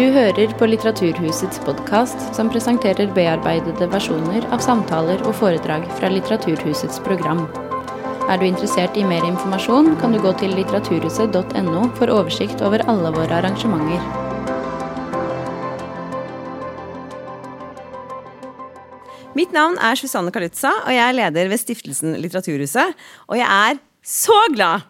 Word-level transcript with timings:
Du 0.00 0.06
hører 0.14 0.48
på 0.56 0.64
Litteraturhusets 0.64 1.58
podkast, 1.60 2.22
som 2.32 2.48
presenterer 2.48 3.10
bearbeidede 3.12 3.84
versjoner 3.92 4.46
av 4.48 4.62
samtaler 4.64 5.20
og 5.28 5.34
foredrag 5.36 5.82
fra 5.98 6.08
Litteraturhusets 6.08 7.02
program. 7.04 7.42
Er 8.32 8.40
du 8.40 8.46
interessert 8.46 8.96
i 8.96 9.04
mer 9.04 9.26
informasjon, 9.28 9.90
kan 10.00 10.16
du 10.16 10.22
gå 10.24 10.32
til 10.40 10.54
litteraturhuset.no 10.56 11.82
for 11.98 12.14
oversikt 12.14 12.64
over 12.64 12.80
alle 12.88 13.12
våre 13.12 13.42
arrangementer. 13.42 14.00
Mitt 19.36 19.52
navn 19.52 19.76
er 19.84 20.00
Susanne 20.00 20.32
Kalutza, 20.32 20.72
og 20.86 20.96
jeg 20.96 21.04
er 21.10 21.18
leder 21.18 21.52
ved 21.52 21.60
Stiftelsen 21.60 22.16
Litteraturhuset. 22.24 22.96
Og 23.28 23.36
jeg 23.36 23.52
er 23.52 23.84
så 24.00 24.40
glad 24.56 24.88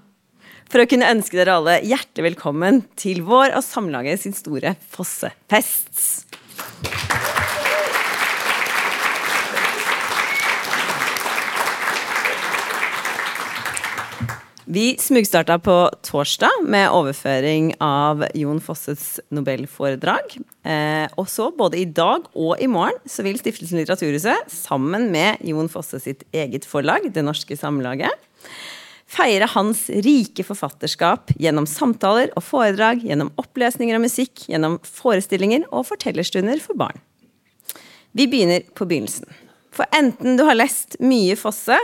for 0.71 0.83
å 0.83 0.89
kunne 0.91 1.11
ønske 1.11 1.39
dere 1.39 1.59
alle 1.59 1.81
hjertelig 1.83 2.31
velkommen 2.31 2.85
til 2.99 3.25
vår 3.27 3.57
og 3.59 3.67
Samlaget 3.67 4.23
sin 4.23 4.37
store 4.37 4.77
fossefest. 4.95 6.29
Vi 14.71 14.93
smugstarta 15.03 15.57
på 15.59 15.75
torsdag 16.07 16.61
med 16.71 16.93
overføring 16.95 17.73
av 17.83 18.23
Jon 18.39 18.61
Fosses 18.63 19.17
nobelforedrag. 19.35 20.37
Eh, 20.63 21.11
og 21.19 21.27
så, 21.27 21.49
både 21.51 21.81
i 21.81 21.89
dag 21.91 22.29
og 22.39 22.63
i 22.63 22.69
morgen, 22.71 23.01
så 23.03 23.27
vil 23.27 23.41
Stiftelsen 23.41 23.81
Litteraturhuset 23.81 24.47
sammen 24.55 25.09
med 25.11 25.43
Jon 25.43 25.67
Fosse 25.73 25.99
sitt 25.99 26.23
eget 26.31 26.69
forlag, 26.71 27.11
Det 27.11 27.27
Norske 27.27 27.59
Samlaget, 27.59 28.15
feire 29.11 29.49
hans 29.55 29.89
rike 30.05 30.45
forfatterskap 30.47 31.35
gjennom 31.41 31.67
samtaler 31.69 32.31
og 32.39 32.45
foredrag, 32.47 33.03
gjennom 33.07 33.33
opplesninger 33.41 33.99
og 33.99 34.05
musikk, 34.07 34.47
gjennom 34.51 34.79
forestillinger 34.87 35.67
og 35.71 35.89
fortellerstunder 35.91 36.63
for 36.63 36.79
barn. 36.79 37.01
Vi 38.15 38.27
begynner 38.31 38.67
på 38.75 38.87
begynnelsen. 38.91 39.29
For 39.75 39.87
enten 39.95 40.35
du 40.35 40.43
har 40.49 40.59
lest 40.59 40.97
mye 41.03 41.37
Fosse, 41.39 41.77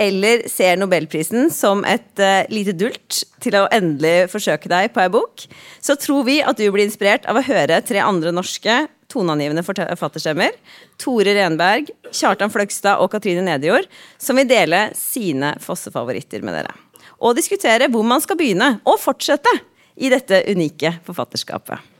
eller 0.00 0.44
ser 0.50 0.78
Nobelprisen 0.78 1.50
som 1.50 1.82
et 1.88 2.22
uh, 2.22 2.46
lite 2.52 2.74
dult 2.78 3.24
til 3.42 3.56
å 3.58 3.66
endelig 3.74 4.30
forsøke 4.30 4.70
deg 4.70 4.92
på 4.94 5.02
ei 5.02 5.10
bok, 5.12 5.46
så 5.82 5.98
tror 5.98 6.22
vi 6.28 6.38
at 6.38 6.60
du 6.60 6.68
blir 6.70 6.86
inspirert 6.86 7.26
av 7.30 7.40
å 7.40 7.46
høre 7.46 7.82
tre 7.86 8.02
andre 8.02 8.30
norske 8.34 8.84
toneangivende 9.12 9.64
forfatterstemmer, 9.66 10.56
Tore 11.00 11.36
Renberg, 11.36 11.92
Kjartan 12.10 12.52
Fløgstad 12.52 13.02
og 13.02 13.12
Katrine 13.12 13.44
Nedjord, 13.46 13.86
som 14.18 14.40
vil 14.40 14.48
dele 14.50 14.88
sine 14.98 15.54
Fosse-favoritter 15.62 16.44
med 16.44 16.58
dere. 16.58 16.74
Og 17.22 17.36
diskutere 17.38 17.90
hvor 17.92 18.06
man 18.06 18.24
skal 18.24 18.40
begynne, 18.40 18.74
og 18.88 18.98
fortsette, 19.00 19.52
i 19.92 20.08
dette 20.08 20.38
unike 20.48 20.94
forfatterskapet. 21.04 21.92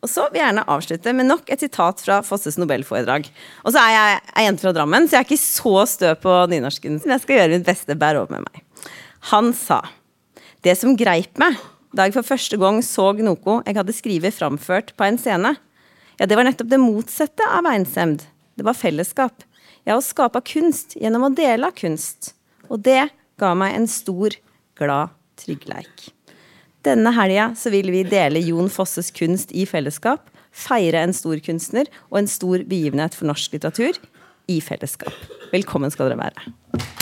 Og 0.00 0.08
så 0.08 0.26
vil 0.28 0.40
jeg 0.40 0.46
gjerne 0.46 0.64
avslutte 0.72 1.12
med 1.16 1.28
nok 1.28 1.50
et 1.52 1.60
sitat 1.60 2.00
fra 2.04 2.20
Fosses 2.24 2.56
nobelforedrag. 2.60 3.26
Og 3.64 3.74
så 3.74 3.82
er 3.82 3.94
jeg 3.94 4.20
ei 4.40 4.44
jente 4.46 4.64
fra 4.64 4.72
Drammen, 4.76 5.08
så 5.08 5.16
jeg 5.16 5.24
er 5.24 5.28
ikke 5.28 5.40
så 5.40 5.74
stø 5.88 6.12
på 6.20 6.36
nynorsken. 6.52 7.00
Men 7.02 7.16
jeg 7.16 7.24
skal 7.24 7.36
gjøre 7.36 7.58
mitt 7.58 7.66
beste. 7.68 7.96
Bær 8.00 8.20
over 8.22 8.32
med 8.36 8.46
meg. 8.46 8.62
Han 9.32 9.52
sa 9.56 9.82
Det 10.64 10.76
som 10.76 10.96
greip 10.96 11.40
meg 11.40 11.56
da 11.96 12.06
jeg 12.06 12.14
for 12.14 12.26
første 12.26 12.56
gang 12.60 12.78
så 12.86 13.08
noe 13.18 13.54
jeg 13.66 13.76
hadde 13.76 13.94
skrevet 13.96 14.36
framført 14.36 14.92
på 14.94 15.06
en 15.08 15.18
scene, 15.18 15.56
ja, 16.20 16.26
det 16.28 16.36
var 16.36 16.44
nettopp 16.44 16.68
det 16.68 16.76
motsatte 16.76 17.46
av 17.48 17.64
einsemd. 17.64 18.26
Det 18.54 18.64
var 18.66 18.76
fellesskap. 18.76 19.40
Ja, 19.88 19.96
å 19.96 20.04
skape 20.04 20.42
kunst 20.44 20.92
gjennom 21.00 21.24
å 21.24 21.32
dele 21.32 21.70
kunst. 21.72 22.34
Og 22.68 22.82
det 22.84 23.06
ga 23.40 23.54
meg 23.56 23.78
en 23.78 23.88
stor, 23.88 24.36
glad 24.76 25.16
tryggleik. 25.40 26.10
Denne 26.84 27.14
helga 27.16 27.48
vil 27.72 27.88
vi 27.92 28.04
dele 28.04 28.44
Jon 28.44 28.68
Fosses 28.68 29.08
kunst 29.16 29.56
i 29.56 29.64
fellesskap, 29.64 30.28
feire 30.52 31.00
en 31.00 31.16
stor 31.16 31.40
kunstner 31.40 31.88
og 32.10 32.20
en 32.20 32.28
stor 32.28 32.68
begivenhet 32.68 33.16
for 33.16 33.32
norsk 33.32 33.56
litteratur 33.56 33.96
i 34.52 34.60
fellesskap. 34.60 35.16
Velkommen 35.54 35.92
skal 35.92 36.12
dere 36.12 36.20
være. 36.20 36.99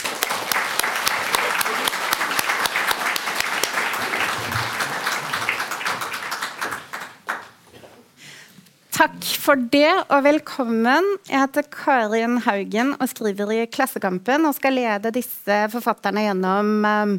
Takk 8.95 9.21
for 9.37 9.61
det, 9.71 9.91
og 10.09 10.23
velkommen. 10.25 11.05
Jeg 11.29 11.43
heter 11.43 11.67
Karin 11.71 12.39
Haugen 12.47 12.95
og 12.97 13.11
skriver 13.11 13.53
i 13.53 13.67
Klassekampen 13.69 14.49
og 14.49 14.57
skal 14.57 14.79
lede 14.79 15.13
disse 15.15 15.59
forfatterne 15.75 16.25
gjennom 16.25 16.71
um, 16.89 17.13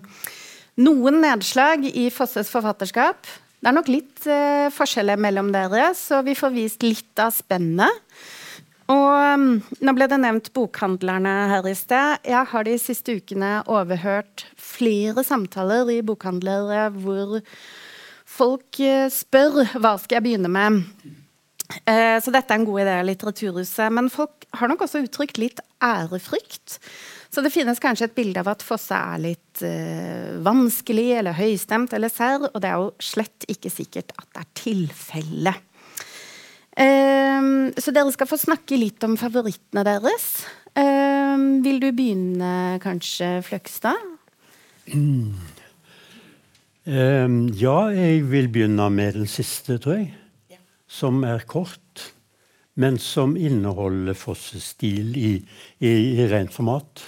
noen 0.81 1.19
nedslag 1.22 1.85
i 1.91 2.08
Fosses 2.13 2.50
forfatterskap. 2.52 3.22
Det 3.59 3.69
er 3.69 3.75
nok 3.75 3.91
litt 3.91 4.25
eh, 4.31 4.72
forskjeller 4.72 5.19
mellom 5.19 5.52
dere, 5.52 5.91
så 5.96 6.22
vi 6.24 6.35
får 6.38 6.53
vist 6.56 6.84
litt 6.85 7.22
av 7.22 7.34
spennet. 7.35 8.02
Og 8.90 9.38
um, 9.38 9.47
nå 9.85 9.94
ble 9.94 10.09
det 10.09 10.19
nevnt 10.24 10.50
bokhandlerne 10.56 11.35
her 11.52 11.68
i 11.69 11.75
sted. 11.78 12.24
Jeg 12.25 12.50
har 12.50 12.66
de 12.66 12.78
siste 12.81 13.19
ukene 13.19 13.59
overhørt 13.69 14.47
flere 14.58 15.28
samtaler 15.28 15.91
i 15.94 16.02
bokhandlere 16.08 16.88
hvor 16.97 17.40
folk 18.25 18.81
uh, 18.81 19.06
spør 19.13 19.62
hva 19.78 19.97
skal 20.02 20.18
jeg 20.18 20.29
begynne 20.31 20.56
med. 20.56 20.81
Uh, 21.69 22.18
så 22.18 22.31
dette 22.34 22.50
er 22.50 22.57
en 22.57 22.66
god 22.66 22.81
idé 22.81 22.96
Litteraturhuset. 23.06 23.94
Men 23.94 24.09
folk 24.13 24.47
har 24.57 24.72
nok 24.72 24.85
også 24.85 25.03
uttrykt 25.06 25.38
litt 25.41 25.62
ærefrykt. 25.84 26.80
Så 27.30 27.44
det 27.46 27.53
finnes 27.53 27.81
kanskje 27.81 28.07
et 28.09 28.16
bilde 28.18 28.41
av 28.41 28.50
at 28.56 28.66
Fosse 28.66 28.97
er 28.97 29.22
litt 29.22 29.62
uh, 29.62 30.40
vanskelig 30.46 31.12
eller 31.19 31.38
høystemt 31.38 31.94
eller 31.94 32.12
serr, 32.12 32.47
og 32.50 32.58
det 32.63 32.72
er 32.72 32.81
jo 32.81 32.90
slett 33.03 33.46
ikke 33.52 33.72
sikkert 33.74 34.16
at 34.18 34.25
det 34.34 34.41
er 34.41 34.50
tilfellet. 34.63 35.66
Uh, 36.79 37.69
så 37.78 37.94
dere 37.94 38.16
skal 38.16 38.29
få 38.29 38.40
snakke 38.40 38.79
litt 38.79 39.06
om 39.06 39.18
favorittene 39.19 39.85
deres. 39.85 40.28
Uh, 40.74 41.62
vil 41.62 41.78
du 41.84 41.91
begynne, 41.94 42.79
kanskje, 42.81 43.38
Fløgstad? 43.46 44.00
Mm. 44.90 45.35
ja, 46.90 47.78
jeg 47.94 48.24
vil 48.25 48.47
begynne 48.50 48.88
med 48.90 49.19
den 49.19 49.29
siste, 49.29 49.78
tror 49.78 50.00
jeg. 50.00 50.08
Som 50.90 51.24
er 51.28 51.46
kort, 51.48 52.14
men 52.80 52.98
som 53.02 53.36
inneholder 53.38 54.18
Fosses 54.18 54.72
stil 54.74 55.14
i, 55.20 55.34
i, 55.84 55.90
i 55.90 56.28
rent 56.32 56.56
format 56.56 57.04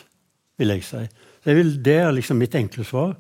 vil 0.62 0.76
jeg 0.76 0.86
si. 0.86 1.02
Vil, 1.48 1.78
det 1.82 1.98
er 2.04 2.14
liksom 2.14 2.38
mitt 2.42 2.56
enkle 2.60 2.86
svar. 2.86 3.16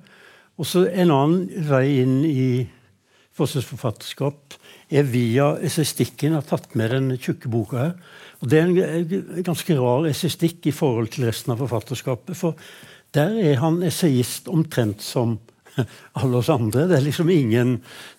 Og 0.62 0.68
så 0.68 0.86
En 0.92 1.10
annen 1.10 1.48
vei 1.70 2.02
inn 2.04 2.22
i 2.28 2.68
Fosses 3.34 3.66
forfatterskap 3.66 4.58
er 4.92 5.08
via 5.08 5.54
essistikken. 5.64 6.36
Jeg 6.36 6.42
har 6.42 6.50
tatt 6.50 6.76
med 6.78 6.92
den 6.92 7.14
tjukke 7.18 7.50
boka 7.50 7.78
her. 7.80 7.94
Og 8.42 8.50
Det 8.52 8.60
er 8.60 8.68
en 8.68 9.44
ganske 9.48 9.78
rar 9.80 10.06
essistikk 10.10 10.68
i 10.68 10.76
forhold 10.76 11.14
til 11.16 11.30
resten 11.30 11.54
av 11.54 11.64
forfatterskapet. 11.64 12.38
For 12.38 12.60
der 13.16 13.38
er 13.40 13.62
han 13.64 13.82
essayist 13.88 14.52
omtrent 14.52 15.02
som 15.02 15.40
alle 16.20 16.42
oss 16.42 16.50
andre. 16.52 16.88
Det 16.90 16.98
er 16.98 17.06
liksom 17.06 17.32
ingen 17.34 17.78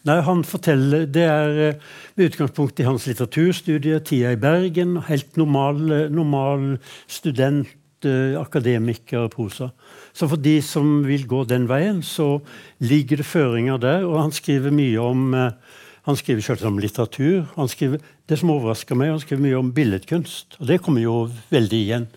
Nei, 0.09 0.17
han 0.27 0.43
forteller 0.47 1.07
Det 1.07 1.27
er 1.27 1.61
eh, 1.69 1.93
med 2.17 2.33
utgangspunkt 2.33 2.81
i 2.81 2.89
hans 2.89 3.07
litteraturstudie, 3.11 4.01
tida 4.07 4.33
i 4.33 4.41
Bergen. 4.41 4.99
Helt 5.09 5.39
normal, 5.41 6.11
normal 6.13 6.77
student 7.07 7.79
akademiker, 8.03 9.29
prosa. 9.31 9.69
Så 10.11 10.27
for 10.27 10.41
de 10.43 10.57
som 10.67 11.05
vil 11.07 11.23
gå 11.31 11.45
den 11.47 11.69
veien, 11.71 12.01
så 12.03 12.41
ligger 12.83 13.21
det 13.21 13.27
føringer 13.29 13.79
der. 13.79 14.03
Og 14.09 14.17
han 14.19 14.35
skriver 14.35 14.75
mye 14.75 14.99
om 14.99 15.29
han 16.03 16.19
skriver 16.19 16.43
selvsagt 16.43 16.67
om 16.67 16.81
litteratur. 16.83 17.45
Han 17.55 17.71
skriver, 17.71 18.03
det 18.27 18.39
som 18.41 18.51
overrasker 18.51 18.99
meg, 18.99 19.13
han 19.13 19.23
skriver 19.23 19.45
mye 19.45 19.59
om 19.61 19.71
billedkunst. 19.75 20.59
Og 20.59 20.67
det 20.67 20.81
kommer 20.83 21.05
jo 21.05 21.17
veldig 21.53 21.79
igjen 21.79 22.09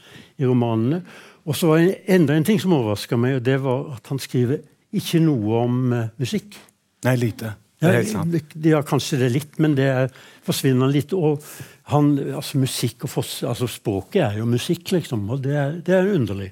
i 0.42 0.48
romanene. 0.48 1.04
Og 1.46 1.58
så 1.58 1.70
var 1.70 1.84
det 1.84 2.00
enda 2.10 2.34
en 2.34 2.48
ting 2.48 2.58
som 2.62 2.74
overraska 2.74 3.18
meg, 3.22 3.38
og 3.38 3.46
det 3.46 3.60
var 3.62 3.92
at 3.94 4.10
han 4.10 4.22
skriver 4.22 4.64
ikke 5.00 5.22
noe 5.24 5.62
om 5.66 5.80
uh, 5.94 6.02
musikk. 6.22 6.58
Nei, 7.06 7.16
lite. 7.22 7.54
Det 7.76 7.90
er 7.90 7.98
helt 8.00 8.12
sant. 8.12 8.54
Ja, 8.66 8.82
kanskje 8.88 9.20
det 9.20 9.28
er 9.28 9.34
litt, 9.36 9.58
men 9.62 9.76
det 9.78 9.88
er, 9.92 10.14
forsvinner 10.46 10.92
litt. 10.92 11.14
Og 11.14 11.44
han, 11.92 12.14
altså 12.40 12.62
musikk 12.62 13.06
og 13.06 13.12
foss, 13.12 13.38
altså 13.46 13.68
Språket 13.70 14.24
er 14.30 14.40
jo 14.40 14.48
musikk, 14.50 14.94
liksom. 14.96 15.28
Og 15.34 15.44
det 15.44 15.58
er, 15.60 15.76
det 15.86 15.98
er 15.98 16.14
underlig. 16.16 16.52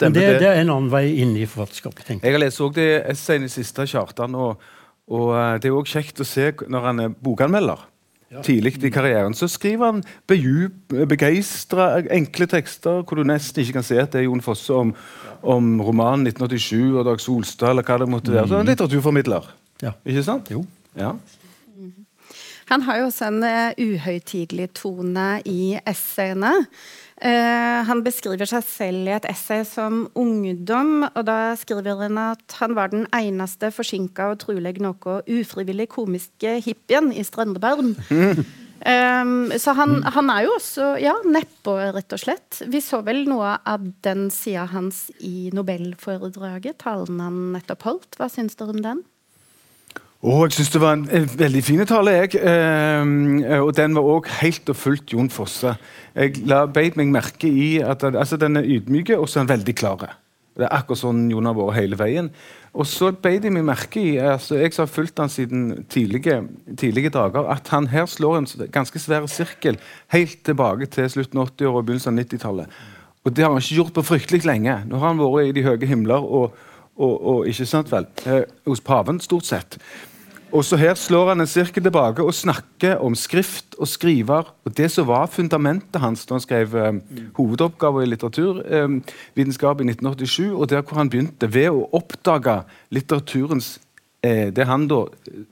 Men 0.00 0.14
det, 0.16 0.24
det, 0.40 0.48
er 0.48 0.62
en 0.62 0.72
annen 0.72 0.90
vei 0.90 1.04
inn 1.22 1.34
i 1.36 1.44
forfatterskapet. 1.46 2.06
tenker 2.06 2.26
jeg. 2.26 2.32
Jeg 2.32 2.38
har 2.38 2.42
lest 2.42 2.62
også 2.64 2.78
det 2.78 2.90
essayet 3.12 3.46
i 3.46 3.52
siste 3.52 3.86
Kjartan. 3.86 4.34
Og, 4.34 4.62
og, 5.12 5.28
eh, 5.36 5.56
det 5.62 5.70
er 5.70 5.76
òg 5.78 5.90
kjekt 5.90 6.22
å 6.22 6.26
se 6.26 6.48
når 6.72 6.88
han 6.88 7.04
er 7.04 7.16
bokanmelder. 7.22 7.84
Tidlig 8.40 8.78
i 8.80 8.90
karrieren 8.92 9.34
så 9.36 9.48
skriver 9.50 9.90
han 9.90 9.98
begeistra, 11.08 11.98
enkle 12.16 12.48
tekster 12.48 13.02
hvor 13.02 13.20
du 13.20 13.26
nesten 13.28 13.60
ikke 13.60 13.76
kan 13.80 13.86
se 13.86 13.98
at 14.00 14.14
det 14.14 14.22
er 14.22 14.28
Jon 14.30 14.40
Fosse 14.44 14.72
om, 14.72 14.94
om 15.42 15.74
romanen 15.84 16.30
1987 16.30 16.96
og 16.96 17.04
Dag 17.10 17.20
Solstad 17.20 17.74
eller 17.74 17.84
hva 17.84 18.00
det 18.00 18.08
måtte 18.08 18.32
være. 18.32 18.48
Så 18.48 18.62
en 18.62 18.72
litteraturformidler. 18.72 19.52
Ja. 19.84 19.92
Ikke 20.08 20.24
sant? 20.24 20.48
Jo. 20.54 20.64
Ja. 20.96 21.12
Han 22.72 22.86
har 22.86 23.02
jo 23.02 23.08
også 23.10 23.28
en 23.28 23.42
uh, 23.44 23.72
uhøytidelig 23.76 24.70
tone 24.78 25.42
i 25.44 25.74
essayene. 25.84 26.54
Uh, 27.22 27.84
han 27.86 28.00
beskriver 28.02 28.48
seg 28.50 28.64
selv 28.66 29.06
i 29.06 29.12
et 29.14 29.28
essay 29.30 29.62
som 29.68 30.08
ungdom, 30.18 31.04
og 31.06 31.22
da 31.28 31.52
skriver 31.58 32.00
han 32.00 32.18
at 32.18 32.56
han 32.58 32.74
var 32.74 32.90
den 32.90 33.06
eneste 33.14 33.70
forsinka 33.70 34.32
og 34.32 34.40
trolig 34.42 34.74
noe 34.82 35.20
ufrivillig 35.30 35.86
komiske 35.92 36.56
hippien 36.64 37.12
i 37.14 37.22
Strøndebarn. 37.26 37.94
Um, 38.82 39.52
så 39.62 39.76
han, 39.78 40.00
han, 40.02 40.30
er 40.32 40.42
jo 40.42 40.56
også 40.56 40.86
ja, 40.98 41.12
nedpå, 41.22 41.76
rett 41.94 42.14
og 42.16 42.18
slett. 42.18 42.62
Vi 42.66 42.80
så 42.82 42.98
vel 43.06 43.20
noe 43.30 43.52
av 43.62 43.84
den 44.02 44.24
sida 44.34 44.64
hans 44.72 45.04
i 45.22 45.52
Nobelforedraget, 45.54 46.80
talen 46.82 47.20
han 47.22 47.36
nettopp 47.54 47.86
holdt. 47.86 48.18
Hva 48.18 48.26
syns 48.32 48.58
dere 48.58 48.74
om 48.74 48.82
den? 48.82 49.04
Oh, 50.22 50.44
jeg 50.46 50.54
syns 50.54 50.68
det 50.70 50.78
var 50.78 50.92
en, 50.94 51.30
veldig 51.34 51.60
fin 51.66 51.82
tale. 51.82 52.12
jeg. 52.14 52.36
Eh, 52.38 53.58
og 53.58 53.72
den 53.74 53.96
var 53.98 54.06
òg 54.06 54.28
helt 54.38 54.68
og 54.70 54.76
fullt 54.78 55.10
Jon 55.10 55.30
Fosse. 55.34 55.72
Jeg 56.14 56.44
la, 56.46 56.60
beit 56.70 56.94
meg 56.94 57.10
merke 57.10 57.50
i 57.50 57.80
at 57.82 58.04
altså, 58.06 58.38
den 58.38 58.60
er 58.60 58.68
ydmyk, 58.70 59.16
og 59.16 59.26
så 59.26 59.40
er 59.40 59.48
den 59.48 59.56
veldig 59.56 59.74
klar. 59.74 60.04
Det 60.54 60.68
er 60.68 60.76
akkurat 60.76 61.00
sånn 61.00 61.24
Jon 61.32 61.48
har 61.50 61.56
vært 61.58 61.74
hele 61.80 61.98
veien. 61.98 62.30
Og 62.70 62.86
så 62.86 63.10
beit 63.10 63.42
jeg 63.42 63.50
meg 63.52 63.66
merke 63.66 63.98
i 63.98 64.12
altså, 64.22 64.60
Jeg 64.60 64.76
har 64.76 64.86
fulgt 64.86 65.18
han 65.18 65.32
siden 65.32 65.82
tidlige, 65.90 66.38
tidlige, 66.78 67.10
dager. 67.10 67.50
At 67.50 67.72
han 67.74 67.90
her 67.90 68.06
slår 68.06 68.38
en 68.38 68.48
ganske 68.70 69.02
svær 69.02 69.26
sirkel 69.26 69.80
helt 70.14 70.38
tilbake 70.46 70.86
til 70.86 71.10
slutten 71.10 71.42
av 71.42 71.50
80-åra 71.50 71.82
og 71.82 71.90
begynnelsen 71.90 72.14
av 72.14 72.22
90-tallet. 72.22 72.78
Og 73.26 73.34
det 73.34 73.42
har 73.42 73.50
han 73.50 73.58
ikke 73.58 73.80
gjort 73.80 73.98
på 73.98 74.06
fryktelig 74.06 74.46
lenge. 74.46 74.84
Nå 74.86 75.02
har 75.02 75.10
han 75.10 75.18
vært 75.18 75.50
i 75.50 75.58
de 75.58 75.66
høye 75.66 75.90
himler 75.90 76.22
og, 76.22 76.54
og, 76.94 77.12
og 77.18 77.50
ikke 77.50 77.66
sant 77.66 77.90
vel, 77.90 78.06
eh, 78.30 78.46
hos 78.70 78.86
paven, 78.86 79.18
stort 79.18 79.50
sett. 79.50 79.80
Og 80.52 80.64
så 80.68 80.76
Her 80.76 80.92
slår 81.00 81.30
han 81.32 81.40
en 81.40 81.48
sirkel 81.48 81.80
tilbake 81.80 82.20
og 82.20 82.34
snakker 82.36 83.00
om 83.00 83.14
skrift 83.16 83.72
og 83.78 83.88
skriver. 83.88 84.50
og 84.64 84.76
Det 84.76 84.90
som 84.92 85.06
var 85.08 85.30
fundamentet 85.32 86.00
hans 86.00 86.26
da 86.26 86.34
han 86.34 86.44
skrev 86.44 86.74
eh, 86.76 86.98
hovedoppgaver 87.38 88.02
i 88.04 88.10
litteraturvitenskap 88.10 89.80
eh, 89.80 89.86
i 89.86 89.88
1987, 89.88 90.52
og 90.52 90.68
der 90.68 90.82
hvor 90.82 91.00
han 91.00 91.08
begynte 91.08 91.48
ved 91.48 91.70
å 91.72 91.88
oppdage 91.96 92.58
litteraturens 92.92 93.78
eh, 94.22 94.52
det 94.52 94.66
han 94.68 94.84
da 94.90 95.06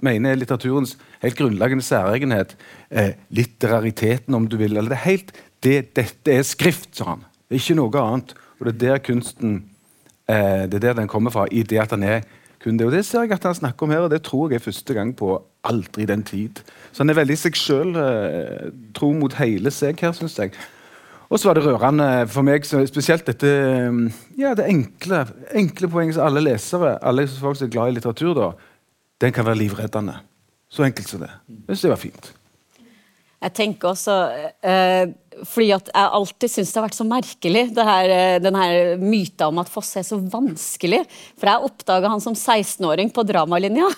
mener 0.04 0.34
er 0.34 0.42
litteraturens 0.42 0.98
helt 1.24 1.38
grunnleggende 1.38 1.84
særegenhet. 1.84 2.52
Eh, 2.90 3.16
litterariteten, 3.30 4.34
om 4.34 4.48
du 4.48 4.58
vil. 4.60 4.76
eller 4.76 4.92
det 4.92 4.98
er 4.98 5.08
helt, 5.08 5.32
det, 5.64 5.94
Dette 5.96 6.34
er 6.34 6.44
skrift, 6.44 6.92
sa 6.96 7.14
han. 7.14 7.24
Det 7.48 7.56
er 7.56 7.64
ikke 7.64 7.80
noe 7.80 8.04
annet. 8.04 8.36
Og 8.60 8.68
det 8.68 8.74
er 8.76 8.84
der 8.84 9.00
kunsten 9.08 9.62
eh, 10.28 10.68
det 10.68 10.76
er 10.76 10.90
der 10.90 11.00
den 11.00 11.08
kommer 11.08 11.32
fra, 11.32 11.48
i 11.50 11.62
det 11.62 11.80
at 11.80 11.96
han 11.96 12.04
er 12.04 12.20
kun 12.62 12.78
det. 12.78 12.86
Og 12.86 12.92
det 12.92 13.04
ser 13.08 13.24
jeg 13.24 13.36
at 13.36 13.46
han 13.48 13.56
snakker 13.56 13.86
om 13.86 13.94
her, 13.94 14.04
og 14.06 14.12
det 14.12 14.22
tror 14.26 14.50
jeg 14.50 14.60
er 14.60 14.66
første 14.66 14.96
gang 14.96 15.14
på 15.16 15.38
aldri 15.64 16.06
den 16.08 16.22
tid. 16.26 16.60
Så 16.92 17.04
han 17.04 17.12
er 17.12 17.18
veldig 17.20 17.38
seg 17.40 17.56
sjøl, 17.58 17.94
eh, 17.96 18.68
tro 18.96 19.12
mot 19.16 19.34
hele 19.40 19.72
seg 19.74 20.00
her, 20.00 20.12
syns 20.16 20.38
jeg. 20.38 20.54
Og 21.30 21.38
så 21.38 21.46
var 21.46 21.54
det 21.54 21.62
rørende 21.64 22.08
for 22.26 22.42
meg, 22.42 22.64
spesielt 22.66 23.28
dette 23.28 23.50
ja, 24.38 24.50
det 24.58 24.66
enkle, 24.66 25.22
enkle 25.54 25.90
poenget 25.92 26.16
som 26.16 26.26
alle 26.26 26.42
lesere, 26.42 26.96
alle 27.06 27.28
folk 27.30 27.56
som 27.56 27.68
er 27.68 27.72
glad 27.76 27.92
i 27.92 27.96
litteratur, 28.00 28.34
da, 28.34 28.50
den 29.22 29.32
kan 29.36 29.46
være 29.46 29.60
livreddende. 29.62 30.16
Så 30.70 30.82
enkelt 30.86 31.08
som 31.08 31.22
det. 31.22 31.30
Jeg 31.48 31.76
synes 31.76 31.86
det 31.86 31.92
var 31.92 32.02
fint. 32.02 32.32
Jeg 33.40 33.52
tenker 33.56 33.88
også 33.88 34.16
eh, 34.62 35.06
fordi 35.48 35.70
at 35.76 35.90
jeg 35.92 36.12
alltid 36.18 36.52
syns 36.52 36.72
det 36.72 36.80
har 36.80 36.86
vært 36.88 36.98
så 36.98 37.06
merkelig, 37.08 37.62
det 37.76 37.86
her, 37.86 38.12
eh, 38.16 38.40
den 38.42 38.58
myta 39.02 39.48
om 39.50 39.60
at 39.62 39.70
Fosse 39.72 40.02
er 40.02 40.06
så 40.06 40.18
vanskelig. 40.20 41.04
For 41.38 41.50
jeg 41.50 41.70
oppdaga 41.70 42.12
han 42.12 42.22
som 42.24 42.36
16-åring 42.36 43.12
på 43.14 43.26
dramalinja. 43.28 43.88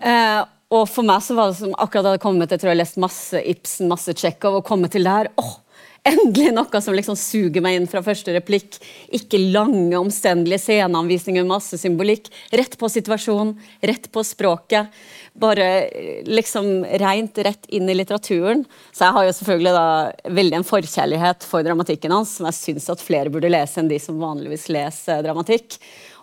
Eh, 0.00 0.40
og 0.70 0.86
for 0.88 1.04
meg 1.04 1.20
så 1.20 1.34
var 1.36 1.50
det 1.50 1.58
som 1.58 1.74
akkurat 1.74 2.06
da 2.06 2.12
jeg 2.12 2.14
hadde 2.14 2.22
kommet 2.22 2.52
Jeg 2.54 2.62
tror 2.62 2.70
jeg 2.70 2.78
lest 2.78 3.00
masse 3.02 3.40
Ibsen, 3.52 3.90
masse 3.90 4.14
Tsjekhov, 4.14 4.60
og 4.60 4.64
kommet 4.64 4.94
til 4.94 5.04
det 5.04 5.12
her. 5.12 5.28
åh, 5.36 5.58
Endelig 6.00 6.54
noe 6.56 6.80
som 6.80 6.94
liksom 6.96 7.16
suger 7.18 7.60
meg 7.60 7.76
inn 7.76 7.86
fra 7.90 8.00
første 8.00 8.32
replikk. 8.32 8.78
Ikke 9.12 9.36
lange, 9.52 9.98
omstendelige 9.98 10.62
sceneanvisninger 10.62 11.44
med 11.44 11.52
masse 11.52 11.76
symbolikk. 11.76 12.30
Rett 12.56 12.78
på 12.80 12.88
situasjonen, 12.88 13.52
rett 13.84 14.08
på 14.12 14.24
språket. 14.24 14.88
Bare 15.36 15.66
eh, 15.90 16.24
liksom 16.24 16.86
rent 17.02 17.42
rett 17.44 17.68
inn 17.68 17.92
i 17.92 17.98
litteraturen. 17.98 18.64
Så 18.96 19.04
jeg 19.04 19.16
har 19.18 19.28
jo 19.28 19.36
selvfølgelig 19.42 19.76
da 19.76 20.32
veldig 20.40 20.60
en 20.62 20.68
forkjærlighet 20.70 21.44
for 21.52 21.68
dramatikken 21.68 22.16
hans, 22.16 22.38
som 22.38 22.48
jeg 22.48 22.60
syns 22.62 22.88
at 22.96 23.04
flere 23.04 23.32
burde 23.32 23.52
lese 23.52 23.82
enn 23.82 23.92
de 23.92 24.00
som 24.00 24.24
vanligvis 24.24 24.70
leser 24.72 25.20
dramatikk. 25.28 25.76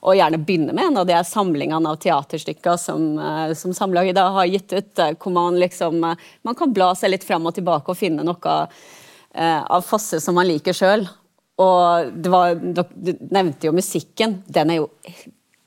Og 0.09 0.17
gjerne 0.17 0.41
begynne 0.41 0.73
med 0.73 0.89
en 0.89 1.01
av 1.03 1.09
de 1.09 1.21
samlingene 1.21 1.93
av 1.93 2.01
teaterstykker 2.01 2.81
som, 2.81 3.11
eh, 3.21 3.53
som 3.53 3.77
Samlaget 3.77 4.17
har 4.17 4.49
gitt 4.49 4.73
ut, 4.73 4.93
eh, 4.97 5.13
hvor 5.13 5.37
man 5.37 5.61
liksom 5.61 6.01
man 6.01 6.55
kan 6.57 6.73
bla 6.73 6.95
seg 6.97 7.13
litt 7.13 7.27
fram 7.27 7.45
og 7.45 7.53
tilbake 7.53 7.93
og 7.93 8.01
finne 8.01 8.25
noe 8.25 8.63
av 9.35 9.83
Fosse 9.85 10.21
som 10.23 10.37
han 10.39 10.47
liker 10.49 10.75
sjøl. 10.75 11.07
Og 11.61 12.11
det 12.13 12.29
var, 12.31 12.55
Du 12.55 13.11
nevnte 13.33 13.67
jo 13.67 13.75
musikken. 13.75 14.41
Den 14.45 14.71
er 14.71 14.79
jo 14.81 14.91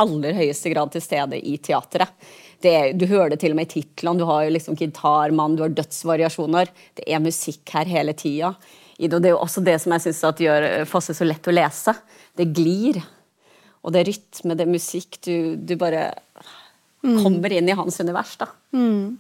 aller 0.01 0.37
høyeste 0.39 0.73
grad 0.73 0.93
til 0.95 1.05
stede 1.05 1.41
i 1.41 1.57
teatret. 1.63 2.15
Det, 2.61 2.93
du 3.01 3.07
hører 3.09 3.33
det 3.33 3.41
til 3.43 3.55
og 3.55 3.61
med 3.61 3.71
i 3.71 3.81
titlene. 3.81 4.21
Du 4.21 4.27
har 4.29 4.45
jo 4.45 4.55
liksom 4.55 4.77
gitarmann, 4.77 5.57
du 5.57 5.65
har 5.65 5.73
dødsvariasjoner. 5.73 6.71
Det 6.99 7.07
er 7.09 7.23
musikk 7.25 7.73
her 7.77 7.89
hele 7.89 8.15
tida. 8.17 8.53
Det 9.01 9.17
er 9.17 9.33
jo 9.33 9.41
også 9.41 9.63
det 9.65 9.79
som 9.81 9.95
jeg 9.97 10.05
syns 10.05 10.43
gjør 10.45 10.67
Fosse 10.89 11.17
så 11.17 11.25
lett 11.25 11.49
å 11.49 11.55
lese. 11.55 11.95
Det 12.37 12.51
glir. 12.53 13.01
Og 13.81 13.95
det 13.95 14.03
er 14.03 14.11
rytme, 14.11 14.57
det 14.57 14.67
er 14.67 14.75
musikk. 14.75 15.17
Du, 15.25 15.57
du 15.57 15.73
bare 15.81 16.11
mm. 17.01 17.17
kommer 17.23 17.57
inn 17.57 17.69
i 17.69 17.77
hans 17.77 17.97
univers. 18.05 18.37
da. 18.41 18.51
Mm. 18.77 19.17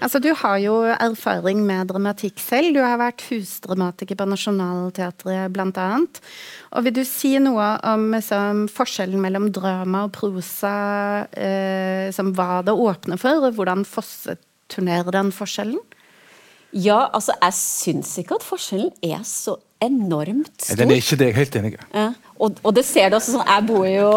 Altså, 0.00 0.20
du 0.22 0.30
har 0.34 0.56
jo 0.62 0.74
erfaring 0.94 1.62
med 1.66 1.90
dramatikk 1.92 2.40
selv. 2.42 2.74
Du 2.74 2.80
har 2.82 2.98
vært 3.00 3.24
husdramatiker 3.28 4.18
på 4.18 4.26
Nationaltheatret 4.30 5.52
bl.a. 5.54 5.88
Og 6.70 6.86
vil 6.86 6.96
du 6.96 7.02
si 7.06 7.34
noe 7.42 7.68
om 7.90 8.08
liksom, 8.14 8.66
forskjellen 8.72 9.22
mellom 9.22 9.50
drama 9.54 10.06
og 10.08 10.14
prosa, 10.16 10.74
eh, 11.34 12.10
som 12.16 12.32
hva 12.36 12.60
det 12.66 12.74
åpner 12.74 13.20
for, 13.20 13.46
og 13.46 13.58
hvordan 13.58 13.86
Fosse 13.88 14.36
turnerer 14.70 15.10
den 15.14 15.32
forskjellen? 15.34 15.80
Ja, 16.70 17.08
altså, 17.10 17.34
jeg 17.42 17.56
syns 17.58 18.12
ikke 18.20 18.38
at 18.38 18.46
forskjellen 18.46 18.92
er 19.02 19.24
så 19.26 19.56
enormt 19.82 20.52
stor. 20.60 20.78
Den 20.78 20.92
er 20.94 21.00
ikke 21.02 21.18
det, 21.18 21.30
jeg 21.30 21.34
er 21.34 21.40
helt 21.40 21.56
enig 21.58 21.72
i. 21.74 21.80
Ja. 21.96 22.10
Og, 22.40 22.60
og, 22.64 22.72
det 22.76 22.86
ser 22.88 23.10
du 23.10 23.18
også 23.18 23.34
sånn 23.34 23.48
Jeg 23.48 23.66
bor 23.68 23.84
jo, 23.88 24.12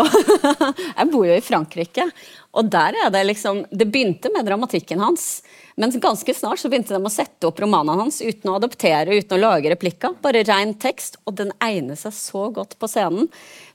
jeg 0.99 1.09
bor 1.11 1.25
jo 1.27 1.35
i 1.35 1.43
Frankrike. 1.43 2.07
Og 2.53 2.69
der 2.71 2.95
er 3.05 3.11
det 3.13 3.25
liksom 3.27 3.63
Det 3.71 3.89
begynte 3.89 4.31
med 4.33 4.47
dramatikken 4.47 5.03
hans. 5.03 5.43
Men 5.75 5.91
ganske 5.97 6.35
snart 6.37 6.61
så 6.61 6.69
begynte 6.69 6.93
de 6.93 7.01
å 7.01 7.11
sette 7.11 7.49
opp 7.49 7.59
romanene 7.63 8.05
hans 8.05 8.21
uten 8.21 8.51
å 8.51 8.59
adoptere, 8.59 9.17
uten 9.17 9.39
å 9.39 9.41
lage 9.41 9.71
replikker. 9.73 10.15
Bare 10.21 10.45
ren 10.45 10.75
tekst. 10.77 11.17
Og 11.25 11.35
den 11.39 11.51
egner 11.63 11.97
seg 11.99 12.13
så 12.15 12.47
godt 12.53 12.77
på 12.79 12.89
scenen. 12.91 13.27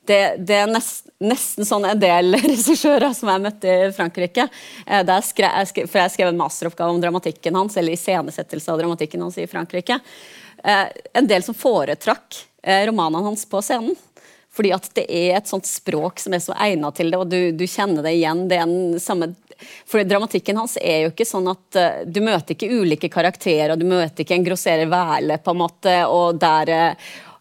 Det, 0.08 0.38
det 0.48 0.62
er 0.62 0.70
nest, 0.70 1.10
nesten 1.20 1.66
sånn 1.68 1.84
en 1.90 2.00
del 2.00 2.38
regissører 2.46 3.12
som 3.18 3.32
jeg 3.34 3.44
møtte 3.44 3.74
i 3.74 3.92
Frankrike. 3.96 4.46
Der 4.86 5.14
jeg 5.19 5.31
skrev, 5.32 5.50
jeg 5.58 5.72
skrev, 5.74 5.90
for 5.90 6.05
jeg 6.05 6.14
skrev 6.14 6.32
en 6.32 6.40
masteroppgave 6.40 6.94
om 6.94 7.02
dramatikken 7.02 7.58
hans, 7.58 7.76
eller 7.76 7.98
iscenesettelse 7.98 8.72
av 8.72 8.81
dramatikken 8.81 9.26
hans 9.26 9.36
i 9.43 9.50
Frankrike. 9.50 9.98
Eh, 10.64 10.86
en 11.12 11.26
del 11.26 11.43
som 11.43 11.55
foretrakk 11.55 12.44
eh, 12.62 12.86
romanene 12.86 13.24
hans 13.24 13.44
på 13.46 13.60
scenen. 13.62 13.96
Fordi 14.58 14.72
at 14.74 14.88
det 14.98 15.05
er 15.06 15.36
et 15.38 15.50
sånt 15.50 15.69
språk 15.69 16.19
som 16.19 16.34
er 16.34 16.43
så 16.43 16.56
egnet 16.58 16.98
til 16.98 17.12
det, 17.12 17.20
og 17.20 17.31
du, 17.31 17.53
du 17.55 17.62
kjenner 17.70 18.03
det 18.03 18.17
igjen. 18.19 18.48
Det 18.50 18.58
er 18.58 18.67
den 18.67 19.03
samme 19.03 19.32
for 19.86 20.05
dramatikken 20.05 20.56
hans 20.56 20.77
er 20.81 21.05
jo 21.05 21.12
ikke 21.12 21.27
sånn 21.27 21.48
at 21.50 21.79
uh, 21.79 22.03
du 22.06 22.20
møter 22.22 22.55
ikke 22.55 22.70
ulike 22.70 23.10
karakterer, 23.10 23.74
du 23.77 23.86
møter 23.88 24.22
ikke 24.22 24.36
en 24.36 24.46
grosserer 24.46 24.91
Væle 24.91 25.38
på 25.43 25.55
en 25.55 25.60
måte, 25.62 25.94
og 26.06 26.38
der, 26.43 26.94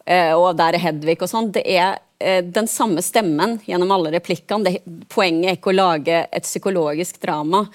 uh, 0.09 0.33
og 0.37 0.49
der 0.57 0.77
er 0.77 0.85
Hedvig 0.87 1.19
og 1.21 1.29
sånn. 1.29 1.51
Det 1.53 1.61
er 1.69 1.99
uh, 1.99 2.41
den 2.41 2.69
samme 2.71 3.03
stemmen 3.05 3.59
gjennom 3.67 3.93
alle 3.93 4.15
replikkene. 4.17 4.65
Det, 4.65 5.05
poenget 5.13 5.51
er 5.51 5.59
ikke 5.59 5.73
å 5.73 5.77
lage 5.77 6.23
et 6.25 6.47
psykologisk 6.47 7.21
drama, 7.21 7.67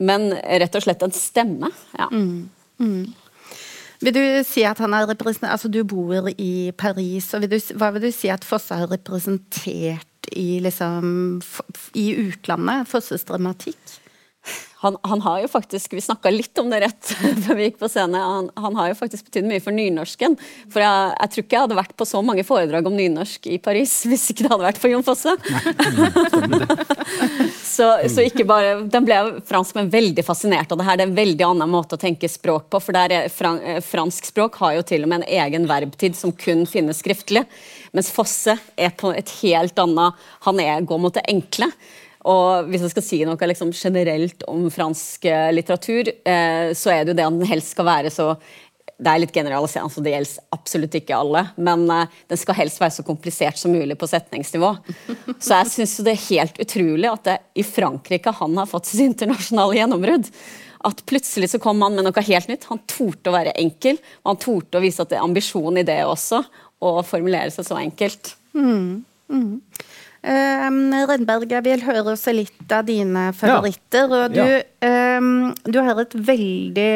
men 0.00 0.30
rett 0.32 0.78
og 0.78 0.86
slett 0.86 1.02
en 1.04 1.16
stemme. 1.16 1.72
Ja. 1.98 2.06
Mm. 2.14 2.48
Mm. 2.80 3.02
Vil 4.00 4.14
du 4.16 4.22
si 4.48 4.62
at 4.64 4.80
han 4.80 4.94
er 4.96 5.08
representert 5.10 5.52
Altså, 5.52 5.68
du 5.68 5.82
bor 5.84 6.30
i 6.32 6.72
Paris, 6.72 7.34
og 7.34 7.44
vil 7.44 7.52
du, 7.52 7.58
hva 7.76 7.90
vil 7.92 8.08
du 8.08 8.12
si 8.14 8.30
at 8.32 8.46
Fosse 8.48 8.76
har 8.76 8.88
representert 8.92 10.30
i, 10.32 10.60
liksom, 10.64 11.40
i 11.98 12.06
utlandet? 12.22 12.88
Fosses 12.88 13.26
dramatikk? 13.28 13.99
Han, 14.80 14.96
han, 15.02 15.20
har 15.20 15.42
jo 15.42 15.48
faktisk, 15.52 15.92
Vi 15.92 16.00
snakka 16.00 16.30
litt 16.32 16.58
om 16.58 16.70
det 16.72 16.78
rett 16.80 17.10
før 17.44 17.58
vi 17.58 17.66
gikk 17.68 17.80
på 17.82 17.88
scenen. 17.90 18.16
Han, 18.16 18.46
han 18.56 18.78
har 18.78 18.88
jo 18.88 18.96
faktisk 18.96 19.26
betydd 19.28 19.48
mye 19.50 19.60
for 19.60 19.76
nynorsken. 19.76 20.38
For 20.72 20.80
jeg, 20.80 21.10
jeg, 21.18 21.32
tror 21.34 21.44
ikke 21.44 21.58
jeg 21.58 21.66
hadde 21.66 21.78
vært 21.80 21.96
på 22.00 22.06
så 22.08 22.22
mange 22.24 22.44
foredrag 22.48 22.88
om 22.88 22.96
nynorsk 22.96 23.50
i 23.52 23.58
Paris 23.60 23.98
hvis 24.08 24.30
ikke 24.32 24.46
det 24.46 24.52
hadde 24.54 24.68
vært 24.70 24.80
for 24.80 24.92
Jon 24.92 25.04
Fosse. 25.04 25.36
så, 27.76 27.90
så, 28.08 28.24
ikke 28.24 28.48
bare, 28.48 28.78
Den 28.88 29.08
ble 29.08 29.20
franskmenn 29.48 29.92
veldig 29.92 30.24
fascinert 30.24 30.72
av 30.72 30.80
det 30.80 30.88
her. 30.88 30.96
Det 30.96 31.04
er 31.04 31.12
en 31.12 31.20
veldig 31.20 31.48
annen 31.50 31.74
måte 31.76 31.98
å 31.98 32.00
tenke 32.00 32.32
språk 32.32 32.70
på. 32.72 32.80
For 32.80 32.96
der 32.96 33.16
er, 33.18 33.28
fransk 33.84 34.32
språk 34.32 34.56
har 34.64 34.78
jo 34.78 34.88
til 34.94 35.04
og 35.04 35.12
med 35.12 35.22
en 35.22 35.44
egen 35.44 35.68
verbtid 35.68 36.16
som 36.16 36.32
kun 36.32 36.64
finnes 36.68 37.04
skriftlig. 37.04 37.44
Mens 37.92 38.08
Fosse 38.14 38.56
er 38.80 38.96
på 38.96 39.12
et 39.12 39.28
helt 39.42 39.78
annet 39.82 40.28
Han 40.46 40.60
er, 40.62 40.86
går 40.86 41.04
mot 41.04 41.14
det 41.14 41.26
enkle. 41.28 41.68
Og 42.28 42.68
hvis 42.68 42.82
jeg 42.84 42.92
skal 42.92 43.06
si 43.06 43.20
noe 43.24 43.48
liksom, 43.48 43.70
generelt 43.76 44.44
om 44.50 44.66
fransk 44.72 45.24
eh, 45.30 45.52
litteratur, 45.54 46.10
eh, 46.10 46.72
så 46.76 46.92
er 46.92 47.04
det 47.04 47.14
jo 47.14 47.20
det 47.20 47.28
at 47.28 47.38
den 47.38 47.48
helst 47.48 47.72
skal 47.76 47.88
være 47.88 48.12
så 48.12 48.34
det 49.00 49.08
er 49.08 49.20
litt 49.22 49.34
generaliserende, 49.34 49.88
altså 49.88 50.02
det 50.04 50.12
gjelder 50.12 50.56
absolutt 50.56 50.96
ikke 50.98 51.16
alle. 51.16 51.42
Men 51.56 51.86
uh, 51.88 52.18
den 52.28 52.40
skal 52.40 52.58
helst 52.58 52.80
være 52.82 52.94
så 52.98 53.04
komplisert 53.06 53.56
som 53.56 53.72
mulig 53.72 53.96
på 53.96 54.08
setningsnivå. 54.10 54.74
Så 55.40 55.56
jeg 55.56 55.70
syns 55.72 55.94
det 56.04 56.12
er 56.12 56.26
helt 56.26 56.60
utrolig 56.60 57.08
at 57.08 57.28
det 57.28 57.36
i 57.62 57.64
Frankrike 57.64 58.34
han 58.40 58.58
har 58.60 58.68
fått 58.68 58.90
sitt 58.90 59.06
internasjonale 59.06 59.78
gjennombrudd. 59.78 60.28
At 60.84 61.00
plutselig 61.08 61.50
så 61.52 61.60
kom 61.60 61.80
han 61.84 61.96
med 61.96 62.06
noe 62.06 62.24
helt 62.24 62.48
nytt. 62.48 62.66
Han 62.70 62.80
torde 62.88 63.32
å 63.32 63.36
være 63.36 63.56
enkel. 63.60 64.00
Og 64.22 64.32
han 64.32 64.42
torde 64.44 64.80
å 64.80 64.84
vise 64.84 65.04
at 65.04 65.12
det 65.12 65.18
er 65.18 65.26
ambisjon 65.26 65.80
i 65.80 65.86
det 65.86 65.98
også. 66.08 66.42
Og 66.88 67.02
formulere 67.08 67.52
seg 67.52 67.68
så 67.68 67.80
enkelt. 67.80 68.34
Mm. 68.56 69.02
Mm. 69.32 69.60
Um, 70.20 70.92
Rønberg, 71.08 71.48
jeg 71.48 71.64
vil 71.64 71.80
høre 71.80 72.12
også 72.12 72.34
litt 72.36 72.72
av 72.76 72.84
dine 72.84 73.30
favoritter. 73.32 74.04
Ja. 74.04 74.18
Og 74.18 74.34
du, 74.34 74.40
ja. 74.44 75.16
um, 75.16 75.54
du, 75.64 75.78
har 75.80 75.96
et 76.02 76.12
veldig 76.12 76.90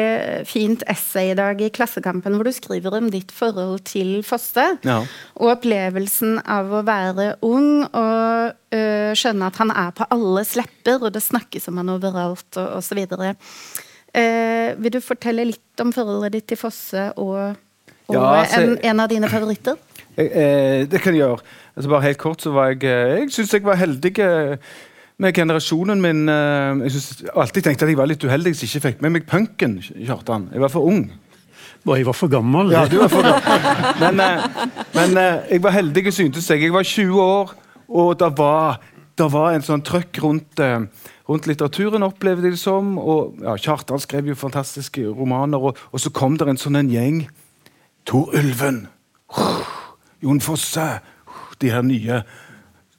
fint 0.45 0.83
essay 0.91 1.31
i 1.31 1.37
dag 1.37 1.57
i 1.57 1.71
Klassekampen 1.73 2.37
hvor 2.37 2.45
du 2.45 2.53
skriver 2.53 2.99
om 2.99 3.09
ditt 3.13 3.33
forhold 3.33 3.81
til 3.89 4.19
Fosse. 4.25 4.67
Ja. 4.85 4.99
Og 5.39 5.55
opplevelsen 5.55 6.37
av 6.45 6.69
å 6.69 6.83
være 6.85 7.31
ung 7.45 7.87
og 7.87 8.53
uh, 8.53 9.11
skjønne 9.17 9.49
at 9.49 9.57
han 9.63 9.73
er 9.73 9.89
på 9.97 10.05
alles 10.13 10.53
lepper, 10.59 11.01
og 11.01 11.17
det 11.17 11.25
snakkes 11.25 11.65
om 11.73 11.81
han 11.81 11.95
overalt, 11.97 12.49
og 12.61 12.77
osv. 12.77 13.01
Uh, 13.09 14.69
vil 14.77 14.93
du 14.93 15.01
fortelle 15.01 15.49
litt 15.49 15.81
om 15.81 15.89
forholdet 15.95 16.37
ditt 16.37 16.51
til 16.53 16.61
Fosse 16.61 17.09
og, 17.17 17.57
og 18.13 18.21
altså, 18.21 18.61
en, 18.61 18.77
en, 18.85 19.01
av 19.01 19.09
dine 19.09 19.33
favoritter? 19.33 19.81
Eh, 20.17 20.85
det 20.87 21.01
kan 21.03 21.13
jeg 21.13 21.25
gjøre. 21.25 21.43
Altså 21.75 21.91
bare 21.91 22.07
helt 22.07 22.19
kort 22.21 22.41
så 22.41 22.53
var 22.55 22.71
Jeg 22.71 22.83
eh, 22.87 23.19
jeg 23.19 23.31
syns 23.35 23.53
jeg 23.53 23.65
var 23.65 23.75
heldig 23.75 24.13
eh, 24.23 24.57
med 25.17 25.33
generasjonen 25.35 26.01
min. 26.01 26.29
Eh, 26.29 26.85
jeg 26.87 26.91
synes, 26.95 27.23
alltid 27.35 27.63
tenkte 27.63 27.85
at 27.85 27.91
jeg 27.91 27.99
var 27.99 28.07
litt 28.07 28.23
uheldig 28.23 28.53
hvis 28.53 28.63
jeg 28.63 28.71
ikke 28.71 28.87
fikk 28.87 29.01
med 29.03 29.15
meg 29.15 29.27
punken. 29.27 29.79
Kjartan. 29.83 30.49
Jeg 30.53 30.63
var 30.63 30.71
for 30.71 30.87
ung. 30.87 31.09
Og 31.85 31.97
jeg 31.97 32.05
var 32.07 32.17
for 32.17 32.31
gammel. 32.31 32.71
Ja, 32.71 32.85
du 32.89 32.97
var 32.97 33.11
for 33.11 33.21
gammel. 33.21 33.99
Men, 34.01 34.21
men 34.95 35.19
jeg 35.51 35.61
var 35.61 35.75
heldig, 35.75 36.13
syntes 36.13 36.49
jeg. 36.49 36.63
Jeg 36.63 36.73
var 36.73 36.83
20 36.83 37.21
år, 37.21 37.51
og 37.87 38.15
det 38.19 38.31
var, 38.39 38.79
det 39.13 39.27
var 39.29 39.53
en 39.53 39.65
sånn 39.67 39.83
trøkk 39.85 40.17
rundt, 40.23 40.63
rundt 41.29 41.45
litteraturen, 41.45 42.07
opplevde 42.07 42.49
jeg 42.49 42.57
det 42.57 42.63
som. 42.63 42.95
Og 42.97 43.37
ja, 43.45 43.53
Kjartan 43.61 44.01
skrev 44.01 44.31
jo 44.31 44.39
fantastiske 44.39 45.05
romaner, 45.05 45.61
og, 45.61 45.77
og 45.91 46.01
så 46.01 46.09
kom 46.09 46.39
det 46.41 46.49
en 46.49 46.61
sånn 46.63 46.81
en 46.81 46.89
gjeng. 46.89 47.21
Tor 48.09 48.33
Ulven. 48.33 48.87
Jon 50.25 50.41
Fosse 50.41 50.87
de 51.61 51.69
her 51.71 51.85
nye 51.85 52.23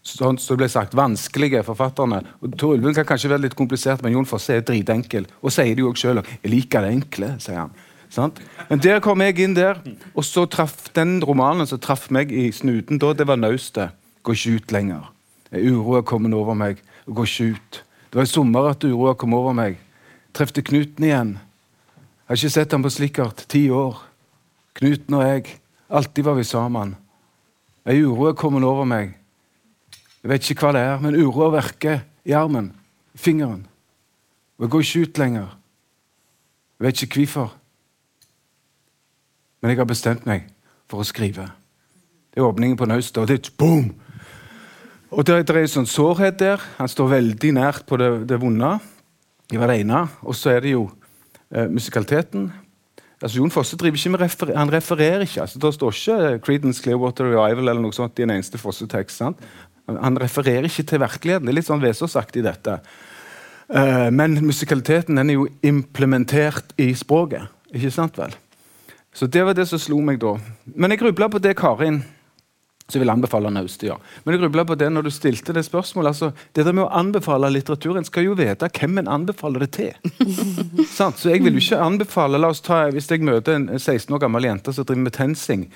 sånn 0.06 0.38
som 0.38 0.54
det 0.54 0.62
ble 0.62 0.68
sagt, 0.70 0.94
vanskelige 0.96 1.64
forfatterne. 1.66 2.22
Og 2.40 2.54
Tor 2.58 2.76
Ulven 2.76 2.94
kan 2.94 3.06
kanskje 3.08 3.30
være 3.32 3.46
litt 3.46 3.56
komplisert, 3.58 4.04
men 4.04 4.14
Jon 4.14 4.28
Fosse 4.28 4.54
er 4.54 4.64
dritenkel. 4.66 5.26
Og 5.42 5.52
sier 5.54 5.74
det 5.74 5.82
jo 5.82 5.90
også 5.90 6.06
sjøl. 6.06 6.22
'Jeg 6.22 6.52
liker 6.52 6.80
det 6.86 6.92
enkle', 6.94 7.40
sier 7.42 7.58
han. 7.64 7.74
Sant? 8.08 8.38
Men 8.70 8.78
der 8.78 9.00
kom 9.00 9.20
jeg 9.20 9.38
inn 9.42 9.54
der, 9.54 9.82
og 10.14 10.24
så 10.24 10.46
traff 10.46 10.92
den 10.94 11.18
romanen 11.24 11.66
som 11.66 11.78
traff 11.78 12.10
meg 12.10 12.30
i 12.30 12.52
snuten 12.52 12.98
da, 12.98 13.12
det 13.12 13.26
var 13.26 13.36
'Naustet'. 13.36 13.90
Går 14.22 14.34
ikke 14.34 14.54
ut 14.54 14.72
lenger. 14.72 15.12
Uroa 15.52 16.02
kommet 16.02 16.34
over 16.34 16.54
meg. 16.54 16.82
gå 17.06 17.22
ikke 17.22 17.54
ut. 17.54 17.82
Det 18.10 18.14
var 18.14 18.22
i 18.22 18.26
sommer 18.26 18.70
at 18.70 18.84
uroa 18.84 19.14
kom 19.14 19.34
over 19.34 19.52
meg. 19.52 19.78
Trefte 20.34 20.62
Knuten 20.62 21.04
igjen. 21.04 21.38
Jeg 22.26 22.28
har 22.28 22.36
ikke 22.36 22.50
sett 22.50 22.72
ham 22.72 22.82
på 22.82 22.90
slikkert 22.90 23.46
ti 23.48 23.70
år. 23.70 24.02
Knuten 24.74 25.14
og 25.14 25.22
jeg. 25.22 25.60
Alltid 25.90 26.24
var 26.24 26.34
vi 26.34 26.42
sammen. 26.42 26.96
Ei 27.86 28.02
uro 28.02 28.26
er 28.26 28.34
kommet 28.34 28.64
over 28.66 28.86
meg. 28.88 29.12
Jeg 30.22 30.30
vet 30.32 30.48
ikke 30.50 30.66
hva 30.66 30.72
det 30.74 30.82
er, 30.82 30.96
men 30.98 31.14
uroa 31.14 31.52
virker 31.54 32.00
i 32.26 32.34
armen, 32.34 32.72
i 33.14 33.18
fingeren. 33.18 33.60
Og 34.58 34.66
jeg 34.66 34.72
går 34.72 34.82
ikke 34.82 35.02
ut 35.04 35.20
lenger. 35.22 35.52
Jeg 36.78 36.86
vet 36.86 37.02
ikke 37.02 37.20
hvorfor. 37.22 37.52
Men 39.60 39.70
jeg 39.70 39.78
har 39.78 39.88
bestemt 39.88 40.26
meg 40.26 40.48
for 40.90 41.04
å 41.04 41.06
skrive. 41.06 41.46
Det 42.34 42.42
er 42.42 42.48
åpningen 42.48 42.76
på 42.76 42.88
naustet, 42.90 43.22
og 43.22 43.30
det 43.30 43.38
er 43.38 43.54
boom! 43.58 43.94
Og 45.14 45.22
det, 45.22 45.38
det 45.46 45.54
er 45.54 45.62
en 45.62 45.70
sånn 45.70 45.88
sårhet 45.88 46.40
der. 46.42 46.62
Han 46.80 46.90
står 46.90 47.12
veldig 47.14 47.52
nært 47.54 47.86
på 47.86 47.96
det, 48.00 48.10
det 48.26 48.40
vonde. 48.42 48.72
Det 49.46 49.60
var 49.62 49.70
det 49.70 49.78
ene. 49.84 50.02
Og 50.26 50.34
så 50.34 50.56
er 50.56 50.64
det 50.64 50.74
jo 50.74 50.88
eh, 51.54 51.70
musikaliteten. 51.70 52.50
Altså, 53.22 53.38
Jon 53.38 53.52
Fosse 53.52 53.78
driver 53.80 53.96
ikke 53.96 54.12
med 54.12 54.20
refer 54.20 54.52
han 54.52 54.72
refererer 54.72 55.24
ikke. 55.24 55.40
altså 55.40 55.58
Det 55.58 55.74
står 55.74 55.94
ikke 55.96 56.38
Creedence 56.44 56.82
Clearwater 56.82 57.30
Revival 57.30 57.70
eller 57.70 57.80
noe 57.80 57.96
sånt 57.96 58.18
i 58.20 58.26
en 58.26 58.34
eneste 58.34 58.60
Fosse-tekst. 58.60 59.22
Han 59.88 60.18
refererer 60.20 60.68
ikke 60.68 60.84
til 60.84 61.00
virkeligheten. 61.00 61.46
Det 61.46 61.54
er 61.54 61.58
litt 61.60 61.68
sånn 61.68 61.80
Vesaas-aktig, 61.80 62.44
dette. 62.44 62.80
Uh, 63.72 64.10
men 64.14 64.36
musikaliteten 64.44 65.16
den 65.16 65.32
er 65.32 65.38
jo 65.38 65.46
implementert 65.66 66.76
i 66.78 66.92
språket. 66.94 67.48
Ikke 67.74 67.94
sant 67.94 68.18
vel? 68.20 68.36
Så 69.16 69.26
det 69.32 69.46
var 69.46 69.56
det 69.56 69.64
som 69.70 69.80
slo 69.80 70.02
meg 70.04 70.20
da. 70.20 70.34
Men 70.76 70.92
jeg 70.92 71.00
grubla 71.00 71.30
på 71.32 71.40
det 71.40 71.56
Karin 71.56 72.02
så 72.86 72.98
jeg 72.98 73.02
vil 73.02 73.10
anbefale 73.10 73.50
Naustøya. 73.50 73.96
Men 74.24 74.36
jeg 74.36 74.44
grubla 74.44 74.62
på 74.68 74.76
det 74.78 74.86
når 74.94 75.08
du 75.08 75.10
stilte 75.10 75.54
det 75.56 75.64
spørsmålet. 75.66 76.12
altså, 76.14 76.30
Det 76.54 76.64
der 76.64 76.72
med 76.72 76.84
å 76.84 76.92
anbefale 76.94 77.50
litteratur 77.50 77.98
En 77.98 78.06
skal 78.06 78.28
jo 78.28 78.36
vite 78.38 78.70
hvem 78.78 78.98
en 78.98 79.08
anbefaler 79.08 79.66
det 79.66 79.70
til. 79.74 79.92
så 80.96 81.10
jeg 81.26 81.42
vil 81.42 81.58
jo 81.58 81.64
ikke 81.64 81.82
anbefale 81.82 82.38
la 82.38 82.52
oss 82.54 82.62
ta, 82.62 82.84
Hvis 82.94 83.10
jeg 83.10 83.26
møter 83.26 83.56
en 83.58 83.68
16 83.78 84.14
år 84.14 84.22
gammel 84.22 84.46
jente 84.46 84.72
som 84.72 84.86
driver 84.86 85.02
med 85.02 85.16
tensing, 85.18 85.66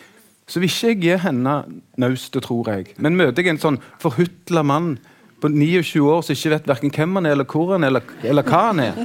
så 0.47 0.61
vil 0.61 0.71
ikke 0.71 0.89
jeg 0.89 1.01
gi 1.03 1.17
henne 1.27 1.55
naustet, 1.99 2.43
tror 2.47 2.71
jeg. 2.71 2.95
Men 2.99 3.19
møter 3.19 3.43
jeg 3.43 3.55
en 3.55 3.63
sånn 3.63 3.81
forhutla 4.03 4.63
mann 4.67 4.99
på 5.41 5.49
29 5.49 6.03
år 6.05 6.23
som 6.23 6.37
ikke 6.37 6.53
vet 6.53 6.69
verken 6.69 6.93
hvem 6.95 7.19
han 7.19 7.27
er, 7.27 7.35
eller 7.37 7.49
hvor 7.49 7.73
han 7.73 7.87
er, 7.87 7.93
eller, 7.93 8.15
eller 8.23 8.47
hva 8.47 8.63
han 8.69 8.83
er, 8.85 8.99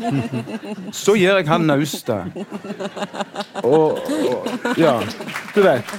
så 0.93 1.15
gir 1.17 1.37
jeg 1.39 1.47
han 1.49 1.65
naustet. 1.69 2.37
Og, 3.63 4.01
og 4.01 4.77
Ja, 4.77 4.99
du 5.55 5.61
vet. 5.63 5.95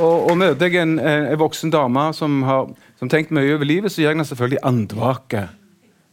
Og, 0.00 0.30
og 0.30 0.38
møter 0.40 0.70
jeg 0.70 0.82
en, 0.82 0.96
en, 0.98 1.28
voksen 1.40 1.72
dame 1.72 2.06
som 2.16 2.40
har 2.46 2.70
som 3.00 3.10
tenkt 3.12 3.32
mye 3.34 3.56
over 3.56 3.66
livet, 3.68 3.92
så 3.92 4.00
gir 4.00 4.08
jeg 4.08 4.14
henne 4.14 4.26
selvfølgelig 4.28 4.62
andvake 4.64 5.46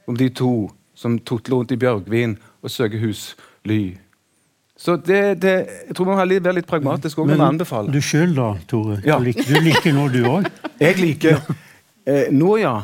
om 0.10 0.18
de 0.18 0.30
to 0.34 0.54
som 0.98 1.20
tutler 1.22 1.62
rundt 1.62 1.72
i 1.72 1.80
Bjørgvin 1.80 2.36
og 2.64 2.74
søker 2.74 3.00
husly. 3.00 3.98
Så 4.80 4.96
det, 4.96 5.42
det, 5.44 5.54
jeg 5.88 5.96
tror 5.96 6.08
man 6.08 6.18
må 6.18 6.26
være 6.40 6.56
litt 6.56 6.68
pragmatisk 6.68 7.20
òg. 7.20 7.34
Men 7.34 7.60
du 7.60 8.00
sjøl, 8.04 8.32
da, 8.36 8.54
Tore? 8.68 9.02
Ja. 9.04 9.20
Du, 9.20 9.28
liker, 9.28 9.48
du 9.48 9.60
liker 9.64 9.96
noe, 9.96 10.12
du 10.12 10.24
òg? 10.24 10.48
jeg 10.80 10.96
liker 11.00 11.42
eh, 12.08 12.30
Nå, 12.32 12.56
ja. 12.62 12.78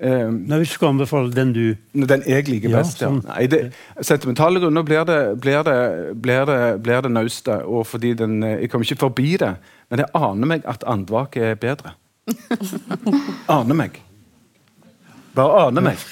Eh, 0.00 0.30
Nei, 0.30 0.58
Hvis 0.58 0.68
du 0.68 0.74
skal 0.74 0.92
anbefale 0.92 1.32
den 1.34 1.52
du 1.52 1.74
Den 2.06 2.22
jeg 2.26 2.46
liker 2.46 2.70
best, 2.70 3.00
ja. 3.02 3.08
Sånn. 3.08 3.22
Nei, 3.26 3.46
det, 3.50 3.72
sentimentale 4.00 4.60
grunner 4.62 4.84
blir 4.86 5.02
det, 5.08 5.18
blir 5.42 5.64
det, 5.66 5.78
blir 6.22 6.44
det, 6.46 6.58
blir 6.82 7.02
det 7.02 7.10
nauste. 7.10 7.58
Og 7.66 7.86
fordi 7.86 8.14
den, 8.14 8.42
eh, 8.42 8.60
jeg 8.62 8.70
kommer 8.70 8.86
ikke 8.86 9.08
forbi 9.08 9.36
det. 9.42 9.56
Men 9.90 10.04
jeg 10.04 10.12
aner 10.14 10.52
meg 10.54 10.68
at 10.70 10.86
andvake 10.86 11.42
er 11.50 11.58
bedre. 11.58 11.96
aner 13.58 13.74
meg. 13.74 13.98
Bare 15.34 15.66
aner 15.68 15.90
meg. 15.90 15.98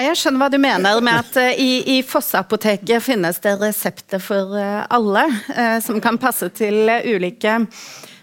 Jeg 0.00 0.16
skjønner 0.16 0.40
hva 0.40 0.46
du 0.48 0.56
mener 0.62 1.00
med 1.04 1.18
at 1.18 1.34
uh, 1.36 1.50
i, 1.60 1.98
i 1.98 2.02
Fosse-apoteket 2.06 3.02
finnes 3.04 3.36
det 3.44 3.52
resepter 3.60 4.22
for 4.22 4.54
uh, 4.56 4.86
alle 4.88 5.26
uh, 5.50 5.76
som 5.84 5.98
kan 6.00 6.16
passe 6.16 6.48
til 6.56 6.88
ulike 7.04 7.58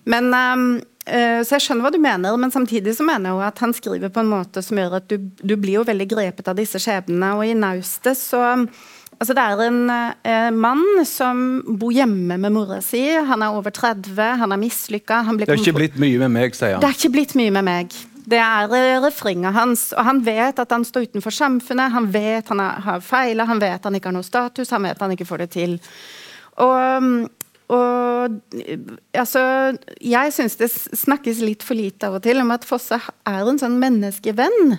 Men 0.10 0.32
Så 1.08 1.56
jeg 1.56 1.64
skjønner 1.64 1.86
hva 1.86 1.92
du 1.94 2.02
mener, 2.04 2.36
men 2.36 2.52
samtidig 2.52 2.92
så 2.98 3.06
mener 3.08 3.32
jeg 3.32 3.48
at 3.48 3.62
han 3.64 3.74
skriver 3.76 4.12
på 4.12 4.20
en 4.20 4.32
måte 4.32 4.60
som 4.66 4.76
gjør 4.76 4.98
at 5.00 5.08
du, 5.08 5.30
du 5.40 5.54
blir 5.56 5.78
jo 5.78 5.86
veldig 5.88 6.08
grepet 6.12 6.50
av 6.52 6.58
disse 6.60 6.82
skjebnene, 6.84 7.30
og 7.38 7.48
i 7.48 7.56
Naustet 7.56 8.20
så 8.20 8.42
Altså 9.18 9.34
det 9.34 9.44
er 9.44 9.62
en 9.66 9.80
eh, 9.90 10.50
mann 10.54 10.84
som 11.10 11.40
bor 11.80 11.94
hjemme 11.94 12.38
med 12.38 12.54
mora 12.54 12.78
si. 12.86 13.02
Han 13.10 13.42
er 13.42 13.56
over 13.58 13.74
30, 13.74 14.14
han 14.14 14.54
er 14.54 14.62
mislykka. 14.62 15.24
Det 15.40 15.48
er 15.48 15.58
ikke 15.58 15.74
blitt 15.80 15.98
mye 16.02 16.20
med 16.22 16.36
meg, 16.36 16.54
sier 16.58 16.76
han. 16.76 16.84
Det 16.84 16.92
er 16.92 17.00
ikke 17.00 17.14
blitt 17.16 17.34
mye 17.40 17.54
med 17.56 17.66
meg. 17.66 17.98
Det 18.30 18.38
er 18.44 18.76
eh, 18.78 19.00
refrenget 19.02 19.58
hans. 19.58 19.88
Og 19.98 20.06
han 20.06 20.22
vet 20.26 20.62
at 20.62 20.76
han 20.76 20.86
står 20.86 21.08
utenfor 21.10 21.34
samfunnet, 21.34 21.96
han 21.96 22.12
vet 22.14 22.54
han 22.54 22.62
har 22.62 23.02
feila, 23.02 23.48
han 23.50 23.64
vet 23.64 23.90
han 23.90 23.98
ikke 23.98 24.12
har 24.12 24.18
noe 24.20 24.28
status, 24.28 24.76
han 24.76 24.86
vet 24.86 25.02
han 25.02 25.16
ikke 25.18 25.30
får 25.30 25.46
det 25.46 25.50
til. 25.56 25.78
Og, 26.62 27.26
og 27.68 28.38
altså 29.12 29.42
Jeg 30.00 30.34
syns 30.36 30.56
det 30.60 30.70
snakkes 30.72 31.42
litt 31.44 31.66
for 31.68 31.76
lite 31.76 32.08
av 32.08 32.20
og 32.20 32.24
til 32.24 32.40
om 32.40 32.52
at 32.56 32.68
Fosse 32.68 33.00
er 33.28 33.50
en 33.52 33.60
sånn 33.60 33.80
menneskevenn. 33.82 34.78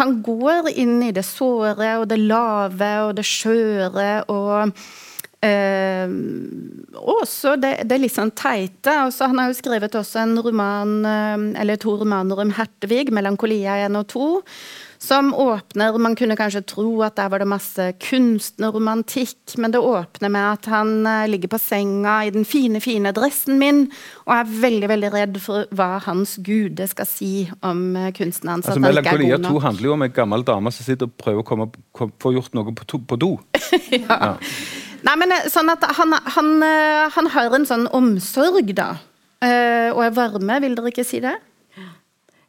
Han 0.00 0.14
går 0.26 0.72
inn 0.72 1.02
i 1.04 1.12
det 1.14 1.26
såre 1.28 1.98
og 2.00 2.08
det 2.10 2.18
lave 2.22 2.92
og 3.04 3.12
det 3.18 3.26
skjøre 3.28 4.08
og 4.32 4.72
eh, 5.44 6.16
også 6.98 7.54
det, 7.60 7.74
det 7.90 8.00
litt 8.00 8.16
sånn 8.16 8.32
teite. 8.34 8.96
Også, 9.04 9.28
han 9.30 9.42
har 9.42 9.52
jo 9.52 9.60
skrevet 9.60 10.00
også 10.00 10.24
en 10.24 10.34
roman, 10.42 10.96
eh, 11.06 11.46
eller 11.62 11.78
to 11.80 11.94
romaner 12.00 12.42
om 12.42 12.56
Hertevig, 12.56 13.12
'Melankolia 13.12 13.84
1 13.84 14.00
og 14.00 14.08
2' 14.16 14.26
som 15.04 15.34
åpner 15.36 15.98
Man 16.00 16.16
kunne 16.16 16.36
kanskje 16.38 16.64
tro 16.66 17.02
at 17.04 17.16
der 17.18 17.28
var 17.32 17.42
det 17.42 17.48
masse 17.50 17.90
kunstnerromantikk, 18.02 19.56
men 19.60 19.74
det 19.74 19.82
åpner 19.84 20.32
med 20.32 20.46
at 20.54 20.68
han 20.72 20.94
uh, 21.06 21.26
ligger 21.30 21.52
på 21.52 21.60
senga 21.60 22.16
i 22.24 22.32
den 22.34 22.48
fine, 22.48 22.80
fine 22.80 23.12
dressen 23.16 23.60
min 23.60 23.84
og 24.24 24.32
er 24.38 24.54
veldig 24.64 24.88
veldig 24.88 25.10
redd 25.12 25.40
for 25.42 25.68
hva 25.76 25.98
hans 26.06 26.38
gude 26.44 26.86
skal 26.90 27.08
si 27.08 27.32
om 27.60 27.92
uh, 27.98 28.08
kunsten 28.16 28.52
hans. 28.52 28.68
Altså, 28.68 28.82
Melankolia 28.82 29.38
2 29.42 29.58
handler 29.66 29.90
jo 29.90 29.98
om 29.98 30.06
en 30.06 30.16
gammel 30.16 30.46
dame 30.46 30.72
som 30.72 30.88
sitter 30.88 31.10
og 31.10 31.18
prøver 31.20 31.44
å 31.44 31.48
komme, 31.48 31.68
få 32.22 32.34
gjort 32.36 32.56
noe 32.56 32.74
på, 32.74 32.88
to, 32.88 33.02
på 33.04 33.20
do. 33.20 33.34
ja. 33.92 34.16
ja. 34.16 34.34
Nei, 35.04 35.16
men 35.20 35.34
eh, 35.36 35.48
sånn 35.52 35.68
at 35.72 35.84
han, 35.98 36.14
han, 36.36 36.54
eh, 36.64 37.06
han 37.12 37.28
har 37.34 37.56
en 37.56 37.66
sånn 37.68 37.88
omsorg, 37.92 38.72
da. 38.76 38.94
Uh, 39.44 39.90
og 39.92 40.00
er 40.06 40.14
varme, 40.16 40.56
vil 40.64 40.76
dere 40.78 40.88
ikke 40.88 41.04
si 41.04 41.18
det? 41.20 41.34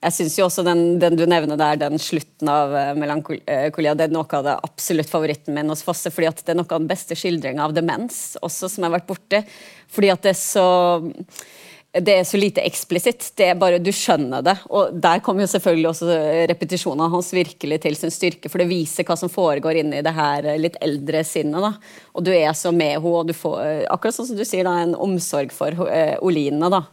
Jeg 0.06 0.14
syns 0.14 0.36
jo 0.38 0.46
også 0.46 0.62
den, 0.66 1.00
den, 1.02 1.16
du 1.18 1.26
nevner 1.26 1.58
der, 1.58 1.80
den 1.82 1.98
slutten 2.02 2.50
av 2.52 2.74
uh, 2.76 2.94
Melankolia, 2.98 3.96
det 3.98 4.08
er 4.08 4.14
noe 4.14 4.30
av 4.38 4.46
det 4.46 4.56
absolutt 4.68 5.10
favoritten 5.10 5.56
min 5.56 5.72
hos 5.74 5.82
Fosse. 5.86 6.12
fordi 6.14 6.30
at 6.30 6.44
det 6.46 6.54
er 6.54 6.60
noe 6.60 6.70
av 6.70 6.84
den 6.84 6.90
beste 6.92 7.18
skildringa 7.18 7.66
av 7.66 7.74
demens 7.74 8.36
også, 8.46 8.70
som 8.70 8.86
har 8.86 8.94
vært 9.00 9.10
borti. 9.10 9.42
Fordi 9.96 10.12
at 10.14 10.28
det 10.28 10.36
er 10.36 10.42
så 10.44 10.68
det 11.96 12.12
er 12.12 12.26
så 12.28 12.36
lite 12.36 12.60
eksplisitt. 12.68 13.30
Det 13.40 13.46
er 13.48 13.60
bare 13.60 13.80
Du 13.80 13.88
skjønner 13.96 14.44
det. 14.44 14.58
Og 14.68 14.98
der 15.00 15.22
kommer 15.24 15.46
jo 15.46 15.52
selvfølgelig 15.54 15.88
også 15.94 16.18
repetisjonen 16.52 17.12
hans 17.14 17.30
virkelig 17.32 17.78
til 17.86 17.96
sin 17.96 18.12
styrke, 18.12 18.52
for 18.52 18.60
det 18.60 18.68
viser 18.68 19.08
hva 19.08 19.16
som 19.20 19.32
foregår 19.32 19.80
inni 19.80 20.02
det 20.04 20.12
her 20.14 20.50
litt 20.60 20.76
eldre 20.84 21.24
sinnet. 21.24 21.64
da. 21.64 21.72
Og 22.14 22.28
du 22.28 22.34
er 22.36 22.52
så 22.52 22.74
med 22.76 22.98
henne, 22.98 23.14
og 23.16 23.32
du 23.32 23.34
får 23.38 23.88
akkurat 23.88 24.18
sånn 24.18 24.28
som 24.28 24.40
du 24.40 24.44
sier, 24.44 24.68
da, 24.68 24.76
en 24.84 24.98
omsorg 25.08 25.56
for 25.56 25.88
Oline. 26.20 26.68
da 26.70 26.84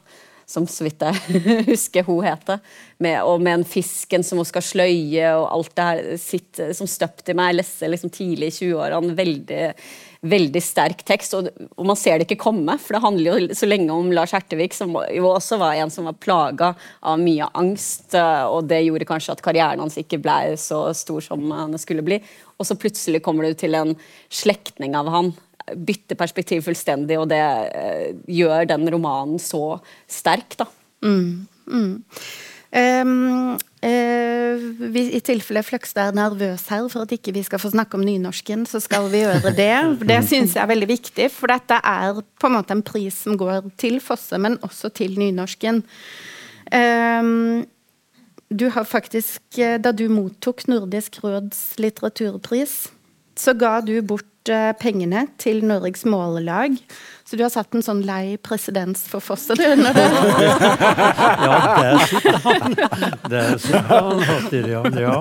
som 0.46 0.66
så 0.68 0.86
vidt 0.86 1.02
jeg 1.02 1.42
husker 1.72 2.06
hun 2.06 2.22
heter. 2.26 2.62
Med, 3.02 3.18
og 3.26 3.42
med 3.42 3.60
en 3.60 3.66
fisken 3.66 4.22
som 4.26 4.38
hun 4.38 4.48
skal 4.48 4.64
sløye, 4.64 5.32
og 5.34 5.48
alt 5.50 5.74
det 5.78 5.88
her 5.88 6.16
sitt, 6.20 6.62
som 6.76 6.88
støpt 6.90 7.32
i 7.32 7.36
meg. 7.38 7.52
Jeg 7.52 7.60
leser 7.62 7.92
liksom 7.92 8.12
tidlig 8.14 8.52
i 8.52 8.56
20-årene. 8.60 9.16
Veldig, 9.18 9.62
veldig 10.32 10.62
sterk 10.62 11.02
tekst. 11.08 11.34
Og, 11.38 11.48
og, 11.74 11.84
man 11.88 11.98
ser 11.98 12.18
det 12.18 12.28
ikke 12.28 12.44
komme, 12.44 12.76
for 12.78 12.96
det 12.96 13.02
handler 13.04 13.30
jo 13.30 13.58
så 13.58 13.68
lenge 13.68 13.94
om 13.94 14.12
Lars 14.14 14.34
Hertevik, 14.36 14.76
som 14.76 14.94
jo 14.94 15.30
også 15.32 15.58
var 15.62 15.80
en 15.82 15.92
som 15.92 16.06
var 16.10 16.18
plaga 16.22 16.72
av 17.00 17.20
mye 17.22 17.48
angst. 17.58 18.14
Og 18.14 18.62
det 18.70 18.84
gjorde 18.86 19.08
kanskje 19.08 19.36
at 19.36 19.44
karrieren 19.44 19.82
hans 19.82 19.98
ikke 20.00 20.20
ble 20.22 20.54
så 20.60 20.84
stor 20.96 21.24
som 21.26 21.48
den 21.50 21.80
skulle 21.82 22.06
bli. 22.06 22.22
Og 22.58 22.68
så 22.68 22.78
plutselig 22.78 23.22
kommer 23.24 23.48
du 23.48 23.58
til 23.58 23.74
en 23.74 23.96
slektning 24.30 24.94
av 24.98 25.10
han 25.10 25.32
bytter 25.70 26.18
perspektiv 26.18 26.64
fullstendig, 26.66 27.18
og 27.20 27.28
det 27.32 27.42
uh, 27.42 28.08
gjør 28.30 28.68
den 28.70 28.88
romanen 28.92 29.42
så 29.42 29.78
sterk, 30.10 30.56
da. 30.60 30.68
Mm, 31.02 31.46
mm. 31.66 31.92
Um, 32.72 33.58
uh, 33.84 34.62
vi, 34.94 35.02
I 35.12 35.20
tilfelle 35.20 35.60
Fløgstad 35.66 36.08
er 36.08 36.16
nervøs 36.16 36.64
her 36.72 36.86
for 36.88 37.04
at 37.04 37.12
ikke 37.12 37.34
vi 37.36 37.42
skal 37.44 37.60
få 37.60 37.72
snakke 37.74 37.98
om 37.98 38.04
nynorsken, 38.06 38.64
så 38.66 38.80
skal 38.80 39.10
vi 39.12 39.20
gjøre 39.26 39.52
det. 39.58 39.74
Det 40.08 40.22
syns 40.24 40.56
jeg 40.56 40.62
er 40.62 40.70
veldig 40.70 40.88
viktig, 40.88 41.28
for 41.34 41.52
dette 41.52 41.76
er 41.76 42.22
på 42.22 42.48
en 42.48 42.56
måte 42.56 42.72
en 42.72 42.84
pris 42.86 43.18
som 43.26 43.36
går 43.36 43.68
til 43.80 44.00
Fosse, 44.00 44.40
men 44.40 44.56
også 44.64 44.88
til 44.96 45.18
nynorsken. 45.20 45.82
Um, 46.72 47.66
du 48.52 48.68
har 48.72 48.84
faktisk, 48.84 49.40
eh, 49.58 49.78
Da 49.80 49.92
du 49.92 50.08
mottok 50.08 50.66
Nordisk 50.68 51.24
råds 51.24 51.78
litteraturpris, 51.78 52.90
så 53.36 53.52
ga 53.56 53.80
du 53.80 54.00
bort 54.02 54.26
Eh, 54.31 54.31
pengene 54.80 55.26
til 55.40 55.62
Norges 55.66 56.04
målelag. 56.08 56.78
Så 57.32 57.38
du 57.38 57.44
har 57.46 57.52
satt 57.54 57.72
en 57.72 57.84
sånn 57.84 58.02
lei 58.04 58.36
presedens 58.42 59.06
for 59.08 59.24
Fosse, 59.24 59.54
du? 59.56 59.62
ja, 61.46 61.58
der 61.78 62.02
sitter 62.10 62.38
han. 62.44 62.74
Der 63.32 63.54
sitter 63.56 63.86
han, 63.88 64.20
hørte 64.28 64.62
ja. 64.68 64.82
ja. 65.00 65.14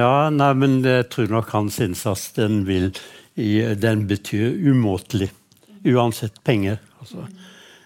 ja 0.00 0.16
nei, 0.34 0.50
men 0.60 0.74
jeg 0.84 1.06
tror 1.14 1.32
nok 1.32 1.54
hans 1.54 1.80
innsats 1.80 2.26
den 2.36 2.64
vil 2.68 2.90
Den 3.34 4.04
betyr 4.10 4.52
umåtelig. 4.52 5.30
Uansett 5.84 6.36
penger. 6.44 6.76
Altså. 7.00 7.24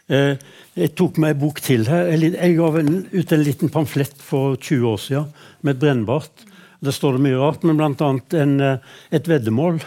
Eh, 0.09 0.35
jeg 0.79 0.93
tok 0.97 1.21
meg 1.21 1.37
en 1.37 1.41
bok 1.45 1.61
til 1.65 1.87
her. 1.89 2.11
Jeg 2.11 2.57
ga 2.59 2.69
ut 2.75 3.33
en 3.37 3.45
liten 3.45 3.73
pamflett 3.73 4.19
for 4.19 4.57
20 4.57 4.87
år 4.89 5.01
siden 5.05 5.31
med 5.63 5.77
et 5.77 5.83
brennbart. 5.83 6.45
Der 6.85 6.95
står 6.95 7.17
det 7.17 7.25
mye 7.27 7.39
rart, 7.41 7.65
men 7.67 7.79
bl.a. 7.79 8.11
Eh, 8.39 8.99
et 9.15 9.31
veddemål 9.31 9.81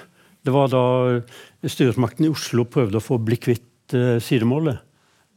det 0.46 0.54
var 0.54 0.72
da 0.74 0.84
styresmakten 1.70 2.26
i 2.26 2.32
Oslo 2.34 2.66
prøvde 2.70 2.98
å 2.98 3.04
få 3.04 3.20
bli 3.22 3.38
kvitt 3.42 3.96
uh, 3.98 4.18
sidemålet. 4.24 4.82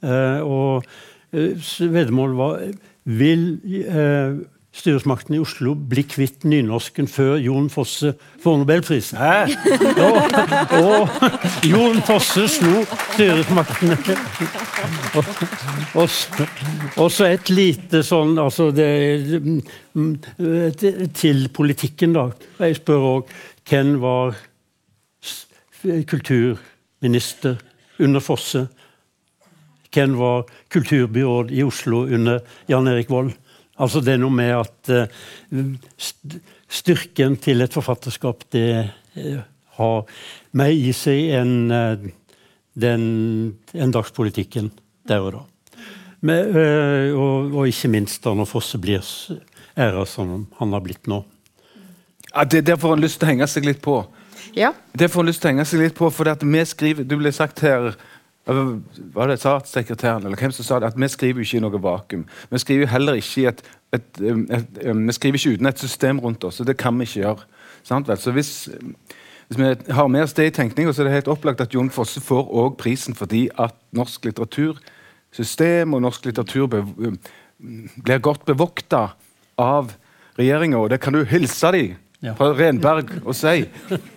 Uh, 0.05 0.41
og 0.45 0.89
uh, 1.37 1.71
veddemålet 1.81 2.41
var 2.41 2.67
Vil 3.05 3.45
styresmakten 4.75 5.37
i 5.37 5.41
Oslo 5.43 5.75
bli 5.77 6.03
kvitt 6.09 6.43
nynorsken 6.49 7.07
før 7.11 7.37
Jon 7.43 7.69
Fosse 7.71 8.15
får 8.43 8.57
nobelprisen? 8.63 9.21
og, 10.07 10.17
og 10.81 11.69
Jon 11.69 12.01
Fosse 12.07 12.47
slo 12.51 12.83
styresmaktene. 13.13 13.99
og, 15.15 15.31
og, 16.01 16.09
og, 16.97 17.07
så 17.13 17.29
et 17.29 17.53
lite 17.53 18.03
sånn 18.07 18.35
altså 18.41 18.71
det, 18.75 18.91
Til 21.21 21.47
politikken, 21.55 22.17
da. 22.17 22.27
Jeg 22.65 22.81
spør 22.81 23.09
òg 23.13 23.39
hvem 23.69 23.95
var 24.03 24.35
kulturminister 25.85 27.59
under 27.99 28.21
Fosse. 28.21 28.67
Ken 29.95 30.17
var 30.19 30.45
kulturbyråd 30.69 31.53
i 31.55 31.63
Oslo 31.63 32.05
under 32.07 32.41
Jan 32.67 32.89
Erik 32.89 33.11
Vold. 33.11 33.33
Altså 33.77 34.01
det 34.03 34.15
er 34.15 34.21
noe 34.23 34.35
med 34.35 34.53
at 34.57 34.91
uh, 34.91 35.07
styrken 36.71 37.37
til 37.43 37.63
et 37.65 37.75
forfatterskap 37.75 38.45
det 38.55 38.69
uh, 39.19 39.41
har 39.79 40.21
mer 40.55 40.71
i 40.71 40.93
seg 40.95 41.33
enn 41.39 41.73
en 41.75 42.13
den 42.75 43.05
endagspolitikken 43.71 44.73
der 45.07 45.23
og 45.23 45.37
da. 45.37 45.43
Men, 46.25 46.57
og, 47.15 47.53
og, 47.53 47.67
ikke 47.69 47.91
minst 47.93 48.25
da 48.25 48.33
når 48.35 48.49
Fosse 48.49 48.81
blir 48.81 49.05
æra 49.77 50.05
som 50.09 50.47
han 50.59 50.73
har 50.75 50.83
blitt 50.83 51.07
nå. 51.11 51.21
Ja, 52.33 52.45
det 52.49 52.63
er 52.63 52.69
derfor 52.73 52.95
han 52.95 52.99
har 52.99 53.07
lyst 53.07 53.21
til 53.21 53.29
å 53.29 53.31
henge 53.31 53.49
seg 53.51 53.69
litt 53.69 53.83
på. 53.85 54.01
Ja. 54.55 54.73
Det 54.93 55.11
får 55.11 55.25
en 55.25 55.31
lyst 55.31 55.43
til 55.43 55.51
å 55.51 55.55
henge 55.55 55.67
seg 55.69 55.81
litt 55.81 55.97
på, 55.99 56.11
for 56.13 56.29
at 56.31 56.45
vi 56.45 56.65
skriver 56.69 57.07
Du 57.09 57.17
ble 57.21 57.33
sagt 57.33 57.65
her 57.65 57.95
var 58.47 59.27
det 59.27 59.39
statssekretæren 59.41 60.27
eller 60.27 60.37
hvem 60.37 60.53
som 60.53 60.65
sa 60.65 60.79
det, 60.79 60.91
at 60.93 61.01
vi 61.01 61.09
skriver 61.09 61.41
ikke 61.41 61.57
i 61.57 61.63
noe 61.65 61.81
vakuum. 61.81 62.27
Vi 62.51 62.59
skriver 62.61 62.91
heller 62.93 63.17
ikke 63.17 63.49
et, 63.49 63.63
et, 63.93 64.21
et, 64.21 64.53
et, 64.53 64.97
vi 65.07 65.13
skriver 65.17 65.39
ikke 65.39 65.55
uten 65.57 65.67
et 65.71 65.81
system 65.81 66.21
rundt 66.21 66.45
oss, 66.45 66.61
og 66.61 66.69
det 66.69 66.77
kan 66.77 66.99
vi 66.99 67.09
ikke 67.09 67.23
gjøre. 67.23 67.47
Sant, 67.85 68.09
vel? 68.09 68.21
Så 68.21 68.35
hvis, 68.37 68.69
hvis, 69.49 69.59
vi 69.59 69.95
har 69.97 70.09
med 70.09 70.27
oss 70.27 70.37
det 70.37 70.51
i 70.51 70.55
tenkninga, 70.61 70.93
så 70.93 71.03
er 71.03 71.09
det 71.09 71.17
helt 71.17 71.33
opplagt 71.33 71.65
at 71.65 71.75
Jon 71.75 71.91
Fosse 71.91 72.21
får 72.21 72.45
også 72.53 72.77
prisen 72.81 73.17
fordi 73.17 73.49
at 73.59 73.77
norsk 73.97 74.29
litteratursystem 74.29 75.95
og 75.95 76.05
norsk 76.05 76.29
litteratur 76.29 76.69
be, 76.69 76.85
blir 78.05 78.21
godt 78.21 78.45
bevokta 78.45 79.07
av 79.57 79.95
regjeringa, 80.39 80.79
og 80.83 80.91
det 80.91 81.01
kan 81.01 81.17
du 81.17 81.25
hilse 81.25 81.73
dem 81.73 81.97
fra 82.37 82.53
Renberg 82.57 83.23
og 83.25 83.37
si. 83.37 83.65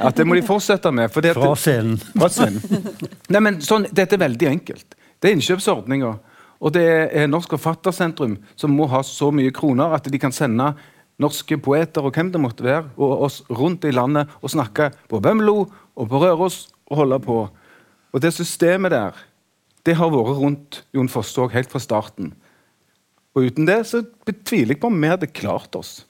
At 0.00 0.16
det 0.18 0.26
må 0.28 0.36
de 0.36 0.44
fortsette 0.46 0.90
med. 0.94 1.10
At, 1.10 1.30
fra 1.36 1.52
scenen. 1.56 1.98
Fra 2.14 2.28
scenen. 2.32 2.88
Nei, 3.32 3.42
men 3.42 3.60
sånn, 3.64 3.88
Dette 3.90 4.18
er 4.18 4.24
veldig 4.24 4.48
enkelt. 4.50 4.96
Det 5.20 5.30
er 5.30 5.36
innkjøpsordninger. 5.36 6.18
Og 6.60 6.72
det 6.76 6.86
er 7.16 7.28
Norsk 7.30 7.54
Forfattersentrum 7.56 8.36
som 8.58 8.74
må 8.76 8.88
ha 8.92 9.00
så 9.06 9.30
mye 9.32 9.52
kroner 9.56 9.96
at 9.96 10.08
de 10.12 10.20
kan 10.20 10.34
sende 10.34 10.74
norske 11.20 11.56
poeter 11.60 12.04
og 12.04 12.16
hvem 12.16 12.30
det 12.32 12.40
måtte 12.40 12.64
være, 12.64 12.86
og 12.96 13.26
oss 13.26 13.40
rundt 13.52 13.84
i 13.84 13.92
landet 13.92 14.30
og 14.40 14.52
snakke 14.52 14.90
på 15.08 15.20
Bømlo 15.20 15.56
og 15.66 16.08
på 16.08 16.20
Røros 16.22 16.62
og 16.90 17.02
holde 17.02 17.20
på. 17.24 17.40
Og 18.10 18.22
det 18.24 18.32
systemet 18.34 18.92
der, 18.94 19.16
det 19.86 19.96
har 19.96 20.12
vært 20.12 20.38
rundt 20.40 20.80
Jon 20.96 21.10
Fossåg 21.12 21.52
helt 21.56 21.72
fra 21.72 21.80
starten. 21.80 22.32
Og 23.36 23.46
uten 23.48 23.68
det 23.68 23.82
så 23.88 24.02
betviler 24.26 24.74
jeg 24.74 24.82
på 24.82 24.90
om 24.90 24.96
vi 25.00 25.12
hadde 25.12 25.30
klart 25.32 25.76
oss. 25.78 26.00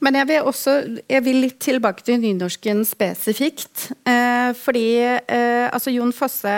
Men 0.00 0.16
jeg 0.16 0.28
vil 0.30 0.48
også 0.48 0.74
jeg 1.10 1.24
vil 1.26 1.42
litt 1.44 1.58
tilbake 1.60 2.04
til 2.06 2.20
nynorsken 2.22 2.84
spesifikt. 2.88 3.90
Eh, 4.08 4.50
fordi 4.56 4.86
eh, 5.04 5.66
altså 5.68 5.92
Jon 5.92 6.14
Fosse 6.16 6.54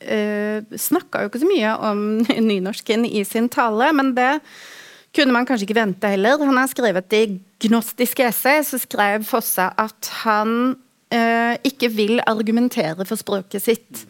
eh, 0.00 0.60
snakka 0.76 1.22
jo 1.22 1.30
ikke 1.30 1.42
så 1.42 1.50
mye 1.50 1.76
om 1.90 2.02
nynorsken 2.50 3.06
i 3.08 3.24
sin 3.28 3.48
tale, 3.52 3.92
men 3.96 4.12
det 4.16 4.34
kunne 5.16 5.32
man 5.32 5.48
kanskje 5.48 5.70
ikke 5.70 5.80
vente 5.80 6.12
heller. 6.12 6.42
Han 6.44 6.60
har 6.60 6.68
skrevet 6.68 7.16
i 7.16 7.24
gnostiske 7.64 8.28
essay, 8.28 8.60
så 8.66 8.80
skrev 8.82 9.24
Fosse 9.24 9.70
at 9.72 10.12
han 10.26 10.76
eh, 11.14 11.56
ikke 11.64 11.90
vil 11.96 12.20
argumentere 12.26 13.06
for 13.08 13.16
språket 13.20 13.64
sitt. 13.64 14.04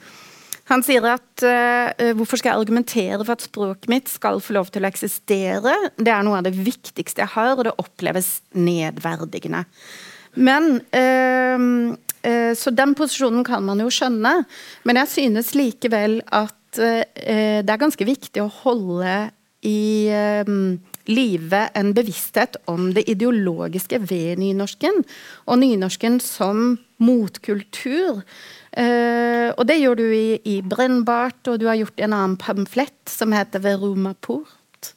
Han 0.67 0.83
sier 0.83 1.05
at 1.07 1.45
uh, 1.47 2.13
hvorfor 2.19 2.41
skal 2.41 2.53
jeg 2.53 2.65
argumentere 2.65 3.21
for 3.23 3.37
at 3.37 3.45
språket 3.47 3.91
mitt 3.91 4.11
skal 4.11 4.41
få 4.43 4.57
lov 4.57 4.73
til 4.75 4.83
å 4.83 4.91
eksistere? 4.91 5.75
Det 5.95 6.11
er 6.11 6.27
noe 6.27 6.41
av 6.41 6.49
det 6.49 6.57
viktigste 6.57 7.23
jeg 7.23 7.35
har, 7.37 7.55
og 7.55 7.67
det 7.69 7.77
oppleves 7.83 8.41
nedverdigende. 8.59 9.63
Men 10.37 10.81
uh, 10.91 11.69
uh, 11.95 12.53
Så 12.59 12.75
den 12.75 12.97
posisjonen 12.99 13.47
kan 13.47 13.63
man 13.67 13.81
jo 13.85 13.93
skjønne, 13.95 14.41
men 14.85 15.03
jeg 15.05 15.13
synes 15.15 15.55
likevel 15.57 16.21
at 16.35 16.55
det 16.77 17.73
er 17.73 17.79
ganske 17.81 18.05
viktig 18.05 18.43
å 18.43 18.51
holde 18.53 19.13
i 19.65 20.11
live 21.09 21.61
en 21.73 21.95
bevissthet 21.97 22.59
om 22.69 22.91
det 22.93 23.07
ideologiske 23.09 24.03
ved 24.11 24.43
nynorsken, 24.43 25.01
og 25.49 25.63
nynorsken 25.63 26.19
som 26.21 26.75
motkultur. 27.01 28.21
Uh, 28.77 29.55
og 29.57 29.65
det 29.71 29.79
gjør 29.81 29.97
du 29.97 30.05
i, 30.13 30.37
i, 30.45 30.59
Brennbart, 30.61 31.41
og 31.49 31.63
du 31.63 31.65
har 31.71 31.79
gjort 31.81 32.03
en 32.05 32.13
annen 32.13 32.37
pamflett 32.41 33.09
som 33.09 33.33
heter 33.33 33.63
Ved 33.65 33.81
Romaport. 33.81 34.91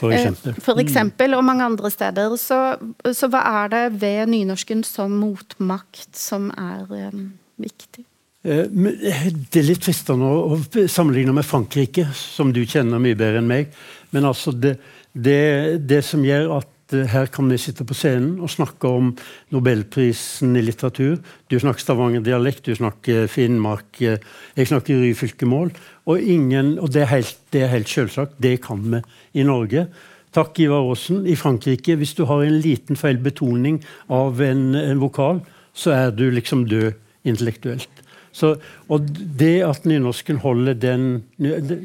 For 0.00 0.10
eh, 0.10 0.18
eksempel. 0.18 0.56
Uh, 0.56 0.64
for 0.64 0.82
eksempel, 0.82 1.36
og 1.38 1.46
mange 1.46 1.68
andre 1.68 1.92
steder. 1.94 2.34
Så, 2.40 2.58
så, 3.06 3.30
hva 3.30 3.44
er 3.62 3.72
det 3.72 3.84
ved 4.02 4.32
nynorsken 4.34 4.82
som 4.86 5.14
motmakt 5.22 6.18
som 6.18 6.50
er 6.58 7.10
um, 7.12 7.28
viktig? 7.62 8.06
Det 8.46 9.58
er 9.58 9.66
litt 9.66 9.82
fristende 9.82 10.26
å 10.26 10.58
sammenligne 10.86 11.32
med 11.34 11.46
Frankrike, 11.46 12.04
som 12.14 12.52
du 12.54 12.60
kjenner 12.62 13.02
mye 13.02 13.18
bedre 13.18 13.40
enn 13.42 13.48
meg. 13.50 13.72
Men 14.14 14.28
altså 14.28 14.52
det, 14.54 14.76
det, 15.12 15.40
det 15.82 16.04
som 16.06 16.22
gjør 16.26 16.60
at 16.60 16.75
her 16.92 17.26
kan 17.26 17.48
vi 17.50 17.58
sitte 17.58 17.84
på 17.86 17.94
scenen 17.98 18.36
og 18.38 18.50
snakke 18.52 18.86
om 18.86 19.08
Nobelprisen 19.50 20.54
i 20.56 20.62
litteratur. 20.62 21.16
Du 21.50 21.58
snakker 21.58 21.82
Stavanger-dialekt, 21.82 22.66
du 22.66 22.74
snakker 22.78 23.26
Finnmark, 23.26 24.00
eh, 24.00 24.18
jeg 24.56 24.68
snakker 24.70 25.00
Ryfylkemål. 25.02 25.72
Og, 26.06 26.20
ingen, 26.20 26.78
og 26.78 26.92
det 26.92 27.02
er 27.02 27.10
helt, 27.16 27.38
helt 27.52 27.88
selvsagt. 27.88 28.38
Det 28.38 28.60
kan 28.62 28.82
vi 28.86 29.02
i 29.34 29.42
Norge. 29.42 29.88
Takk, 30.32 30.60
Ivar 30.60 30.86
Aasen. 30.86 31.26
I 31.26 31.34
Frankrike, 31.34 31.96
hvis 31.96 32.14
du 32.14 32.24
har 32.24 32.44
en 32.44 32.60
liten 32.60 32.96
feil 32.96 33.18
betoning 33.18 33.82
av 34.08 34.40
en, 34.40 34.74
en 34.74 35.00
vokal, 35.00 35.42
så 35.74 35.90
er 35.90 36.10
du 36.14 36.30
liksom 36.30 36.68
død 36.70 36.92
intellektuelt. 37.24 38.02
Så, 38.36 38.58
og 38.92 39.06
det 39.40 39.62
at 39.64 39.86
nynorsken 39.88 40.42
holder 40.42 40.76
den, 40.76 41.24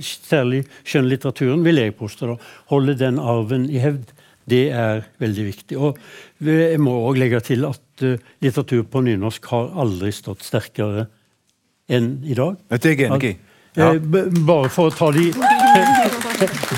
særlig 0.04 0.66
skjønnlitteraturen, 0.84 1.64
vil 1.64 1.80
jeg 1.80 1.96
påstå, 1.96 2.36
holder 2.74 2.98
den 3.00 3.20
arven 3.24 3.70
i 3.72 3.80
hevd, 3.80 4.12
det 4.52 4.66
er 4.76 5.06
veldig 5.22 5.46
viktig. 5.48 5.80
Og 5.80 6.00
jeg 6.46 6.82
må 6.84 6.98
òg 7.08 7.22
legge 7.22 7.42
til 7.46 7.66
at 7.70 8.06
uh, 8.06 8.18
litteratur 8.44 8.84
på 8.92 9.04
nynorsk 9.06 9.48
har 9.54 9.72
aldri 9.84 10.12
stått 10.16 10.44
sterkere 10.48 11.08
enn 11.92 12.20
i 12.28 12.38
dag. 12.38 12.60
Dette 12.72 12.92
er 12.92 13.00
jeg 13.00 13.10
enig 13.10 13.34
i. 13.34 13.40
Eh, 13.80 13.96
Bare 14.44 14.68
for 14.68 14.90
å 14.90 14.92
ta 14.92 15.08
de 15.16 15.30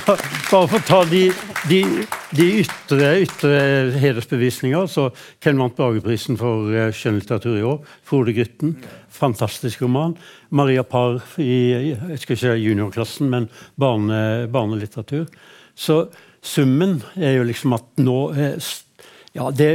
Bare 0.06 0.68
for 0.70 0.78
å 0.78 0.82
ta 0.86 1.00
de, 1.10 1.24
de, 1.66 1.80
de 2.38 2.46
ytre, 2.62 3.08
ytre 3.24 3.62
hedersbevisninger. 3.98 4.86
Så 4.92 5.08
Ken 5.42 5.58
vant 5.62 5.74
Brageprisen 5.78 6.38
for 6.38 6.70
eh, 6.70 6.92
skjønnlitteratur 6.94 7.58
i 7.58 7.66
år. 7.66 7.80
Frode 8.06 8.36
Grytten. 8.38 8.76
Fantastisk 9.14 9.82
roman. 9.86 10.14
Maria 10.54 10.84
Parr 10.86 11.24
i 11.42 11.56
jeg 11.94 12.22
skal 12.22 12.36
ikke 12.36 12.42
si 12.44 12.54
juniorklassen, 12.68 13.32
men 13.32 13.50
barne, 13.80 14.46
barnelitteratur. 14.54 15.26
Så 15.74 16.04
summen 16.44 17.00
er 17.16 17.38
jo 17.38 17.48
liksom 17.48 17.76
at 17.78 18.04
nå 18.04 18.18
eh, 18.36 18.74
ja, 19.34 19.50
det, 19.50 19.70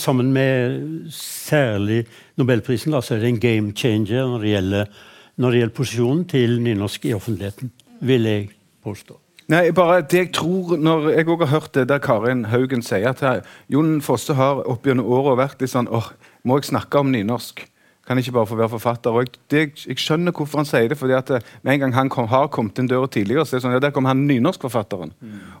Sammen 0.00 0.32
med 0.34 1.08
særlig 1.14 2.04
Nobelprisen 2.36 2.92
da, 2.92 3.00
så 3.00 3.16
er 3.16 3.24
det 3.24 3.32
en 3.32 3.40
game 3.40 3.72
changer 3.76 4.26
når 4.28 4.44
det 4.44 4.54
gjelder, 4.54 4.92
når 5.40 5.50
det 5.50 5.62
gjelder 5.62 5.76
posisjonen 5.76 6.22
til 6.28 6.60
nynorsk 6.60 7.08
i 7.08 7.16
offentligheten, 7.16 7.72
vil 8.04 8.28
jeg 8.28 8.48
påstå. 8.84 9.16
Nei, 9.50 9.70
bare 9.74 10.02
det 10.06 10.18
jeg 10.18 10.32
tror 10.36 10.76
når 10.78 11.08
Jeg 11.10 11.26
også 11.26 11.44
har 11.44 11.50
hørt 11.50 11.74
det 11.74 11.88
der 11.88 11.98
Karin 11.98 12.44
Haugen 12.52 12.82
sier, 12.86 13.10
at 13.10 13.20
her, 13.20 13.40
Jon 13.68 13.98
Fosse 14.04 14.36
har 14.38 14.62
opp 14.70 14.86
gjennom 14.86 15.08
året 15.10 15.40
vært 15.40 15.64
litt 15.64 15.72
sånn 15.72 15.90
åh, 15.90 16.12
Må 16.44 16.60
jeg 16.60 16.70
snakke 16.70 17.00
om 17.02 17.10
nynorsk? 17.10 17.64
Kan 18.10 18.18
ikke 18.18 18.32
bare 18.34 18.48
få 18.50 18.56
være 18.58 18.72
forfatter? 18.72 19.14
Og 19.14 19.22
jeg, 19.22 19.36
det, 19.52 19.60
jeg 19.86 20.00
skjønner 20.02 20.34
hvorfor 20.34 20.58
han 20.58 20.66
sier 20.66 20.90
det. 20.90 20.96
fordi 20.98 21.14
at 21.14 21.28
eh, 21.30 21.44
Med 21.62 21.76
en 21.76 21.84
gang 21.84 21.92
han 21.94 22.08
kom, 22.10 22.26
har 22.26 22.48
kommet 22.50 22.80
inn 22.82 22.88
døra 22.90 23.06
tidligere, 23.06 23.44
så 23.46 23.54
er 23.54 23.60
det 23.60 23.64
sånn, 23.68 23.74
ja, 23.76 23.82
der 23.84 23.92
kom 23.94 24.08
han 24.10 24.24
nynorskforfatteren. 24.26 25.12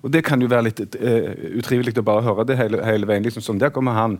Og 0.02 0.10
det 0.10 0.24
kan 0.26 0.42
jo 0.42 0.48
være 0.50 0.66
litt 0.66 0.80
uh, 0.82 1.28
utrivelig 1.60 1.94
å 2.00 2.06
bare 2.08 2.24
høre 2.26 2.48
det 2.48 2.56
hele, 2.58 2.80
hele 2.82 3.06
veien. 3.06 3.22
liksom 3.22 3.44
sånn, 3.46 3.60
Der 3.62 3.70
kommer 3.70 3.94
han 3.94 4.16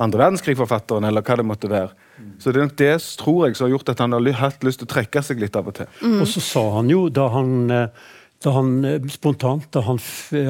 andre 0.00 0.22
verdenskrig-forfatteren, 0.22 1.04
eller 1.08 1.24
hva 1.24 1.36
det 1.36 1.44
måtte 1.48 1.68
være. 1.68 1.92
Så 2.40 2.52
det 2.52 2.62
er 2.62 2.68
nok 2.70 2.78
det 2.80 2.94
tror 3.20 3.42
jeg 3.44 3.58
som 3.58 3.66
har 3.66 3.74
gjort 3.74 3.92
at 3.92 4.00
han 4.04 4.16
har 4.16 4.32
hatt 4.40 4.64
lyst 4.64 4.80
til 4.80 4.88
å 4.88 4.92
trekke 4.94 5.22
seg 5.24 5.40
litt 5.40 5.56
av 5.56 5.68
og 5.68 5.76
til. 5.76 5.92
Og 6.16 6.24
så 6.32 6.40
sa 6.44 6.64
han 6.78 6.88
jo, 6.92 7.06
da 7.12 7.28
han, 7.32 7.52
eh, 7.72 8.08
da 8.44 8.56
han 8.56 8.72
spontant 9.12 9.68
da 9.76 9.84
han, 9.84 10.00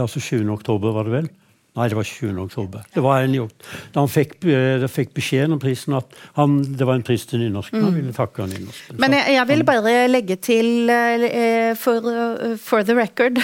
altså 0.07 0.23
7. 0.23 0.47
oktober, 0.55 0.95
var 0.95 1.11
det 1.11 1.15
vel? 1.15 1.29
Nei, 1.77 1.91
det 1.93 1.97
var 1.99 2.07
ikke 2.09 2.31
7. 2.33 2.39
oktober. 2.41 2.85
Det 2.95 3.03
var 3.05 3.21
en 3.21 3.35
Da 3.37 4.01
han 4.01 4.09
fikk, 4.09 4.39
eh, 4.49 4.87
fikk 4.89 5.13
beskjeden 5.15 5.53
om 5.53 5.61
prisen 5.61 5.93
at 5.93 6.07
han, 6.39 6.63
det 6.63 6.87
var 6.87 6.95
en 6.95 7.05
pris 7.05 7.27
til 7.27 7.41
nynorsken. 7.41 7.83
Han 7.85 7.95
ville 7.95 8.15
takke 8.17 8.47
nynorsken. 8.49 8.97
Men 8.99 9.13
jeg, 9.13 9.35
jeg 9.37 9.49
vil 9.49 9.65
bare 9.65 10.09
legge 10.09 10.37
til, 10.37 10.89
eh, 10.89 11.75
for, 11.77 12.01
eh, 12.01 12.57
for 12.57 12.83
the 12.83 12.97
record, 12.97 13.37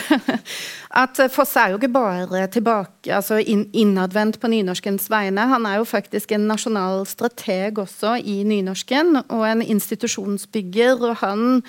at 1.05 1.21
Foss 1.31 1.57
er 1.57 1.73
jo 1.73 1.79
ikke 1.81 1.92
bare 1.92 2.47
tilbake, 2.49 3.12
altså 3.12 3.37
inn, 3.37 3.66
innadvendt 3.73 4.40
på 4.40 4.49
nynorskens 4.49 5.11
vegne. 5.12 5.49
Han 5.53 5.66
er 5.66 5.83
jo 5.83 5.85
faktisk 5.85 6.33
en 6.33 6.49
nasjonal 6.49 7.05
strateg 7.07 7.79
også 7.85 8.16
i 8.25 8.42
nynorsken, 8.49 9.27
og 9.29 9.45
en 9.49 9.62
institusjonsbygger. 9.62 11.03
og 11.03 11.16
han 11.21 11.62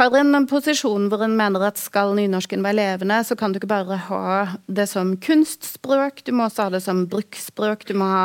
har 0.00 0.14
en 0.16 0.46
posisjon 0.48 1.08
hvor 1.12 1.22
en 1.24 1.36
mener 1.36 1.62
at 1.66 1.78
skal 1.80 2.14
nynorsken 2.16 2.62
være 2.64 2.78
levende, 2.78 3.18
så 3.26 3.36
kan 3.36 3.52
du 3.52 3.58
ikke 3.60 3.70
bare 3.70 3.98
ha 4.08 4.22
det 4.66 4.86
som 4.88 5.12
kunstspråk, 5.20 6.22
du 6.24 6.32
må 6.32 6.46
også 6.46 6.68
ha 6.68 6.74
det 6.74 6.82
som 6.84 7.04
bruksspråk. 7.10 7.84
Du 7.88 7.92
må 8.00 8.08
ha 8.08 8.24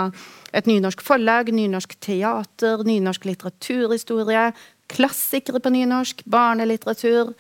et 0.56 0.70
nynorsk 0.70 1.04
forlag, 1.04 1.52
nynorsk 1.52 1.98
teater, 2.00 2.86
nynorsk 2.88 3.28
litteraturhistorie, 3.28 4.48
klassikere 4.92 5.60
på 5.60 5.74
nynorsk, 5.76 6.24
barnelitteratur. 6.32 7.34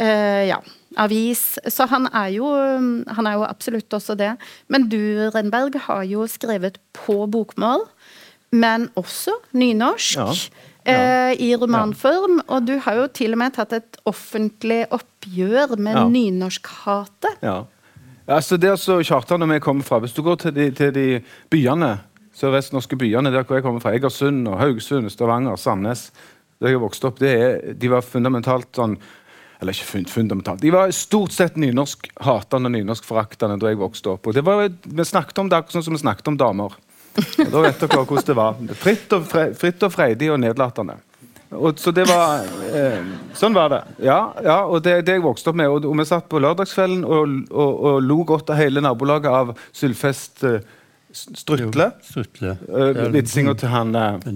eh, 0.00 0.48
ja, 0.48 0.58
avis. 0.96 1.58
Så 1.68 1.86
han 1.86 2.08
er, 2.12 2.32
jo, 2.34 2.48
han 3.06 3.26
er 3.26 3.36
jo 3.36 3.44
absolutt 3.46 3.92
også 3.92 4.16
det. 4.18 4.32
Men 4.68 4.88
du, 4.88 5.30
Renberg, 5.34 5.78
har 5.86 6.02
jo 6.08 6.26
skrevet 6.26 6.80
på 6.96 7.26
bokmål, 7.30 7.84
men 8.50 8.88
også 8.98 9.36
nynorsk. 9.52 10.16
Ja. 10.18 10.32
Eh, 10.84 11.32
I 11.40 11.56
romanform. 11.56 12.40
Og 12.48 12.66
du 12.66 12.78
har 12.78 12.94
jo 12.94 13.06
til 13.08 13.32
og 13.32 13.38
med 13.38 13.52
tatt 13.54 13.72
et 13.72 13.96
offentlig 14.06 14.86
oppgjør 14.90 15.76
med 15.78 15.96
Ja. 15.96 16.08
nynorskhatet. 16.08 17.40
Ja. 17.42 17.64
Altså 18.28 18.56
det 18.56 18.68
er 18.68 18.76
altså 18.76 19.00
Kjartan 19.02 19.42
og 19.42 19.48
vi 19.50 19.58
kommer 19.58 19.82
fra 19.82 19.98
Hvis 19.98 20.12
du 20.14 20.22
går 20.22 20.36
til 20.36 20.52
de, 20.54 20.70
til 20.70 20.92
de 20.94 21.06
byene 21.50 21.98
sørvestnorske 22.36 22.96
byene 22.96 23.32
der 23.32 23.42
hvor 23.42 23.56
jeg 23.58 23.64
kommer 23.64 23.80
fra, 23.80 23.90
Egersund, 23.92 24.46
og 24.48 24.58
Haugesund, 24.60 25.10
Stavanger, 25.10 25.56
Sandnes 25.56 26.12
der 26.60 26.68
jeg 26.68 26.80
vokste 26.80 27.08
opp, 27.08 27.18
det 27.18 27.30
er, 27.40 27.72
De 27.74 27.88
var 27.90 28.02
fundamentalt 28.02 28.68
sånn 28.76 28.98
Eller 29.60 29.72
ikke 29.72 30.08
fundamentalt. 30.08 30.60
De 30.62 30.70
var 30.72 30.90
stort 30.90 31.32
sett 31.32 31.56
nynorsk-hatende 31.56 32.70
og 32.70 32.72
nynorsk-foraktende 32.72 33.58
da 33.60 33.68
jeg 33.68 33.76
vokste 33.76 34.14
opp. 34.14 34.26
Og 34.26 34.32
det 34.34 34.44
var, 34.44 34.70
Vi 34.84 35.04
snakket 35.04 35.38
om 35.38 35.48
det 35.50 35.56
akkurat 35.58 35.72
sånn 35.72 35.84
som 35.84 35.92
vi 35.94 36.00
snakket 36.00 36.28
om 36.28 36.36
damer. 36.40 36.70
Og 37.18 37.52
da 37.52 37.62
vet 37.66 37.80
dere 37.82 38.02
hvordan 38.04 38.26
det 38.26 38.36
var. 38.38 38.58
Fritt 38.80 39.14
og, 39.16 39.24
fre, 39.30 39.46
fritt 39.58 39.86
og 39.86 39.94
freidig 39.94 40.30
og 40.32 40.40
nedlatende. 40.42 40.98
Og, 41.50 41.78
så 41.82 41.90
det 41.90 42.04
var 42.06 42.44
eh, 42.70 43.06
Sånn 43.34 43.56
var 43.56 43.72
det. 43.72 43.80
Ja, 44.06 44.18
ja 44.44 44.60
og 44.70 44.84
det, 44.86 45.00
det 45.08 45.16
jeg 45.16 45.24
vokste 45.24 45.50
opp 45.50 45.58
med. 45.58 45.70
Og, 45.72 45.88
og 45.90 45.96
vi 45.98 46.06
satt 46.06 46.28
på 46.30 46.38
lørdagskvelden 46.42 47.02
og, 47.02 47.40
og, 47.50 47.96
lo 48.06 48.20
godt 48.26 48.52
av 48.54 48.60
hele 48.60 48.82
nabolaget 48.84 49.30
av 49.34 49.56
Sylfest 49.74 50.44
eh, 50.46 50.60
Strutle. 51.10 51.90
Strutle. 52.06 52.54
Uh, 52.70 53.08
Vitsinga 53.10 53.56
til 53.58 53.72
han 53.72 53.96
eh, 53.98 54.30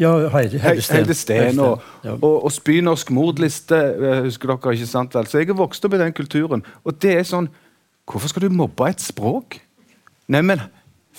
Ja. 0.00 0.12
Heide 0.30 1.16
Steen 1.18 1.58
og, 1.60 1.82
og, 2.06 2.44
og 2.46 2.52
Spynorsk 2.54 3.10
mordliste. 3.12 3.80
eh, 3.98 4.22
husker 4.28 4.54
dere, 4.54 4.76
ikke 4.78 4.86
sant 4.86 5.18
vel? 5.18 5.26
Så 5.26 5.42
jeg 5.42 5.50
er 5.50 5.58
vokst 5.58 5.84
opp 5.84 5.98
i 5.98 6.00
den 6.00 6.14
kulturen. 6.14 6.62
Og 6.84 6.94
det 7.02 7.18
er 7.18 7.26
sånn 7.26 7.50
Hvorfor 8.10 8.30
skal 8.32 8.42
du 8.42 8.54
mobbe 8.54 8.88
et 8.90 9.02
språk? 9.02 9.60
Neimen, 10.30 10.62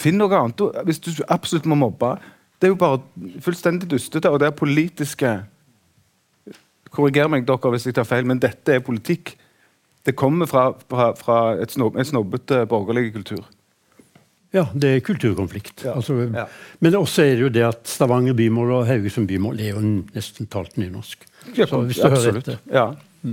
finn 0.01 0.19
noe 0.21 0.37
annet. 0.37 0.63
Hvis 0.87 1.01
du 1.05 1.11
absolutt 1.29 1.69
må 1.69 1.77
mobbe 1.79 2.15
Det 2.61 2.67
er 2.67 2.73
jo 2.75 2.81
bare 2.81 2.99
fullstendig 3.41 3.87
dustete, 3.89 4.29
og 4.29 4.41
det 4.41 4.51
er 4.51 4.57
politiske 4.57 5.31
Korriger 6.91 7.29
meg, 7.31 7.45
dere, 7.47 7.71
hvis 7.71 7.87
jeg 7.87 7.95
tar 7.95 8.03
feil, 8.03 8.25
men 8.27 8.41
dette 8.43 8.73
er 8.75 8.81
politikk. 8.83 9.37
Det 10.03 10.11
kommer 10.19 10.49
fra, 10.49 10.73
fra, 10.91 11.11
fra 11.15 11.37
et 11.63 11.71
snob, 11.71 11.95
en 11.95 12.07
snobbete 12.07 12.65
borgerlig 12.67 13.13
kultur. 13.15 13.45
Ja, 14.51 14.65
det 14.75 14.89
er 14.97 15.03
kulturkonflikt. 15.05 15.85
Ja. 15.85 15.93
Altså, 15.95 16.17
Ja. 16.35 16.45
Men 16.79 16.95
også 16.99 17.23
er 17.23 17.37
det 17.37 17.45
jo 17.45 17.49
det 17.49 17.63
at 17.63 17.87
Stavanger 17.87 18.33
bymål 18.35 18.71
og 18.71 18.87
Haugesund 18.87 19.29
bymål 19.29 19.59
er 19.59 19.69
jo 19.71 19.83
nesten 20.11 20.49
talt 20.51 20.75
nynorsk. 20.77 21.23
Så 21.55 21.81
hvis 21.85 22.01
du 22.01 22.09
hører 22.09 22.17
Absolutt. 22.17 22.47
etter. 22.47 22.57
Ja. 22.67 22.91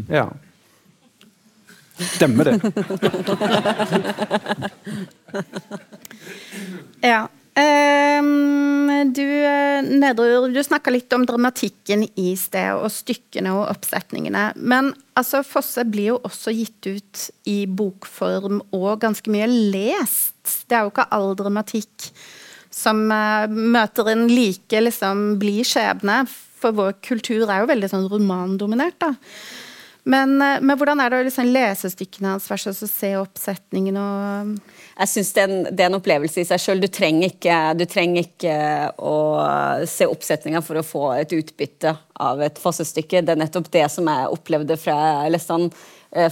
ja. 0.09 0.29
Stemmer 1.99 2.45
det. 2.45 2.57
Ja. 6.99 7.29
Ehm, 7.59 9.13
du, 9.13 9.27
eh, 9.45 10.51
du 10.53 10.65
snakka 10.65 10.91
litt 10.91 11.13
om 11.13 11.27
dramatikken 11.27 12.05
i 12.15 12.33
sted, 12.39 12.75
og 12.79 12.91
stykkene 12.95 13.55
og 13.57 13.69
oppsetningene. 13.73 14.53
Men 14.57 14.93
altså, 15.19 15.43
Fosse 15.47 15.85
blir 15.89 16.13
jo 16.13 16.19
også 16.27 16.55
gitt 16.55 16.87
ut 16.87 17.25
i 17.51 17.61
bokform 17.67 18.61
og 18.71 19.01
ganske 19.03 19.31
mye 19.33 19.49
lest. 19.49 20.67
Det 20.69 20.79
er 20.79 20.87
jo 20.87 20.93
ikke 20.93 21.09
all 21.15 21.35
dramatikk 21.39 22.11
som 22.75 23.09
eh, 23.11 23.49
møter 23.51 24.13
en 24.13 24.29
like 24.31 24.85
liksom, 24.85 25.33
blid 25.43 25.67
skjebne. 25.67 26.23
For 26.59 26.75
vår 26.75 26.99
kultur 27.07 27.47
er 27.47 27.63
jo 27.63 27.73
veldig 27.73 27.91
sånn 27.91 28.11
romandominert, 28.11 28.99
da. 29.03 29.15
Men, 30.09 30.39
eh, 30.41 30.61
men 30.65 30.79
hvordan 30.81 31.03
er 31.05 31.13
det 31.13 31.19
å 31.21 31.27
liksom 31.27 31.51
lese 31.53 31.91
stykkene 31.93 32.33
hans 32.33 32.49
versus 32.49 32.81
å 32.85 32.89
se 32.89 33.11
oppsetningen 33.21 33.99
og 34.01 34.55
Jeg 34.99 35.11
synes 35.13 35.33
det, 35.37 35.43
det 35.77 35.85
er 35.85 35.91
en 35.93 35.99
opplevelse 36.01 36.41
i 36.43 36.47
seg 36.49 36.59
sjøl. 36.59 36.81
Du, 36.83 36.89
trenger 36.91 37.29
ikke- 37.31 37.77
du 37.79 37.85
trenger 37.87 38.25
ikke 38.25 38.57
å 38.99 39.87
se 39.87 40.09
oppsetninga 40.11 40.63
for 40.65 40.81
å 40.81 40.83
få 40.83 41.05
et 41.21 41.31
utbytte 41.37 41.97
av 42.19 42.41
et 42.43 42.59
Fosse-stykke. 42.59 43.23
Det 43.23 43.29
er 43.37 43.39
nettopp 43.45 43.71
det 43.71 43.85
som 43.93 44.09
jeg 44.11 44.33
opplevde 44.33 44.77
fra 44.77 44.97
jeg 45.23 45.37
leste 45.37 45.55
han 45.55 45.71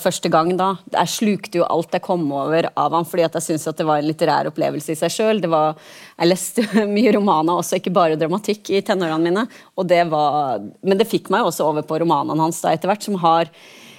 første 0.00 0.30
gang 0.32 0.52
da. 0.56 0.70
Jeg 0.94 1.12
slukte 1.12 1.60
jo 1.60 1.66
alt 1.68 1.92
jeg 1.92 2.04
kom 2.04 2.24
over 2.32 2.70
av 2.72 2.94
han, 2.96 3.06
fordi 3.08 3.26
at 3.26 3.34
jeg 3.36 3.44
syntes 3.44 3.68
at 3.68 3.76
det 3.76 3.86
var 3.88 4.00
en 4.00 4.08
litterær 4.08 4.48
opplevelse 4.50 4.94
i 4.94 4.98
seg 4.98 5.12
sjøl. 5.12 5.42
Jeg 5.44 6.30
leste 6.30 6.64
mye 6.96 7.12
romaner 7.16 7.60
også, 7.60 7.80
ikke 7.80 7.94
bare 7.94 8.16
dramatikk, 8.20 8.70
i 8.72 8.84
tenårene 8.84 9.28
mine. 9.28 9.46
Og 9.76 9.88
det 9.90 10.02
var, 10.12 10.62
men 10.80 11.00
det 11.00 11.08
fikk 11.10 11.28
meg 11.34 11.44
også 11.48 11.68
over 11.68 11.84
på 11.86 12.00
romanene 12.02 12.40
hans 12.40 12.62
da 12.64 12.72
etter 12.72 12.90
hvert, 12.90 13.04
som 13.04 13.20
har 13.20 13.52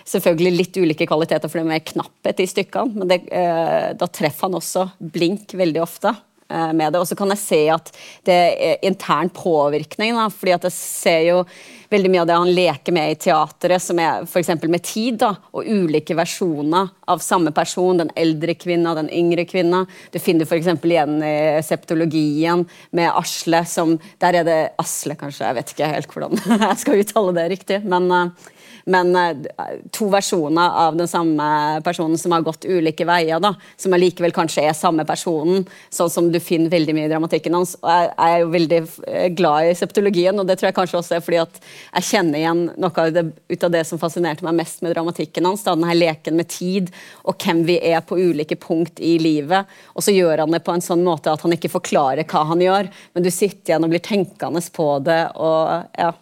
selvfølgelig 0.08 0.56
litt 0.56 0.80
ulike 0.80 1.08
kvaliteter, 1.10 1.50
for 1.50 1.60
det 1.60 1.66
er 1.66 1.74
mer 1.74 1.86
knapphet 1.86 2.42
i 2.44 2.48
stykkene. 2.50 3.02
Men 3.02 3.12
det, 3.12 3.20
eh, 3.32 3.94
da 3.98 4.08
treffer 4.08 4.48
han 4.48 4.58
også 4.60 4.88
blink 5.00 5.54
veldig 5.58 5.84
ofte. 5.84 6.16
Eh, 6.50 6.74
med 6.74 6.94
det. 6.94 7.00
Og 7.00 7.08
så 7.08 7.16
kan 7.16 7.32
jeg 7.34 7.42
se 7.42 7.60
at 7.74 7.90
det 8.28 8.36
er 8.56 8.86
intern 8.88 9.28
påvirkning. 9.36 10.16
Da, 10.16 10.30
fordi 10.32 10.54
at 10.56 10.68
jeg 10.70 10.76
ser 10.76 11.26
jo 11.28 11.42
veldig 11.92 12.12
mye 12.12 12.22
av 12.24 12.28
det 12.30 12.38
han 12.40 12.52
leker 12.56 12.96
med 12.96 13.12
i 13.12 13.18
teatret, 13.28 13.84
som 13.84 14.00
er 14.00 14.24
f.eks. 14.24 14.54
med 14.64 14.84
tid, 14.84 15.20
da, 15.24 15.34
og 15.52 15.68
ulike 15.68 16.16
versjoner 16.16 16.88
av 17.08 17.24
samme 17.24 17.52
person. 17.56 18.00
Den 18.00 18.14
eldre 18.16 18.56
kvinna, 18.60 18.96
den 18.96 19.12
yngre 19.12 19.44
kvinna. 19.48 19.84
Du 20.14 20.20
finner 20.24 20.48
f.eks. 20.48 20.72
igjen 20.72 21.20
i 21.20 21.36
septologien 21.68 22.64
med 22.96 23.12
Asle, 23.12 23.66
som 23.68 23.98
Der 24.24 24.40
er 24.40 24.48
det 24.48 24.60
Asle, 24.80 25.18
kanskje, 25.20 25.50
jeg 25.50 25.60
vet 25.60 25.74
ikke 25.74 25.92
helt 25.92 26.14
hvordan 26.14 26.40
jeg 26.70 26.80
skal 26.80 27.04
uttale 27.04 27.36
det 27.36 27.50
riktig. 27.58 27.82
men 27.84 28.08
uh, 28.12 28.54
men 28.88 29.16
eh, 29.16 29.80
to 29.92 30.08
versjoner 30.12 30.78
av 30.88 30.96
den 30.98 31.10
samme 31.10 31.48
personen 31.84 32.18
som 32.18 32.32
har 32.32 32.46
gått 32.46 32.66
ulike 32.66 33.06
veier, 33.08 33.42
da, 33.44 33.54
som 33.76 33.96
allikevel 33.96 34.34
kanskje 34.36 34.64
er 34.70 34.78
samme 34.78 35.04
personen, 35.08 35.66
sånn 35.94 36.12
som 36.12 36.30
du 36.32 36.40
finner 36.44 36.72
veldig 36.72 36.96
mye 36.96 37.10
i 37.10 37.12
dramatikken 37.12 37.58
hans. 37.58 37.76
Og 37.82 37.92
jeg, 37.92 38.12
er 38.28 38.38
jo 38.42 38.52
veldig 38.54 38.82
eh, 39.08 39.28
glad 39.36 39.72
i 39.72 39.76
septologien, 39.78 40.40
og 40.40 40.48
det 40.48 40.58
tror 40.60 40.70
jeg 40.70 40.78
kanskje 40.78 41.02
også 41.02 41.18
er 41.18 41.26
fordi 41.26 41.42
at 41.44 41.60
jeg 41.62 42.08
kjenner 42.12 42.42
igjen 42.42 42.64
noe 42.80 43.04
av 43.04 43.12
det, 43.16 43.26
ut 43.52 43.68
av 43.68 43.74
det 43.76 43.84
som 43.90 44.02
fascinerte 44.02 44.48
meg 44.48 44.56
mest 44.62 44.84
med 44.86 44.96
dramatikken 44.96 45.50
hans, 45.50 45.66
da, 45.68 45.76
denne 45.76 45.98
leken 45.98 46.40
med 46.40 46.52
tid 46.54 46.94
og 47.28 47.36
hvem 47.44 47.66
vi 47.68 47.80
er 47.92 48.00
på 48.08 48.20
ulike 48.20 48.56
punkt 48.62 49.02
i 49.04 49.18
livet. 49.22 49.68
Og 49.96 50.06
så 50.06 50.16
gjør 50.16 50.46
han 50.46 50.56
det 50.56 50.64
på 50.64 50.76
en 50.76 50.84
sånn 50.84 51.04
måte 51.06 51.34
at 51.34 51.44
han 51.44 51.56
ikke 51.56 51.74
forklarer 51.76 52.28
hva 52.28 52.46
han 52.54 52.64
gjør, 52.64 52.92
men 53.14 53.26
du 53.26 53.32
sitter 53.34 53.74
igjen 53.74 53.88
og 53.88 53.92
blir 53.92 54.06
tenkende 54.06 54.64
på 54.74 54.88
det. 55.04 55.22
og 55.36 55.92
ja, 55.98 56.14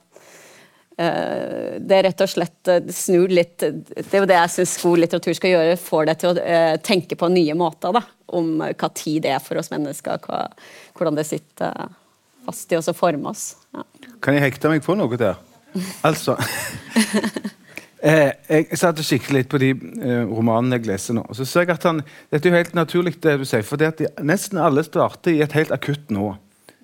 det 0.95 1.95
er 1.97 2.05
rett 2.08 2.21
og 2.23 2.29
slett 2.31 2.69
eh, 2.71 2.86
snur 2.95 3.27
litt 3.27 3.60
Det 3.60 4.05
er 4.05 4.21
jo 4.21 4.29
det 4.29 4.38
jeg 4.38 4.53
syns 4.53 4.77
god 4.79 5.01
litteratur 5.01 5.36
skal 5.36 5.51
gjøre. 5.51 5.75
Får 5.81 6.08
deg 6.08 6.21
til 6.21 6.31
å 6.31 6.45
eh, 6.45 6.75
tenke 6.84 7.17
på 7.19 7.29
nye 7.34 7.58
måter 7.58 7.97
da, 7.97 8.01
om 8.38 8.53
hva 8.63 8.89
tid 8.95 9.25
det 9.25 9.34
er 9.36 9.43
for 9.43 9.60
oss 9.60 9.73
mennesker. 9.73 10.21
Hva, 10.23 10.45
hvordan 10.95 11.19
det 11.19 11.27
sitter 11.27 11.91
fast 12.45 12.71
i 12.71 12.79
oss 12.79 12.89
og 12.91 12.97
former 12.97 13.34
oss. 13.34 13.49
Ja. 13.75 13.84
Kan 14.23 14.38
jeg 14.38 14.45
hekte 14.47 14.71
meg 14.71 14.86
på 14.86 14.95
noe 14.97 15.19
der? 15.19 15.41
Altså 16.08 16.38
eh, 18.05 18.31
Jeg 18.47 18.79
satt 18.79 19.01
og 19.01 19.08
kikket 19.08 19.34
litt 19.36 19.49
på 19.51 19.60
de 19.60 19.73
eh, 19.73 20.23
romanene 20.29 20.79
jeg 20.79 20.88
leser 20.88 21.17
nå. 21.17 21.25
og 21.27 21.36
så 21.36 21.47
ser 21.49 21.65
jeg 21.65 21.75
at 21.75 21.88
han, 21.89 21.99
Dette 22.31 22.47
er 22.47 22.53
jo 22.53 22.62
helt 22.62 22.77
naturlig, 22.77 23.17
det 23.23 23.38
du 23.41 23.45
sier, 23.47 23.65
for 23.67 23.81
det 23.81 23.91
at 23.91 24.03
de, 24.03 24.12
nesten 24.23 24.62
alle 24.62 24.86
starter 24.88 25.36
i 25.36 25.43
et 25.43 25.58
helt 25.58 25.73
akutt 25.75 26.13
nå. 26.13 26.36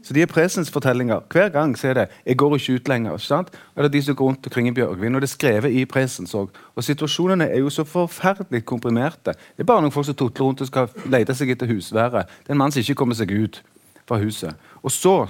Så 0.04 0.14
de 0.14 0.22
er 0.22 0.30
presensfortellinger. 0.30 1.20
Hver 1.30 1.50
gang 1.50 1.78
så 1.78 1.88
er 1.88 1.94
det 1.94 2.08
'jeg 2.26 2.38
går 2.38 2.56
ikke 2.56 2.74
ut 2.74 2.90
lenger'. 2.90 3.14
ikke 3.14 3.26
sant? 3.26 3.50
Eller 3.78 3.90
de 3.90 4.02
som 4.02 4.16
går 4.16 4.26
rundt 4.26 4.46
omkring 4.48 4.68
i 4.68 4.72
Bjørgvin. 4.72 5.16
Og 5.16 5.22
det 5.22 5.30
er 5.30 5.38
skrevet 5.38 5.72
i 5.72 5.86
presens 5.86 6.34
òg. 6.34 6.50
Og 6.76 6.84
situasjonene 6.84 7.50
er 7.50 7.60
jo 7.60 7.70
så 7.70 7.84
forferdelig 7.84 8.66
komprimerte. 8.66 9.34
Det 9.34 9.60
er 9.60 9.64
bare 9.64 9.82
noen 9.82 9.92
folk 9.92 10.06
som 10.06 10.16
tutler 10.16 10.46
rundt 10.46 10.62
og 10.62 10.68
skal 10.68 10.90
lete 11.06 11.36
seg 11.36 11.50
etter 11.50 11.68
husværet. 11.68 12.26
Det 12.44 12.50
er 12.50 12.54
en 12.54 12.58
mann 12.58 12.72
som 12.72 12.80
ikke 12.80 12.96
kommer 12.96 13.16
seg 13.16 13.32
ut 13.32 13.62
fra 14.08 14.18
huset. 14.18 14.56
Og 14.84 14.92
så 14.92 15.30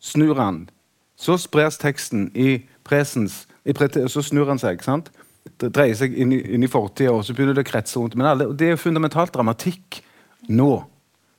snur 0.00 0.34
han. 0.34 0.68
Så 1.16 1.36
spres 1.36 1.78
teksten 1.78 2.30
i 2.34 2.62
presens, 2.84 3.46
i 3.66 3.70
og 3.70 4.10
så 4.10 4.22
snur 4.22 4.46
han 4.48 4.58
seg. 4.58 4.72
ikke 4.78 4.84
sant? 4.84 5.10
Det 5.58 5.72
dreier 5.74 5.94
seg 5.94 6.14
inn 6.14 6.32
i, 6.32 6.40
inn 6.54 6.62
i 6.62 6.70
fortida, 6.70 7.12
og 7.12 7.24
så 7.24 7.34
begynner 7.34 7.54
det 7.54 7.66
å 7.66 7.70
kretse 7.70 7.98
rundt. 7.98 8.14
Men 8.14 8.26
alle, 8.26 8.52
det 8.54 8.66
er 8.66 8.70
jo 8.70 8.84
fundamentalt 8.84 9.34
dramatikk 9.34 10.02
nå. 10.48 10.84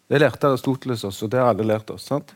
Det 0.10 0.20
lærte 0.20 0.50
Aristoteles 0.50 1.04
oss, 1.04 1.22
og 1.24 1.30
det 1.30 1.40
har 1.40 1.54
alle 1.54 1.64
lært 1.64 1.90
oss. 1.94 2.08
sant? 2.10 2.34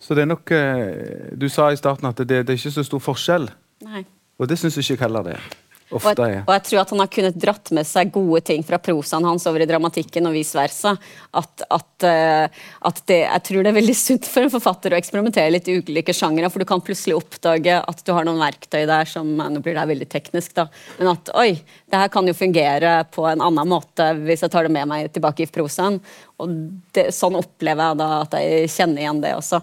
Så 0.00 0.16
det 0.16 0.24
er 0.24 0.30
nok 0.30 0.50
eh, 0.56 1.32
Du 1.36 1.48
sa 1.52 1.68
i 1.70 1.76
starten 1.76 2.08
at 2.08 2.18
det, 2.18 2.28
det 2.28 2.54
er 2.54 2.58
ikke 2.58 2.72
så 2.72 2.84
stor 2.86 3.02
forskjell. 3.04 3.50
Nei. 3.86 4.04
Og 4.40 4.48
det 4.48 4.56
syns 4.58 4.78
jeg 4.78 4.96
ikke 4.96 5.04
heller 5.08 5.26
det 5.26 5.36
er. 5.36 5.50
Og 5.90 6.04
jeg, 6.04 6.42
og 6.46 6.52
jeg, 6.54 6.62
tror 6.68 6.80
at 6.84 6.92
han 6.92 7.00
har 7.02 7.08
kunnet 7.10 7.38
dratt 7.42 7.70
med 7.74 7.86
seg 7.88 8.12
gode 8.14 8.40
ting 8.46 8.62
fra 8.66 8.78
prosaen 8.78 9.26
hans 9.26 9.46
over 9.50 9.64
i 9.64 9.66
dramatikken, 9.66 10.28
og 10.28 10.36
vice 10.36 10.54
versa. 10.54 10.92
At, 11.34 11.64
at, 11.66 12.06
eh, 12.06 12.60
at 12.86 13.00
det, 13.10 13.18
jeg 13.24 13.44
tror 13.48 13.66
det 13.66 13.72
er 13.72 13.78
veldig 13.80 13.96
sunt 13.98 14.28
for 14.30 14.46
en 14.46 14.52
forfatter 14.52 14.94
å 14.94 15.00
eksperimentere 15.00 15.50
litt 15.50 15.70
i 15.70 15.78
ulike 15.80 16.14
sjangere, 16.14 16.50
for 16.52 16.62
du 16.62 16.68
kan 16.70 16.84
plutselig 16.84 17.16
oppdage 17.18 17.80
at 17.80 18.04
du 18.06 18.12
har 18.14 18.28
noen 18.28 18.42
verktøy 18.42 18.84
der 18.86 19.10
som 19.10 19.32
Nå 19.40 19.62
blir 19.64 19.74
det 19.74 19.86
veldig 19.88 20.06
teknisk, 20.10 20.52
da. 20.54 20.66
Men 21.00 21.14
at 21.14 21.30
oi, 21.38 21.54
det 21.90 22.02
her 22.02 22.10
kan 22.12 22.28
jo 22.28 22.36
fungere 22.36 23.00
på 23.10 23.24
en 23.26 23.42
annen 23.42 23.70
måte 23.70 24.12
hvis 24.20 24.44
jeg 24.44 24.52
tar 24.52 24.68
det 24.68 24.74
med 24.74 24.86
meg 24.90 25.10
tilbake 25.14 25.46
i 25.46 25.50
prosaen. 25.50 25.98
Og 26.38 26.54
det, 26.94 27.08
sånn 27.16 27.38
opplever 27.40 27.90
jeg 27.90 28.00
da 28.02 28.10
at 28.20 28.38
jeg 28.38 28.70
kjenner 28.76 29.02
igjen 29.02 29.22
det 29.24 29.34
også. 29.40 29.62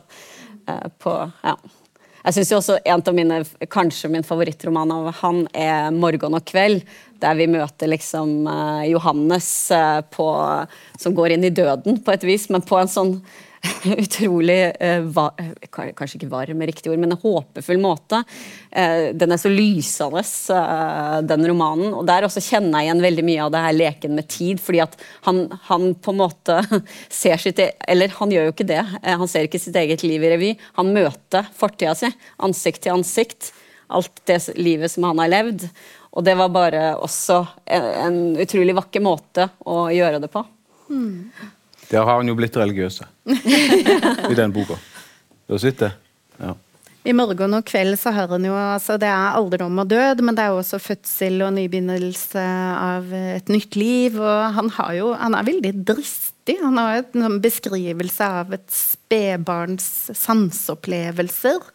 Eh, 0.68 0.88
på, 1.00 1.16
ja. 1.46 1.56
Jeg 2.28 2.36
synes 2.36 2.50
jo 2.52 2.58
også 2.60 2.76
En 2.84 3.02
av 3.08 3.16
mine, 3.16 3.36
kanskje 3.72 4.10
min 4.12 4.26
favorittroman 4.28 4.92
av 4.92 5.06
han 5.22 5.46
er 5.56 5.92
'Morgen 5.96 6.36
og 6.36 6.44
kveld', 6.44 6.84
der 7.24 7.38
vi 7.40 7.48
møter 7.48 7.88
liksom 7.88 8.44
uh, 8.46 8.84
Johannes 8.84 9.72
uh, 9.72 10.02
på, 10.12 10.28
som 11.00 11.16
går 11.16 11.34
inn 11.34 11.48
i 11.48 11.50
døden, 11.56 12.02
på 12.04 12.12
et 12.12 12.26
vis, 12.28 12.50
men 12.50 12.62
på 12.62 12.78
en 12.82 12.92
sånn 12.92 13.14
utrolig 14.04 14.60
uh, 14.82 15.04
va 15.14 15.28
Kanskje 15.72 16.18
ikke 16.20 16.30
varm 16.32 16.62
er 16.62 16.70
riktig 16.72 16.92
ord, 16.92 17.00
men 17.02 17.14
en 17.14 17.22
håpefull 17.22 17.80
måte. 17.82 18.22
Uh, 18.72 19.14
den 19.18 19.34
er 19.34 19.42
så 19.42 19.52
lysende, 19.52 20.24
den 21.28 21.46
romanen. 21.50 21.92
Og 21.98 22.06
der 22.08 22.28
også 22.28 22.44
kjenner 22.44 22.82
jeg 22.82 22.90
igjen 22.90 23.04
veldig 23.06 23.28
mye 23.28 23.44
av 23.46 23.54
det 23.54 23.64
her 23.66 23.78
leken 23.78 24.18
med 24.18 24.30
tid. 24.32 24.62
fordi 24.64 24.82
at 24.86 24.98
han, 25.28 25.46
han 25.70 25.92
på 25.96 26.14
en 26.14 26.22
måte 26.24 26.58
ser 27.22 27.38
sitt 27.42 27.62
e 27.64 27.72
Eller 27.88 28.14
han 28.18 28.34
gjør 28.34 28.50
jo 28.50 28.56
ikke 28.56 28.72
det. 28.72 28.82
han 29.04 29.28
ser 29.28 29.48
ikke 29.48 29.62
sitt 29.62 29.76
eget 29.76 30.04
liv 30.08 30.24
i 30.24 30.34
revy. 30.34 30.52
Han 30.80 30.94
møter 30.96 31.48
fortida 31.58 31.96
si, 31.98 32.12
ansikt 32.44 32.86
til 32.86 32.98
ansikt. 32.98 33.52
Alt 33.88 34.26
det 34.28 34.42
livet 34.60 34.92
som 34.92 35.08
han 35.08 35.20
har 35.24 35.32
levd. 35.32 35.68
Og 36.18 36.26
det 36.26 36.34
var 36.40 36.50
bare 36.50 36.96
også 36.98 37.44
en, 37.66 37.92
en 38.08 38.18
utrolig 38.42 38.76
vakker 38.78 39.04
måte 39.06 39.52
å 39.70 39.88
gjøre 39.94 40.24
det 40.24 40.32
på. 40.34 40.44
Mm. 40.90 41.30
Der 41.88 42.04
har 42.04 42.20
han 42.20 42.28
jo 42.28 42.36
blitt 42.36 42.58
religiøse 42.60 43.08
i 43.28 44.38
den 44.38 44.54
boka. 44.56 44.76
Du 45.48 45.56
har 45.56 45.62
sett 45.64 45.80
det? 45.80 45.94
Ja. 46.42 46.56
I 47.08 47.14
morgen 47.16 47.56
og 47.56 47.64
kveld 47.68 47.96
så 48.02 48.12
har 48.12 48.28
han 48.34 48.44
jo 48.44 48.52
altså 48.52 48.98
Det 49.00 49.08
er 49.08 49.36
alderdom 49.38 49.80
og 49.80 49.88
død, 49.88 50.20
men 50.28 50.36
det 50.36 50.44
er 50.44 50.56
også 50.56 50.80
fødsel 50.84 51.40
og 51.46 51.54
nybegynnelse 51.56 52.44
av 52.44 53.14
et 53.16 53.52
nytt 53.52 53.78
liv. 53.80 54.18
Og 54.20 54.58
han, 54.58 54.72
har 54.76 54.98
jo, 54.98 55.14
han 55.16 55.38
er 55.38 55.48
veldig 55.48 55.72
dristig. 55.88 56.58
Han 56.60 56.80
har 56.82 57.06
en 57.16 57.40
beskrivelse 57.44 58.28
av 58.42 58.52
et 58.58 58.68
spedbarns 58.76 59.88
sanseopplevelser. 60.20 61.72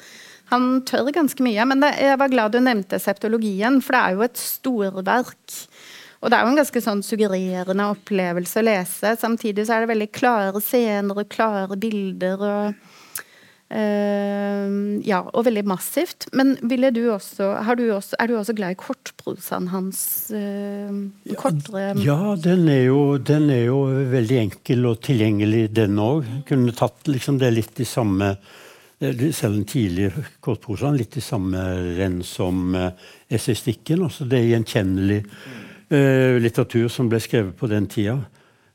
Han 0.52 0.82
tør 0.88 1.08
ganske 1.16 1.44
mye. 1.44 1.64
Men 1.64 1.80
det, 1.80 1.94
jeg 2.04 2.20
var 2.20 2.32
glad 2.32 2.52
du 2.52 2.60
nevnte 2.60 3.00
septologien, 3.00 3.80
for 3.80 3.96
det 3.96 4.02
er 4.02 4.18
jo 4.18 4.26
et 4.28 4.44
storverk. 4.44 5.60
Og 6.22 6.30
det 6.30 6.38
er 6.38 6.46
jo 6.46 6.52
en 6.52 6.60
ganske 6.60 6.80
sånn 6.84 7.02
suggererende 7.02 7.88
opplevelse 7.96 8.60
å 8.60 8.66
lese. 8.66 9.16
Samtidig 9.18 9.66
så 9.66 9.74
er 9.74 9.82
det 9.82 9.90
veldig 9.90 10.10
klare 10.14 10.60
scener 10.62 11.18
og 11.18 11.30
klare 11.32 11.78
bilder. 11.82 12.44
og 12.46 12.74
øh, 13.74 14.76
ja, 15.02 15.18
og 15.26 15.46
veldig 15.48 15.64
massivt. 15.66 16.28
Men 16.38 16.54
ville 16.62 16.92
du 16.94 17.00
også, 17.10 17.48
du 17.74 17.88
også, 17.90 18.14
er 18.22 18.30
du 18.30 18.36
også 18.38 18.54
glad 18.54 18.76
i 18.76 18.78
kortprosaen 18.78 19.66
hans? 19.72 20.04
Uh, 20.30 21.34
kortere 21.40 21.96
Ja, 22.06 22.36
den 22.38 22.68
er, 22.70 22.84
jo, 22.86 23.18
den 23.18 23.50
er, 23.50 23.64
jo, 23.72 23.80
veldig 24.12 24.38
enkel 24.44 24.86
og 24.92 25.02
tilgjengelig, 25.02 25.72
den 25.74 25.98
òg. 25.98 26.30
Kunne 26.46 26.76
tatt 26.78 27.10
liksom 27.10 27.42
det 27.42 27.50
litt 27.56 27.82
i 27.82 27.88
samme 27.88 28.36
Selv 29.02 29.56
den 29.56 29.64
tidlige 29.66 30.22
kortprosaen 30.38 30.94
litt 30.94 31.16
i 31.18 31.20
samme 31.26 31.58
renn 31.98 32.20
som 32.22 32.76
uh, 32.78 32.92
essaystikken. 33.26 34.06
Altså 34.06 34.28
det 34.30 34.38
er 34.38 34.52
gjenkjennelig. 34.52 35.20
Eh, 35.92 36.38
litteratur 36.40 36.86
som 36.88 37.08
ble 37.10 37.18
skrevet 37.20 37.52
på 37.58 37.68
den 37.68 37.84
tida. 37.90 38.16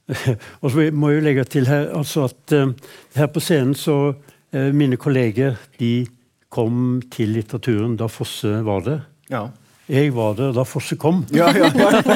og 0.62 0.70
så 0.70 0.84
må 0.94 1.10
jeg 1.10 1.18
jo 1.18 1.24
legge 1.26 1.46
til 1.50 1.66
her 1.68 1.88
altså 1.98 2.28
at 2.30 2.54
uh, 2.54 2.70
her 3.18 3.28
på 3.34 3.42
scenen 3.44 3.74
så 3.76 3.96
uh, 4.14 4.68
Mine 4.72 4.96
kolleger 4.96 5.58
de 5.82 6.06
kom 6.54 7.02
til 7.12 7.34
litteraturen 7.36 7.96
da 7.98 8.06
Fosse 8.12 8.62
var 8.64 8.86
det. 8.86 9.00
Ja. 9.34 9.48
Jeg 9.90 10.12
var 10.14 10.36
der 10.38 10.54
da 10.56 10.64
Fosse 10.68 10.96
kom. 11.00 11.24
Ja, 11.34 11.48
ja, 11.58 11.72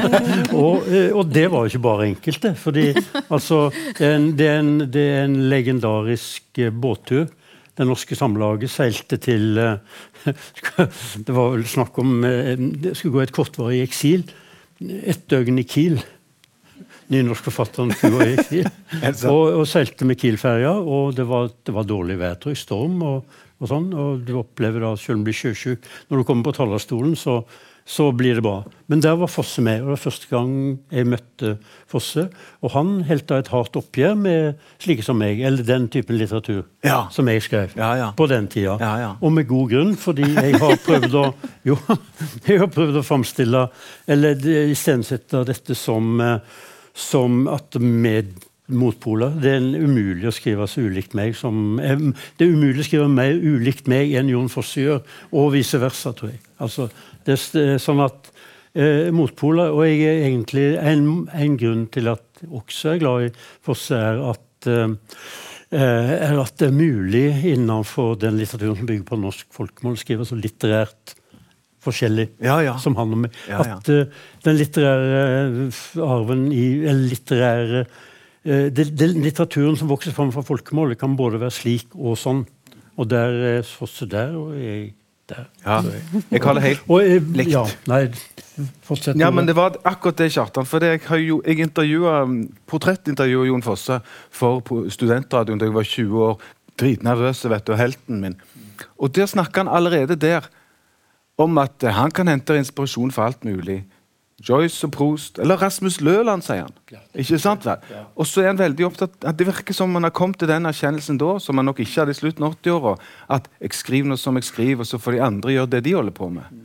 og, 0.62 0.86
og, 0.86 1.24
det 1.34 1.48
var 1.50 1.66
jo 1.66 1.72
ikke 1.72 1.84
bare 1.88 2.08
enkelte. 2.12 2.52
det. 2.52 2.60
fordi 2.60 2.86
altså, 3.24 3.60
det, 3.98 4.06
er 4.06 4.16
en, 4.20 4.30
det, 4.38 4.48
er 4.48 4.60
en, 4.60 4.72
det 4.86 5.06
er 5.16 5.26
en 5.26 5.36
legendarisk 5.50 6.62
båttur. 6.78 7.26
Det 7.74 7.88
norske 7.88 8.16
samlaget 8.16 8.70
seilte 8.70 9.18
til 9.18 9.58
Det 11.26 11.34
var 11.34 11.56
vel 11.56 11.66
snakk 11.66 11.98
om 12.04 12.22
Det 12.22 12.94
skulle 12.94 13.18
gå 13.18 13.26
et 13.26 13.36
kortvarig 13.36 13.82
eksil 13.88 14.28
ett 14.82 15.28
døgn 15.30 15.62
i 15.62 15.66
Kiel. 15.68 16.02
Nynorskforfatteren 17.12 17.94
Fugo 17.98 18.24
i 18.26 18.36
Kiel. 18.48 18.70
og, 19.34 19.62
og 19.62 19.66
seilte 19.70 20.08
med 20.08 20.20
Kiel-ferja, 20.22 20.74
og 20.80 21.16
det 21.18 21.28
var, 21.30 21.52
det 21.66 21.76
var, 21.76 21.88
dårlig 21.88 22.18
vær, 22.22 22.38
tror 22.42 22.58
storm. 22.58 23.02
og, 23.06 23.42
og 23.62 23.70
sånn, 23.70 23.92
og 23.94 24.24
du 24.26 24.34
opplever 24.40 24.84
da, 24.86 24.96
selv 24.98 25.20
om 25.20 25.26
du 25.26 25.30
blir 25.30 25.38
sjøsjuk 25.38 25.84
Når 26.10 26.22
du 26.22 26.26
kommer 26.26 26.48
på 26.48 26.56
talerstolen, 26.58 27.14
så 27.20 27.44
så 27.86 28.12
blir 28.16 28.36
det 28.38 28.44
bra. 28.46 28.64
Men 28.88 29.02
der 29.04 29.16
var 29.20 29.28
Fosse 29.32 29.62
med, 29.64 29.82
og 29.82 29.88
det 29.90 29.94
var 29.96 30.02
første 30.04 30.28
gang 30.30 30.52
jeg 30.92 31.08
møtte 31.10 31.54
Fosse. 31.92 32.28
Og 32.62 32.72
han 32.76 32.92
helta 33.08 33.40
et 33.42 33.50
hardt 33.52 33.76
oppgjør 33.80 34.16
med 34.20 34.60
slike 34.84 35.04
som 35.04 35.18
meg, 35.20 35.42
eller 35.48 35.64
den 35.68 35.88
typen 35.92 36.18
litteratur 36.20 36.64
Ja. 36.86 37.08
som 37.12 37.28
jeg 37.28 37.42
skrev 37.44 37.74
Ja, 37.76 38.12
på 38.18 38.28
den 38.32 38.48
tida. 38.48 38.78
Ja, 38.80 38.94
ja. 39.02 39.10
Og 39.22 39.32
med 39.34 39.48
god 39.50 39.70
grunn, 39.74 39.96
fordi 39.98 40.28
jeg 40.34 40.60
har 40.62 40.78
prøvd 40.86 41.18
å 41.20 41.26
jo, 41.72 41.78
jeg 42.48 42.60
har 42.62 42.68
prøvd 42.72 43.02
å 43.02 43.04
framstille 43.08 43.66
Eller 44.08 44.38
iscenesette 44.72 45.44
dette 45.48 45.76
som, 45.76 46.20
eh, 46.22 46.40
som 46.94 47.48
at 47.52 47.76
med 47.82 48.32
motpoler. 48.72 49.34
Det 49.42 49.52
er 49.52 49.66
umulig 49.84 50.30
å 50.30 50.32
skrive 50.32 50.64
så 50.70 50.80
ulikt 50.86 51.12
meg 51.18 51.34
som 51.36 51.80
eh, 51.84 51.98
Det 52.38 52.46
er 52.48 52.54
umulig 52.54 52.86
å 52.86 52.88
skrive 52.88 53.08
mer 53.12 53.34
ulikt 53.36 53.90
meg 53.92 54.14
enn 54.16 54.30
Jon 54.32 54.48
Fosse 54.54 54.80
gjør, 54.86 55.02
og 55.36 55.50
vice 55.58 55.80
versa, 55.82 56.14
tror 56.16 56.32
jeg. 56.32 56.40
Altså, 56.62 56.88
det 57.28 57.38
er 57.38 57.78
sånn 57.82 58.02
at 58.04 58.32
eh, 58.74 59.10
motpoler 59.16 59.74
Og 59.76 59.86
jeg 59.88 60.02
er 60.08 60.26
egentlig 60.26 60.68
en, 60.80 61.08
en 61.28 61.56
grunn 61.60 61.88
til 61.94 62.12
at 62.12 62.26
jeg 62.42 62.52
også 62.58 62.94
er 62.94 63.02
glad 63.02 63.26
i 63.28 63.32
Fosse, 63.62 63.98
er 63.98 64.22
at 64.32 64.70
eh, 64.70 64.94
eh, 65.78 66.14
er 66.30 66.40
at 66.42 66.56
det 66.60 66.70
er 66.70 66.78
mulig 66.78 67.26
innenfor 67.54 68.16
den 68.22 68.40
litteraturen 68.40 68.80
som 68.80 68.90
bygger 68.90 69.08
på 69.08 69.20
norsk 69.22 69.52
folkemål, 69.54 69.98
å 69.98 70.02
skrive 70.02 70.28
så 70.28 70.38
litterært 70.40 71.16
forskjellig 71.82 72.28
Ja, 72.46 72.60
ja. 72.62 72.78
som 72.82 72.96
han 73.00 73.14
og 73.16 73.24
meg. 73.26 73.36
Ja, 73.50 73.64
ja. 73.66 73.78
At 73.80 73.90
uh, 73.90 74.24
den 74.46 74.58
litterære 74.60 75.22
eh, 75.66 75.82
arven 76.06 76.48
i 76.54 76.66
Eller 76.86 77.08
litterære 77.10 77.84
uh, 77.86 78.68
det, 78.70 78.92
det, 78.98 79.12
Litteraturen 79.16 79.78
som 79.80 79.90
vokser 79.90 80.16
fram 80.16 80.34
fra 80.34 80.46
folkemålet, 80.46 81.00
kan 81.02 81.18
både 81.18 81.42
være 81.42 81.56
slik 81.56 81.96
og 81.98 82.20
sånn. 82.22 82.46
Og 83.02 83.10
der 83.10 83.38
er 83.56 83.66
Fosse 83.66 84.06
der, 84.10 84.36
og 84.38 84.54
jeg 84.60 84.92
der. 85.32 85.50
Ja. 85.66 85.80
Jeg 86.32 86.44
har 86.44 86.58
det 86.58 86.64
helt 86.66 86.92
eh, 87.00 87.28
Likt. 87.40 87.52
Ja, 87.54 87.66
nei, 87.90 88.02
fortsett. 88.86 89.20
Ja, 89.20 89.32
men 89.34 89.50
det 89.50 89.56
var 89.58 89.78
akkurat 89.88 90.20
det, 90.22 90.32
Kjartan. 90.36 90.68
For 90.70 90.84
det, 90.84 90.94
jeg, 90.96 91.04
har 91.08 91.22
jo, 91.24 91.42
jeg 91.46 91.66
intervjua 91.66 92.22
portrettintervjua 92.70 93.50
Jon 93.50 93.66
Fosse 93.66 94.02
for 94.30 94.62
studentradioen 94.94 95.62
da 95.62 95.70
jeg 95.70 95.78
var 95.78 95.94
20 95.96 96.26
år. 96.30 96.50
Dritnervøs, 96.82 97.44
vet 97.52 97.68
du, 97.68 97.74
og 97.76 97.82
helten 97.82 98.22
min. 98.24 98.38
Og 98.98 99.12
der 99.16 99.30
snakker 99.30 99.66
han 99.66 99.72
allerede 99.72 100.16
der 100.18 100.48
om 101.42 101.58
at 101.62 101.84
eh, 101.84 101.94
han 101.96 102.14
kan 102.14 102.30
hente 102.32 102.58
inspirasjon 102.60 103.12
for 103.14 103.28
alt 103.28 103.46
mulig. 103.48 103.82
Joyce 104.42 104.88
og 104.88 104.94
Proust, 104.96 105.40
eller 105.40 105.60
Rasmus 105.62 106.00
Løland, 106.02 106.42
sier 106.46 106.66
han. 106.66 107.04
Ikke 107.14 107.38
sant 107.42 107.66
vel? 107.68 107.84
Og 108.18 108.26
så 108.26 108.42
er 108.42 108.50
han 108.52 108.60
veldig 108.60 108.88
opptatt 108.88 109.28
at 109.28 109.38
Det 109.38 109.48
virker 109.48 109.76
som 109.76 109.94
han 109.96 110.08
har 110.08 110.14
kommet 110.16 110.40
til 110.42 110.50
den 110.50 110.66
erkjennelsen 110.66 111.20
da, 111.22 111.36
som 111.40 111.60
han 111.62 111.70
nok 111.70 111.80
ikke 111.84 112.02
hadde 112.02 112.16
i 112.16 112.20
slutten 112.20 112.48
av 112.48 112.56
80-åra, 112.58 112.96
at 113.38 113.50
jeg 113.62 113.78
skriver 113.78 114.12
noe 114.12 114.22
som 114.22 114.40
jeg 114.40 114.50
skriver, 114.50 114.82
og 114.82 114.90
så 114.90 115.00
får 115.02 115.18
de 115.18 115.24
andre 115.28 115.56
gjøre 115.56 115.74
det 115.76 115.84
de 115.86 115.96
holder 115.98 116.18
på 116.18 116.30
med. 116.34 116.62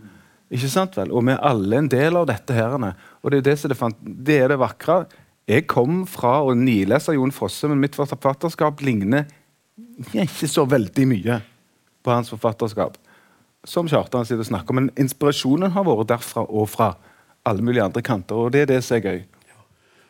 Ikke 0.56 0.70
sant 0.70 0.96
vel? 0.96 1.10
Og 1.12 1.24
vi 1.26 1.34
er 1.34 1.42
alle 1.44 1.80
en 1.82 1.90
del 1.90 2.16
av 2.16 2.28
dette. 2.30 2.54
her. 2.54 2.76
Og 3.22 3.30
det 3.30 3.38
er 3.42 3.48
det, 3.50 3.58
som 3.58 3.70
det, 3.70 4.14
det 4.26 4.38
er 4.44 4.48
det 4.54 4.60
vakre. 4.62 5.04
Jeg 5.46 5.66
kom 5.70 6.04
fra 6.10 6.40
å 6.42 6.54
nilese 6.58 7.14
Jon 7.14 7.34
Fosse, 7.34 7.68
men 7.68 7.82
mitt 7.82 7.98
forfatterskap 7.98 8.80
ligner 8.82 9.26
ikke 10.14 10.48
så 10.50 10.64
veldig 10.66 11.06
mye 11.06 11.40
på 12.02 12.14
hans 12.14 12.30
forfatterskap. 12.30 12.96
Som 13.66 13.88
Kjartan 13.90 14.26
sitter 14.26 14.44
og 14.44 14.50
snakker 14.50 14.72
om. 14.72 14.80
Men 14.80 14.90
inspirasjonen 14.98 15.74
har 15.74 15.86
vært 15.86 16.10
derfra 16.14 16.46
og 16.46 16.68
fra 16.70 16.94
alle 17.46 17.64
mulige 17.64 17.86
andre 17.86 18.02
kanter, 18.04 18.38
og 18.38 18.52
det 18.54 18.64
er 18.64 18.74
det 18.74 18.82
som 18.84 18.98
er 18.98 19.06
gøy. 19.06 19.24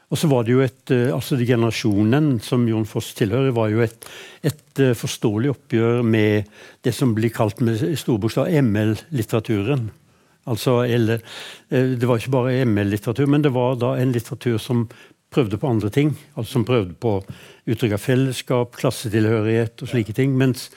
Og 0.07 0.21
så 0.21 0.29
var 0.31 0.45
det 0.47 0.55
jo 0.55 0.63
et, 0.63 0.91
eh, 0.95 1.11
altså 1.11 1.37
det 1.37 1.49
Generasjonen 1.49 2.37
som 2.41 2.67
Jon 2.69 2.87
Foss 2.87 3.11
tilhører, 3.19 3.51
var 3.55 3.73
jo 3.73 3.83
et, 3.83 4.07
et 4.47 4.83
eh, 4.83 4.95
forståelig 4.95 5.51
oppgjør 5.51 6.05
med 6.07 6.47
det 6.87 6.95
som 6.95 7.15
blir 7.17 7.35
kalt 7.35 7.61
med 7.61 7.83
storbokstav 7.99 8.47
ML-litteraturen. 8.63 9.89
Altså, 10.47 10.85
eller, 10.87 11.25
eh, 11.75 11.99
det 11.99 12.07
var 12.07 12.23
ikke 12.23 12.37
bare 12.37 12.63
ML-litteratur, 12.63 13.27
men 13.27 13.43
det 13.43 13.55
var 13.57 13.75
da 13.83 13.97
en 13.99 14.15
litteratur 14.15 14.61
som 14.63 14.87
prøvde 15.35 15.59
på 15.59 15.69
andre 15.69 15.91
ting. 15.91 16.15
altså 16.37 16.53
Som 16.53 16.65
prøvde 16.65 16.95
på 16.95 17.19
uttrykk 17.67 17.99
av 17.99 18.05
fellesskap, 18.07 18.77
klassetilhørighet 18.79 19.83
og 19.83 19.91
slike 19.91 20.15
ting. 20.15 20.39
Mens 20.39 20.71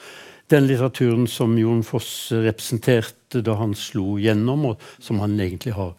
den 0.50 0.66
litteraturen 0.66 1.28
som 1.30 1.54
Jon 1.54 1.84
Foss 1.86 2.32
representerte 2.34 3.44
da 3.46 3.54
han 3.54 3.78
slo 3.78 4.18
gjennom, 4.18 4.72
og 4.72 4.82
som 4.98 5.22
han 5.22 5.38
egentlig 5.38 5.78
har 5.78 5.94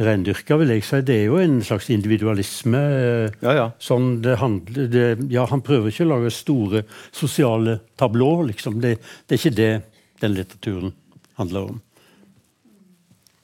reindyrka, 0.00 0.56
vil 0.60 0.72
jeg 0.72 0.84
si, 0.86 1.00
det 1.04 1.16
er 1.16 1.26
jo 1.28 1.36
en 1.40 1.60
slags 1.62 1.90
individualisme. 1.92 2.78
eh, 2.78 3.36
Ja, 3.42 3.52
ja. 3.52 3.66
Sånn 3.78 4.22
det 4.24 4.38
handler, 4.40 4.88
det, 4.88 5.30
ja, 5.30 5.44
Han 5.46 5.60
prøver 5.60 5.90
ikke 5.90 6.06
å 6.06 6.14
lage 6.14 6.30
store 6.32 6.84
sosiale 7.12 7.80
tablå, 8.00 8.46
liksom. 8.48 8.80
Det, 8.80 8.98
det 9.28 9.36
er 9.36 9.42
ikke 9.42 9.56
det 9.56 9.82
den 10.20 10.34
litteraturen 10.34 10.92
handler 11.36 11.70
om. 11.70 11.80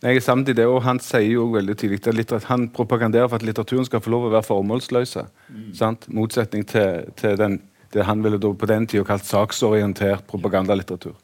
Jeg 0.03 0.17
er 0.17 0.21
samtidig 0.21 0.57
det, 0.57 0.67
og 0.67 0.83
Han 0.83 0.99
sier 1.01 1.33
jo 1.33 1.47
veldig 1.53 1.77
tidlig 1.77 2.33
at 2.33 2.45
han 2.45 2.69
propaganderer 2.69 3.29
for 3.29 3.41
at 3.41 3.47
litteraturen 3.47 3.87
skal 3.89 4.01
få 4.05 4.11
lov 4.13 4.27
å 4.29 4.33
være 4.35 4.47
formålsløse. 4.47 5.25
Mm. 5.49 5.97
Motsetning 6.15 6.67
til, 6.69 7.09
til 7.17 7.37
den, 7.41 7.61
det 7.93 8.05
han 8.05 8.23
ville 8.23 8.39
da 8.39 8.53
på 8.53 8.69
den 8.69 8.87
tida 8.87 9.05
kalt 9.09 9.25
saksorientert 9.25 10.27
propagandalitteratur. 10.29 11.15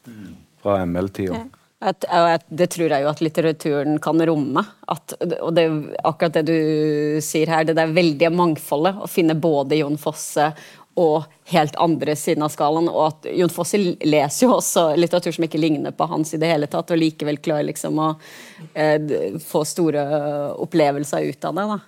Fra 0.63 0.81
ML-tida. 0.87 1.45
Et, 1.83 2.05
et, 2.07 2.45
det 2.49 2.69
tror 2.75 2.93
jeg 2.93 3.03
jo 3.05 3.11
at 3.11 3.23
litteraturen 3.25 3.97
kan 4.03 4.21
romme. 4.29 4.63
At, 4.93 5.17
og 5.41 5.51
det 5.57 5.67
akkurat 6.05 6.37
det 6.39 6.45
du 6.47 7.19
sier 7.25 7.51
her, 7.51 7.67
det 7.67 7.75
der 7.79 7.91
veldige 7.95 8.31
mangfoldet. 8.31 9.01
Å 9.03 9.11
finne 9.11 9.39
både 9.39 9.81
Jon 9.81 9.99
Fosse 10.01 10.53
og 11.01 11.25
helt 11.49 11.77
andre 11.81 12.15
siden 12.17 12.45
av 12.45 12.53
skalaen. 12.53 12.91
Og 12.93 13.07
at 13.07 13.31
Jon 13.35 13.53
Fosse 13.53 13.81
leser 13.81 14.47
jo 14.47 14.57
også 14.59 14.91
litteratur 14.99 15.35
som 15.35 15.47
ikke 15.47 15.61
ligner 15.61 15.95
på 15.97 16.09
hans 16.11 16.35
i 16.37 16.41
det 16.41 16.51
hele 16.53 16.69
tatt, 16.71 16.93
og 16.93 17.01
likevel 17.01 17.41
klarer 17.43 17.71
liksom 17.71 18.01
å 18.03 18.11
eh, 18.75 19.39
få 19.43 19.65
store 19.69 20.05
opplevelser 20.63 21.33
ut 21.33 21.49
av 21.49 21.59
det. 21.59 21.67
da. 21.73 21.81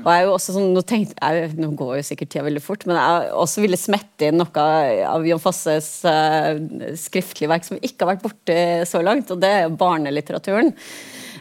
Og 0.00 0.08
jeg 0.08 0.22
er 0.22 0.26
jo 0.26 0.34
også 0.34 0.54
sånn, 0.56 0.70
nå, 0.74 0.82
tenkte, 0.86 1.16
jeg, 1.20 1.54
nå 1.60 1.70
går 1.78 1.98
jo 1.98 2.06
sikkert 2.10 2.32
tida 2.32 2.44
veldig 2.46 2.64
fort, 2.64 2.86
men 2.88 2.96
jeg 2.96 3.32
også 3.42 3.64
ville 3.64 3.80
smette 3.80 4.30
inn 4.30 4.40
noe 4.40 4.66
av 5.06 5.26
Jon 5.28 5.42
Fosses 5.42 5.90
uh, 6.08 6.56
skriftlige 6.98 7.50
verk 7.50 7.66
som 7.68 7.80
ikke 7.80 8.04
har 8.04 8.14
vært 8.14 8.24
borte 8.24 8.60
så 8.88 9.02
langt, 9.04 9.32
og 9.32 9.42
det 9.42 9.50
er 9.56 9.66
jo 9.66 9.76
barnelitteraturen. 9.80 10.72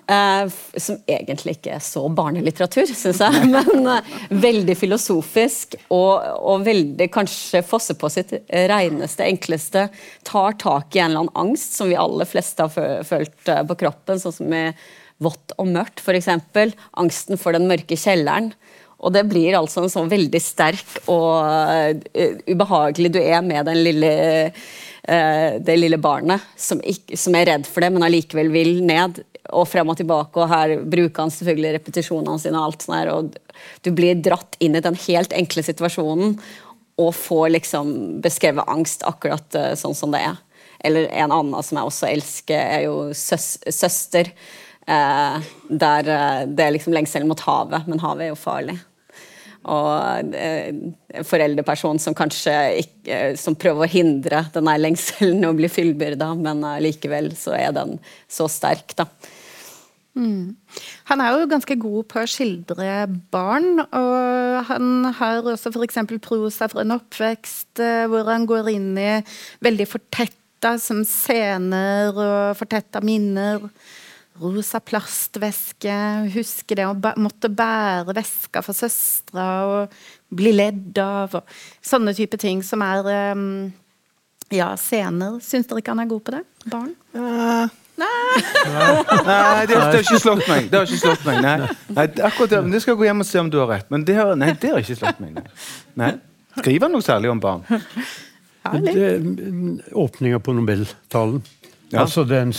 Uh, 0.10 0.50
som 0.74 0.98
egentlig 1.06 1.60
ikke 1.60 1.76
er 1.76 1.84
så 1.86 2.02
barnelitteratur, 2.10 2.90
syns 2.98 3.20
jeg, 3.22 3.44
men 3.54 3.86
uh, 3.86 4.14
veldig 4.34 4.74
filosofisk 4.80 5.78
og, 5.94 6.26
og 6.40 6.66
veldig 6.66 7.12
kanskje 7.14 7.62
Fosse 7.70 7.94
på 8.00 8.10
sitt 8.10 8.32
reneste, 8.50 9.28
enkleste 9.28 9.86
tar 10.26 10.56
tak 10.62 10.96
i 10.96 11.04
en 11.04 11.12
eller 11.12 11.28
annen 11.28 11.38
angst 11.38 11.78
som 11.78 11.92
vi 11.92 11.98
aller 12.00 12.26
fleste 12.26 12.66
har 12.66 13.04
følt 13.06 13.52
eh, 13.52 13.62
på 13.70 13.78
kroppen, 13.84 14.22
sånn 14.22 14.34
som 14.34 14.56
i 14.56 14.64
Vått 15.20 15.56
og 15.60 15.68
mørkt, 15.68 16.00
f.eks. 16.00 16.30
Angsten 17.00 17.40
for 17.40 17.56
den 17.56 17.68
mørke 17.70 17.98
kjelleren. 18.00 18.54
Og 19.00 19.14
det 19.16 19.24
blir 19.32 19.56
altså 19.56 19.86
en 19.86 19.92
sånn 19.92 20.12
veldig 20.12 20.40
sterk 20.44 21.00
og 21.08 21.48
eh, 22.12 22.40
ubehagelig 22.50 23.14
Du 23.16 23.20
er 23.22 23.40
med 23.46 23.68
den 23.70 23.80
lille, 23.86 24.12
eh, 25.08 25.52
det 25.64 25.78
lille 25.80 26.00
barnet 26.04 26.44
som, 26.60 26.82
ikke, 26.84 27.16
som 27.20 27.38
er 27.40 27.48
redd 27.54 27.68
for 27.70 27.86
det, 27.86 27.94
men 27.96 28.04
allikevel 28.08 28.52
vil 28.52 28.82
ned. 28.88 29.22
Og 29.56 29.66
frem 29.66 29.88
og 29.90 29.98
tilbake, 29.98 30.44
og 30.44 30.52
her 30.52 30.76
bruker 30.84 31.24
han 31.24 31.32
selvfølgelig 31.34 31.78
repetisjonene 31.78 32.42
sine. 32.44 32.60
og 32.60 32.70
alt 32.70 32.84
sånt 32.86 32.98
her, 33.00 33.14
og 33.16 33.38
Du 33.82 33.92
blir 33.96 34.20
dratt 34.20 34.60
inn 34.60 34.76
i 34.76 34.84
den 34.84 35.00
helt 35.08 35.34
enkle 35.34 35.64
situasjonen 35.64 36.38
og 37.00 37.16
får 37.16 37.50
liksom 37.56 38.20
beskrevet 38.24 38.68
angst 38.68 39.06
akkurat 39.08 39.56
eh, 39.56 39.76
sånn 39.80 39.96
som 39.96 40.12
det 40.12 40.26
er. 40.28 40.40
Eller 40.84 41.08
en 41.24 41.32
annen 41.32 41.64
som 41.64 41.80
jeg 41.80 41.92
også 41.92 42.10
elsker, 42.12 42.60
er 42.60 42.86
jo 42.88 43.14
søs 43.16 43.58
søster. 43.72 44.32
Eh, 44.90 45.50
der 45.70 46.14
eh, 46.14 46.46
det 46.50 46.66
er 46.66 46.76
liksom 46.76 46.96
lengselen 46.96 47.30
mot 47.30 47.42
havet, 47.46 47.90
men 47.90 48.02
havet 48.02 48.28
er 48.28 48.32
jo 48.34 48.40
farlig. 48.40 48.78
Og 49.70 50.36
eh, 50.40 50.72
foreldreperson 51.28 52.00
som 52.00 52.16
kanskje 52.16 52.54
ikke 52.80 53.18
Som 53.36 53.58
prøver 53.60 53.84
å 53.84 53.90
hindre 53.92 54.46
denne 54.54 54.78
lengselen 54.80 55.44
å 55.44 55.52
bli 55.58 55.68
fyllbyrda, 55.72 56.32
men 56.40 56.64
eh, 56.64 56.80
likevel 56.88 57.34
så 57.38 57.58
er 57.60 57.76
den 57.76 57.98
så 58.32 58.48
sterk, 58.52 58.96
da. 58.98 59.10
Han 60.20 61.22
er 61.22 61.32
jo 61.32 61.48
ganske 61.52 61.76
god 61.80 62.08
på 62.12 62.20
å 62.22 62.30
skildre 62.30 63.06
barn, 63.32 63.80
og 63.80 64.66
han 64.68 65.08
har 65.20 65.48
også 65.48 65.72
f.eks. 65.72 66.02
prosa 66.26 66.68
fra 66.72 66.84
en 66.84 66.98
oppvekst 66.98 67.82
eh, 67.84 68.04
hvor 68.10 68.28
han 68.28 68.48
går 68.50 68.72
inn 68.74 68.92
i 69.00 69.12
veldig 69.64 69.88
fortetta 69.88 70.76
som 70.82 71.06
scener 71.08 72.12
og 72.12 72.58
fortetta 72.60 73.04
minner. 73.06 73.70
Rosa 74.40 74.80
plastveske, 74.80 75.94
huske 76.34 76.78
det 76.78 76.86
å 76.88 76.96
måtte 77.20 77.52
bære 77.52 78.16
veska 78.16 78.64
for 78.64 78.78
søstera 78.78 79.48
og 79.68 80.00
bli 80.32 80.54
ledd 80.56 81.00
av, 81.04 81.36
og 81.42 81.86
sånne 81.86 82.14
type 82.18 82.40
ting 82.40 82.64
som 82.64 82.84
er 82.86 83.10
um, 83.36 83.68
ja, 84.54 84.72
scener. 84.80 85.38
Syns 85.44 85.68
dere 85.70 85.84
ikke 85.84 85.94
han 85.96 86.04
er 86.06 86.10
god 86.10 86.24
på 86.26 86.36
det? 86.38 86.44
Barn? 86.72 86.96
Nei, 88.00 88.40
det 88.40 89.36
har, 89.36 89.66
det 89.68 89.76
har 89.76 90.00
ikke 90.00 90.22
slått 90.24 90.46
meg. 90.48 90.70
Det 90.72 90.80
har 90.80 90.88
ikke 90.88 91.02
slått 91.02 91.28
meg, 91.28 91.42
nei. 91.44 91.70
nei 91.98 92.08
akkurat 92.30 92.54
det, 92.54 92.64
men 92.64 92.72
det 92.74 92.82
skal 92.84 92.94
jeg 92.96 93.02
gå 93.02 93.10
hjem 93.10 93.26
og 93.26 93.28
se 93.28 93.44
om 93.44 93.52
du 93.52 93.60
har 93.60 93.70
rett. 93.74 93.90
Men 93.92 94.08
det 94.08 94.16
har, 94.16 94.34
nei, 94.40 94.54
det 94.62 94.72
har 94.72 94.80
ikke 94.84 95.00
slått 95.02 95.20
meg. 95.24 95.36
Nei. 95.36 95.46
nei. 96.00 96.12
Skriver 96.62 96.88
han 96.88 96.96
noe 96.96 97.06
særlig 97.06 97.32
om 97.34 97.44
barn? 97.44 97.66
Ja, 98.64 98.72
det- 98.84 99.20
mm, 99.24 99.80
Åpninga 99.96 100.40
på 100.44 100.54
Nobeltalen 100.56 101.42
Ja. 101.92 102.04
Altså 102.04 102.24
den 102.24 102.52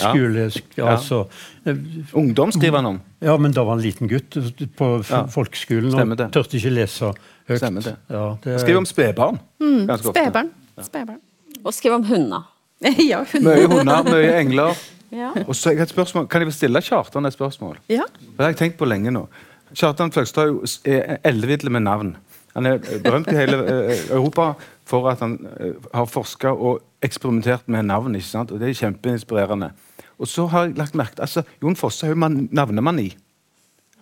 Ja. 0.76 0.86
Altså, 0.90 1.24
eh, 1.66 1.76
Ungdom 2.12 2.52
skriver 2.52 2.76
han 2.76 2.86
om. 2.86 3.00
ja, 3.22 3.36
men 3.36 3.52
da 3.52 3.62
var 3.62 3.76
han 3.76 3.82
liten 3.82 4.08
gutt 4.08 4.36
på 4.76 5.04
Ja. 5.10 5.26
folkeskolen 5.26 5.94
og 5.94 6.18
tørte 6.32 6.56
ikke 6.56 6.70
lese 6.70 7.12
høyt. 7.48 7.58
Stemmer 7.58 7.80
det. 7.82 7.96
Ja, 8.10 8.36
det 8.42 8.50
Han 8.52 8.58
skriver 8.58 8.78
om 8.78 8.86
spedbarn. 8.86 9.38
Mm. 9.60 9.88
Spedbarn. 9.98 10.50
Spedbarn. 10.82 11.20
Og 11.64 11.74
skriver 11.74 11.94
om 11.94 12.04
hunder. 12.04 12.42
ja, 13.10 13.24
hunder. 13.32 13.56
Mye 13.56 13.66
hunder, 13.68 14.02
mye 14.02 14.40
engler. 14.40 14.74
Ja. 15.12 15.32
Og 15.46 15.54
så 15.54 15.70
har 15.70 15.74
jeg 15.74 15.82
et 15.82 15.88
spørsmål. 15.94 16.26
Kan 16.28 16.42
jeg 16.42 16.52
stille 16.54 16.80
Kjartan 16.80 17.26
et 17.26 17.32
spørsmål? 17.34 17.76
Ja. 17.88 18.02
Det 18.20 18.38
har 18.38 18.52
jeg 18.52 18.56
tenkt 18.56 18.78
på 18.78 18.86
lenge 18.88 19.10
nå. 19.10 19.26
Kjartan 19.74 20.10
Fløgstad 20.12 20.50
er 20.84 21.02
er 21.10 21.18
ellevill 21.24 21.70
med 21.70 21.80
navn. 21.82 22.16
Han 22.54 22.66
er 22.66 22.78
berømt 22.78 23.28
i 23.30 23.36
hele 23.36 23.58
eh, 23.90 23.98
Europa 24.10 24.54
for 24.84 25.08
at 25.10 25.20
han 25.20 25.36
eh, 25.60 25.72
har 25.94 26.06
forska 26.06 26.50
og 26.50 26.80
eksperimentert 27.02 27.68
med 27.68 27.82
navn. 27.88 28.14
ikke 28.14 28.26
sant? 28.26 28.50
Og 28.52 28.60
Det 28.60 28.68
er 28.68 28.74
kjempeinspirerende. 28.74 29.70
Og 30.18 30.28
så 30.28 30.46
har 30.46 30.66
jeg 30.66 30.76
lagt 30.78 30.94
merke 30.94 31.14
til 31.16 31.22
altså, 31.22 31.42
Jon 31.62 31.76
Fosse 31.76 32.06
har 32.06 32.12
jo 32.12 32.18
man- 32.18 32.48
navnemani. 32.52 33.16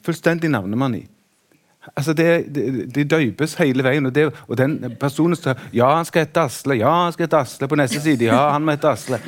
Fullstendig 0.05 0.51
navnemani. 0.51 1.07
Altså 1.96 2.12
det, 2.12 2.55
det, 2.55 2.94
det 2.94 3.07
døypes 3.11 3.55
hele 3.55 3.84
veien. 3.84 4.07
Og, 4.07 4.14
det, 4.14 4.26
og 4.49 4.59
den 4.59 4.96
personen 5.01 5.36
står 5.36 5.55
Ja, 5.72 5.94
han 5.96 6.05
skal 6.05 6.26
hete 6.26 6.40
Asle. 6.40 6.74
Ja, 6.80 6.90
han 7.05 7.12
skal 7.12 7.26
hete 7.26 7.38
Asle. 7.38 7.68
På 7.68 7.78
neste 7.78 8.01
side. 8.01 8.24
Ja, 8.28 8.51
han 8.53 8.64
må 8.66 8.74
hete 8.74 8.90
Asle. 8.90 9.20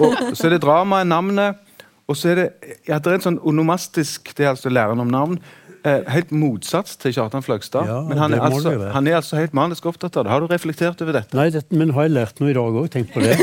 Og 0.00 0.16
så 0.36 0.46
er 0.48 0.56
det 0.56 0.62
drama 0.64 1.02
i 1.02 1.08
navnet. 1.08 1.60
Og 2.08 2.16
så 2.16 2.28
er 2.32 2.34
det 2.40 2.48
ja, 2.88 2.98
det 2.98 3.06
er 3.12 3.14
en 3.16 3.22
sånn 3.24 3.38
onomastisk 3.48 4.34
Det 4.36 4.44
er 4.44 4.50
altså 4.50 4.68
læren 4.72 5.00
om 5.00 5.08
navn. 5.08 5.38
Eh, 5.84 6.00
helt 6.08 6.30
motsats 6.32 6.94
til 6.96 7.12
Kjartan 7.12 7.42
Fløgstad. 7.44 7.84
Ja, 7.84 7.98
men 8.08 8.16
han 8.16 8.32
er, 8.32 8.40
altså, 8.46 8.72
han 8.94 9.08
er 9.10 9.18
altså 9.18 9.36
helt 9.36 9.52
manisk 9.52 9.84
opptatt 9.90 10.16
av 10.16 10.24
det. 10.24 10.30
Har 10.32 10.40
du 10.40 10.46
reflektert 10.48 11.02
over 11.04 11.18
dette? 11.18 11.36
Nei, 11.36 11.50
det, 11.52 11.66
men 11.76 11.92
har 11.92 12.06
jeg 12.06 12.14
lært 12.14 12.40
noe 12.40 12.48
i 12.48 12.54
dag 12.56 12.78
òg? 12.80 12.86
Tenk 12.94 13.12
på 13.12 13.20
det. 13.20 13.34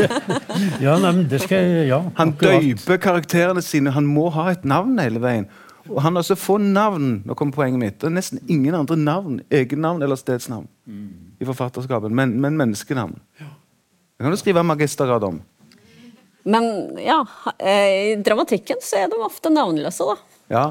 ja, 0.86 0.94
nei, 1.02 1.10
men 1.10 1.24
det 1.32 1.40
skal 1.42 1.66
jeg 1.66 1.88
Ja, 1.90 1.98
Han 2.20 2.36
døyper 2.38 3.00
karakterene 3.02 3.64
sine. 3.66 3.90
Han 3.96 4.06
må 4.06 4.28
ha 4.36 4.46
et 4.52 4.62
navn 4.62 4.94
hele 5.02 5.22
veien. 5.24 5.50
Og 5.90 5.98
han 6.02 6.18
har 6.18 6.26
så 6.26 6.34
få 6.38 6.56
navn 6.58 7.20
Nå 7.26 7.34
kommer 7.38 7.54
poenget 7.54 7.82
mitt. 7.82 7.98
Det 7.98 8.08
er 8.08 8.14
nesten 8.14 8.40
ingen 8.46 8.74
andre 8.74 8.98
navn, 8.98 9.42
egennavn 9.50 10.06
eller 10.06 10.18
stedsnavn 10.18 10.70
i 10.86 11.44
forfatterskapet, 11.50 12.14
men, 12.14 12.38
men 12.40 12.54
menneskenavn. 12.56 13.18
Det 13.36 14.24
kan 14.24 14.32
du 14.32 14.38
skrive 14.40 14.62
magistergrad 14.64 15.26
om. 15.26 15.42
Men 16.46 16.70
ja, 17.02 17.18
eh, 17.58 18.14
i 18.14 18.16
dramatikken 18.22 18.78
så 18.82 19.02
er 19.02 19.10
de 19.10 19.18
ofte 19.26 19.50
navnløse, 19.50 20.06
da. 20.06 20.36
Ja. 20.48 20.64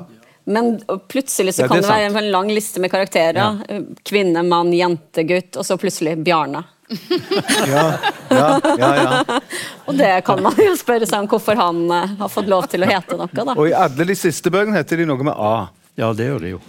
Men 0.45 0.75
plutselig 1.09 1.55
så 1.55 1.65
Ja, 1.65 1.67
kan 1.67 1.81
det 1.81 1.87
det, 1.87 1.89
være 1.89 2.21
en 2.21 2.31
lang 2.31 2.51
liste 2.53 2.81
med 2.83 2.91
karakterer. 2.93 3.39
Ja. 3.39 3.79
Kvinne, 4.05 4.43
mann, 4.45 4.73
jente, 4.73 5.23
gutt, 5.25 5.57
og 5.57 5.65
så 5.65 5.77
plutselig 5.81 6.17
Bjarne. 6.23 6.63
Ja, 7.67 7.97
ja, 8.29 8.59
ja, 8.77 8.89
ja. 8.95 9.39
Og 9.85 9.95
det 9.97 10.11
kan 10.25 10.41
man 10.43 10.53
jo 10.59 10.75
spørre 10.77 11.07
seg 11.09 11.23
om 11.23 11.29
hvorfor 11.29 11.57
han 11.57 11.79
eh, 11.91 12.13
har 12.19 12.29
fått 12.29 12.49
lov 12.51 12.67
til 12.69 12.85
å 12.85 12.89
hete 12.89 13.17
noe, 13.17 13.29
da. 13.33 13.55
Og 13.55 13.69
i 13.71 13.73
alle 13.73 14.05
de 14.05 14.15
siste 14.17 14.53
bøkene 14.53 14.77
heter 14.77 15.01
de 15.01 15.07
noe 15.09 15.25
med 15.25 15.33
A. 15.33 15.67
Ja, 15.97 16.11
det 16.13 16.29
gjør 16.29 16.45
de 16.45 16.53
jo. 16.55 16.61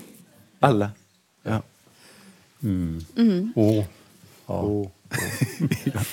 Alle. 0.65 0.91
Ja. 1.45 1.61
Og, 4.47 4.91
ja. 5.93 6.07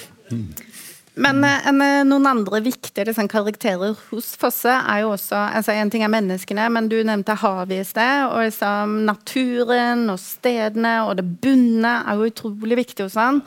Men 1.14 1.44
eh, 1.44 1.68
en, 1.68 1.82
eh, 1.82 2.02
noen 2.08 2.26
andre 2.30 2.62
viktige 2.66 3.06
liksom, 3.10 3.30
karakterer 3.32 3.94
hos 4.10 4.32
Fosse 4.40 4.74
er 4.74 5.04
jo 5.04 5.14
også 5.14 5.38
altså 5.60 5.76
En 5.78 5.92
ting 5.94 6.06
er 6.06 6.12
menneskene, 6.14 6.66
men 6.74 6.90
du 6.90 6.98
nevnte 7.06 7.38
havet 7.44 7.76
i 7.78 7.88
sted. 7.88 8.26
Og 8.32 8.48
liksom, 8.48 9.00
naturen 9.10 10.08
og 10.14 10.22
stedene 10.22 11.00
og 11.08 11.18
det 11.20 11.28
bunne 11.44 12.00
er 12.02 12.18
jo 12.18 12.32
utrolig 12.32 12.80
viktig 12.84 13.08
hos 13.08 13.20
han. 13.20 13.44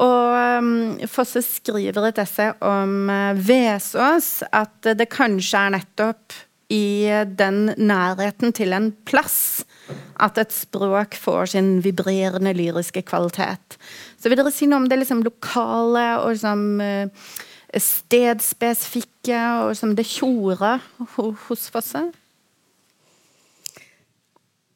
Og 0.00 0.60
um, 0.60 1.00
Fosse 1.10 1.42
skriver 1.44 2.08
et 2.08 2.20
essay 2.22 2.54
om 2.64 3.10
uh, 3.10 3.32
Vesås 3.36 4.38
at 4.48 4.92
det 4.96 5.10
kanskje 5.12 5.66
er 5.66 5.74
nettopp 5.76 6.38
i 6.70 7.10
den 7.36 7.72
nærheten 7.76 8.54
til 8.54 8.72
en 8.76 8.92
plass 9.08 9.66
at 10.20 10.40
et 10.40 10.54
språk 10.54 11.16
får 11.18 11.52
sin 11.54 11.70
vibrerende 11.84 12.52
lyriske 12.56 13.02
kvalitet. 13.08 13.78
Så 14.20 14.30
vil 14.30 14.40
dere 14.40 14.52
si 14.54 14.68
noe 14.68 14.82
om 14.82 14.88
det 14.90 15.00
liksom 15.00 15.22
lokale 15.26 16.06
og 16.22 16.34
liksom 16.34 16.64
eh, 16.84 17.28
stedspesifikke 17.78 19.44
og 19.66 19.76
som 19.78 19.94
det 19.96 20.08
tjora 20.10 20.78
hos 21.16 21.68
Fosse? 21.72 22.08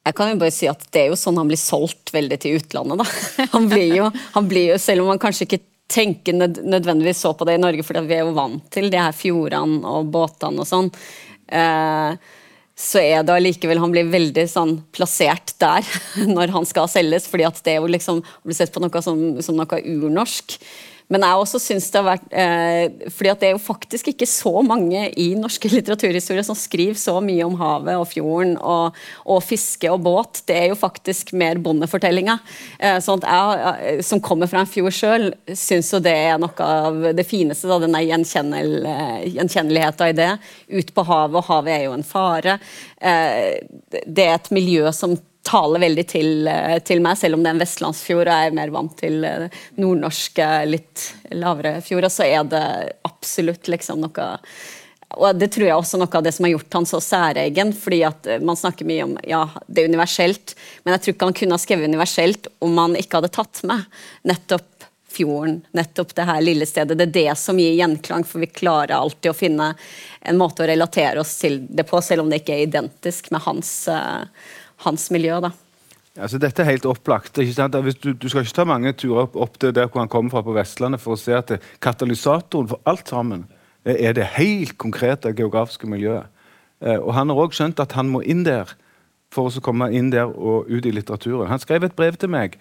Jeg 0.05 0.17
kan 0.19 0.35
jo 0.35 0.41
bare 0.41 0.53
si 0.53 0.69
at 0.69 0.83
det 0.93 1.07
er 1.07 1.13
jo 1.13 1.17
sånn 1.19 1.39
han 1.41 1.49
blir 1.49 1.61
solgt 1.61 2.13
veldig 2.13 2.39
til 2.43 2.59
utlandet, 2.59 3.01
da. 3.01 3.07
Han 3.55 3.71
blir 3.71 3.95
jo, 3.97 4.11
han 4.35 4.49
blir 4.51 4.75
jo 4.75 4.81
selv 4.83 5.05
om 5.05 5.15
han 5.15 5.21
kanskje 5.23 5.47
ikke 5.47 5.63
tenker 5.89 6.37
nødvendigvis 6.37 7.23
så 7.25 7.33
på 7.37 7.47
det 7.49 7.57
i 7.57 7.61
Norge, 7.63 7.85
for 7.87 7.97
vi 8.05 8.17
er 8.17 8.25
jo 8.25 8.35
vant 8.37 8.67
til 8.73 8.91
de 8.93 9.01
her 9.01 9.15
fjordene 9.17 9.81
og 9.89 10.11
båtene 10.13 10.65
og 10.65 10.69
sånn. 10.69 10.91
Eh, 11.49 12.17
så 12.75 12.99
er 12.99 13.23
det 13.23 13.31
allikevel 13.31 13.79
Han 13.79 13.93
blir 13.95 14.09
veldig 14.11 14.45
sånn 14.51 14.73
plassert 14.95 15.55
der 15.63 15.87
når 16.37 16.55
han 16.57 16.67
skal 16.67 16.91
selges, 16.91 17.29
fordi 17.31 17.47
at 17.47 17.61
det 17.63 17.77
er 17.77 17.85
jo 17.85 17.93
liksom 17.93 18.23
blir 18.43 18.59
sett 18.59 18.75
på 18.75 18.83
noe 18.83 19.05
som, 19.05 19.21
som 19.45 19.59
noe 19.59 19.81
urnorsk. 19.81 20.59
Men 21.13 21.25
jeg 21.27 21.41
også 21.41 21.61
synes 21.61 21.87
det 21.93 22.01
har 22.01 22.07
vært 22.07 22.31
eh, 22.33 23.11
fordi 23.13 23.31
at 23.31 23.43
det 23.43 23.49
er 23.51 23.55
jo 23.55 23.61
faktisk 23.61 24.09
ikke 24.11 24.29
så 24.29 24.53
mange 24.65 25.03
i 25.21 25.27
norske 25.37 25.69
litteraturhistorier 25.75 26.47
som 26.47 26.57
skriver 26.57 26.97
så 26.99 27.19
mye 27.25 27.45
om 27.45 27.59
havet 27.61 27.99
og 28.01 28.07
fjorden 28.09 28.55
og, 28.57 28.97
og 29.29 29.43
fiske 29.45 29.91
og 29.93 30.01
båt. 30.07 30.41
Det 30.49 30.57
er 30.57 30.71
jo 30.73 30.79
faktisk 30.81 31.35
mer 31.37 31.61
bondefortellinga. 31.63 32.39
Eh, 32.79 32.97
sånn 33.05 33.21
at 33.21 33.29
jeg, 33.29 33.75
eh, 33.99 34.01
som 34.07 34.23
kommer 34.25 34.51
fra 34.51 34.65
en 34.65 34.71
fjord 34.71 34.97
sjøl, 34.97 35.29
syns 35.53 35.93
jo 35.93 36.01
det 36.05 36.17
er 36.31 36.41
noe 36.41 36.71
av 36.71 37.11
det 37.17 37.27
fineste. 37.29 37.69
Da, 37.69 37.79
denne 37.85 38.01
gjenkjennel, 38.07 38.75
eh, 38.89 39.21
gjenkjenneligheta 39.37 40.09
i 40.09 40.17
det. 40.17 40.33
Ut 40.73 40.95
på 40.97 41.07
havet, 41.11 41.39
og 41.43 41.49
havet 41.53 41.77
er 41.77 41.87
jo 41.89 41.95
en 41.99 42.09
fare. 42.09 42.59
Eh, 42.97 43.61
det 43.93 44.25
er 44.25 44.39
et 44.39 44.53
miljø 44.57 44.89
som 44.97 45.19
taler 45.45 45.83
veldig 45.85 46.05
til, 46.09 46.49
eh, 46.49 46.79
til 46.87 47.03
meg, 47.05 47.19
selv 47.21 47.37
om 47.37 47.45
det 47.45 47.51
er 47.51 47.59
en 47.59 47.65
vestlandsfjord 47.65 48.29
og 48.29 48.33
jeg 48.33 48.51
er 48.51 48.57
mer 48.57 48.73
vant 48.75 48.97
til 49.01 49.27
eh, 49.29 49.61
nordnorske, 49.81 50.49
litt 50.71 51.11
lavere 51.37 51.77
fjorder, 51.85 52.13
så 52.13 52.27
er 52.27 52.49
det 52.49 52.65
absolutt 53.09 53.71
liksom 53.73 54.03
noe 54.05 54.31
og 55.15 55.37
Det 55.39 55.47
tror 55.55 55.69
jeg 55.69 55.79
også 55.79 55.99
noe 56.01 56.17
av 56.19 56.25
det 56.27 56.33
som 56.35 56.43
har 56.47 56.57
gjort 56.57 56.75
han 56.75 56.87
så 56.91 56.99
særegen. 56.99 57.73
fordi 57.73 58.01
at 58.03 58.27
eh, 58.27 58.41
Man 58.41 58.59
snakker 58.59 58.89
mye 58.89 59.05
om 59.05 59.17
ja, 59.23 59.45
det 59.67 59.85
er 59.85 59.93
universelt, 59.93 60.57
men 60.83 60.97
jeg 60.97 61.05
tror 61.05 61.15
ikke 61.15 61.29
han 61.29 61.39
kunne 61.41 61.59
ha 61.59 61.63
skrevet 61.63 61.93
universelt 61.93 62.49
om 62.65 62.79
han 62.83 62.97
ikke 62.99 63.21
hadde 63.21 63.35
tatt 63.37 63.63
med 63.69 63.85
nettopp 64.27 64.89
fjorden, 65.15 65.61
nettopp 65.71 66.15
det 66.15 66.27
her 66.27 66.41
lille 66.43 66.67
stedet. 66.67 66.99
Det 66.99 67.07
er 67.07 67.15
det 67.15 67.39
som 67.39 67.59
gir 67.59 67.77
gjenklang, 67.79 68.25
for 68.27 68.43
vi 68.43 68.51
klarer 68.51 68.97
alltid 68.97 69.31
å 69.31 69.37
finne 69.37 69.69
en 70.21 70.41
måte 70.41 70.65
å 70.65 70.67
relatere 70.67 71.23
oss 71.23 71.37
til 71.39 71.61
det 71.71 71.87
på, 71.87 72.01
selv 72.03 72.25
om 72.25 72.33
det 72.33 72.43
ikke 72.43 72.57
er 72.57 72.67
identisk 72.67 73.31
med 73.31 73.45
hans, 73.47 73.71
eh, 73.89 74.25
hans 74.87 75.11
miljø. 75.15 75.41
da. 75.41 75.51
Altså, 76.15 76.39
dette 76.39 76.63
er 76.63 76.71
helt 76.71 76.87
opplagt. 76.87 77.37
Du, 77.37 78.13
du 78.13 78.29
skal 78.29 78.45
ikke 78.45 78.55
ta 78.55 78.65
mange 78.69 78.93
turer 78.93 79.25
opp, 79.27 79.37
opp 79.37 79.59
til 79.59 79.75
der 79.75 79.89
hvor 79.89 80.05
han 80.05 80.11
kommer 80.13 80.31
fra 80.31 80.45
på 80.47 80.55
Vestlandet 80.55 81.03
for 81.03 81.17
å 81.17 81.21
se 81.21 81.35
at 81.35 81.57
katalysatoren 81.83 82.71
for 82.71 82.81
alt 82.87 83.11
sammen 83.11 83.49
er 83.85 84.15
det 84.17 84.31
helt 84.39 84.79
konkrete 84.79 85.35
geografiske 85.37 85.89
miljøet. 85.91 86.31
Eh, 86.81 86.99
og 86.99 87.15
Han 87.15 87.29
har 87.29 87.37
også 87.37 87.59
skjønt 87.59 87.81
at 87.81 87.93
han 87.93 88.09
må 88.09 88.23
inn 88.23 88.45
der 88.47 88.71
for 89.35 89.51
å 89.51 89.65
komme 89.65 89.91
inn 89.91 90.13
der 90.15 90.31
og 90.31 90.71
ut 90.71 90.87
i 90.87 90.95
litteraturen. 90.95 91.51
Han 91.51 91.59
skrev 91.59 91.85
et 91.85 91.97
brev 91.97 92.17
til 92.17 92.31
meg 92.31 92.57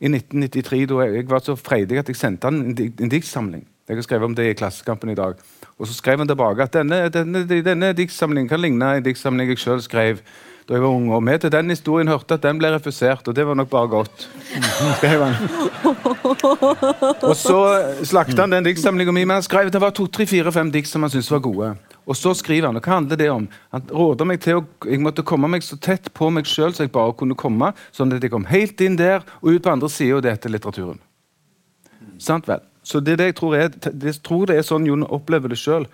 i 0.00 0.08
1993 0.08 0.86
da 0.90 1.04
jeg, 1.04 1.28
var 1.28 1.44
så 1.44 1.54
freidig 1.56 2.00
at 2.00 2.08
jeg 2.08 2.18
sendte 2.18 2.48
han 2.48 2.62
en, 2.72 2.74
en 2.74 3.12
diktsamling. 3.12 3.66
Jeg 3.88 3.98
har 4.00 4.06
skrevet 4.06 4.24
om 4.24 4.34
det 4.34 4.48
i 4.48 4.56
Klassekampen 4.56 5.12
i 5.12 5.18
dag. 5.18 5.36
Og 5.76 5.86
så 5.86 5.92
skrev 5.92 6.18
han 6.18 6.28
tilbake 6.28 6.64
at 6.64 6.72
denne, 6.72 7.04
denne, 7.12 7.44
denne 7.44 7.92
diktsamlingen 7.92 8.48
kan 8.48 8.62
ligne 8.62 8.94
en 8.96 9.04
diktsamling 9.04 9.52
jeg 9.52 9.60
sjøl 9.60 9.82
skrev 9.84 10.22
da 10.68 10.74
jeg 10.78 10.82
var 10.84 10.94
ung. 10.96 11.10
Og 11.12 11.20
vi 11.26 11.34
til 11.42 11.52
den 11.52 11.68
historien 11.72 12.08
hørte 12.08 12.38
at 12.38 12.44
den 12.46 12.58
ble 12.60 12.70
refusert, 12.74 13.26
og 13.28 13.34
det 13.36 13.44
var 13.46 13.56
nok 13.58 13.68
bare 13.72 13.90
godt. 13.92 14.28
Skrev 14.98 15.24
han. 15.26 15.34
Og 17.24 17.34
så 17.36 17.58
slakta 18.06 18.44
han 18.46 18.54
den 18.56 18.64
diktsamlinga 18.68 19.12
mi, 19.12 19.24
men 19.26 19.38
han 19.38 19.44
skrev 19.46 19.70
det 19.72 19.80
var 19.82 19.92
to, 19.96 20.06
tre, 20.08 20.26
fire, 20.30 20.52
fem 20.54 20.70
dikt 20.74 20.88
som 20.90 21.04
han 21.04 21.12
syntes 21.12 21.30
var 21.34 21.42
gode. 21.44 21.70
Og 22.04 22.16
så 22.16 22.34
skriver 22.36 22.68
han, 22.68 22.76
og 22.76 22.84
hva 22.84 22.98
handler 22.98 23.20
det 23.20 23.30
om? 23.32 23.46
Han 23.72 23.84
råder 23.88 24.28
meg 24.28 24.40
til 24.44 24.60
å 24.60 24.64
jeg 24.88 25.00
måtte 25.04 25.24
komme 25.24 25.48
meg 25.52 25.64
så 25.64 25.78
tett 25.80 26.10
på 26.16 26.28
meg 26.32 26.48
sjøl 26.48 26.74
som 26.76 26.84
jeg 26.84 26.92
bare 26.92 27.14
kunne 27.16 27.36
komme, 27.40 27.72
sånn 27.96 28.12
at 28.12 28.24
jeg 28.24 28.32
kom 28.34 28.44
helt 28.50 28.80
inn 28.84 28.98
der 29.00 29.24
og 29.40 29.54
ut 29.54 29.64
på 29.64 29.72
andre 29.72 29.88
sida, 29.92 30.18
og 30.18 30.24
det 30.26 30.34
heter 30.36 30.52
litteraturen. 30.52 31.00
Sant 32.20 32.48
vel? 32.48 32.60
Så 32.84 33.00
det 33.00 33.14
er 33.14 33.20
det 33.22 33.28
jeg 33.30 33.36
tror 33.40 33.56
er, 33.56 33.70
det, 33.72 33.94
jeg 34.12 34.20
tror 34.24 34.44
det 34.50 34.58
er 34.60 34.66
sånn 34.68 34.84
Jon 34.88 35.06
opplever 35.08 35.48
det 35.52 35.56
sjøl. 35.60 35.86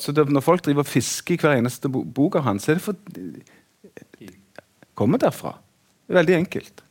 Så 0.00 0.14
det, 0.14 0.24
når 0.32 0.44
folk 0.46 0.62
driver 0.64 0.86
og 0.86 0.88
fisker 0.88 1.34
i 1.34 1.40
hver 1.42 1.58
eneste 1.58 1.90
bo- 1.92 2.06
bok 2.06 2.38
av 2.38 2.46
hans, 2.46 2.64
så 2.64 2.72
er 2.72 2.78
det 2.78 2.84
for 2.86 2.96
Kommer 4.96 5.20
derfra. 5.22 5.54
Det 6.06 6.14
er 6.14 6.20
veldig 6.22 6.36
enkelt. 6.40 6.82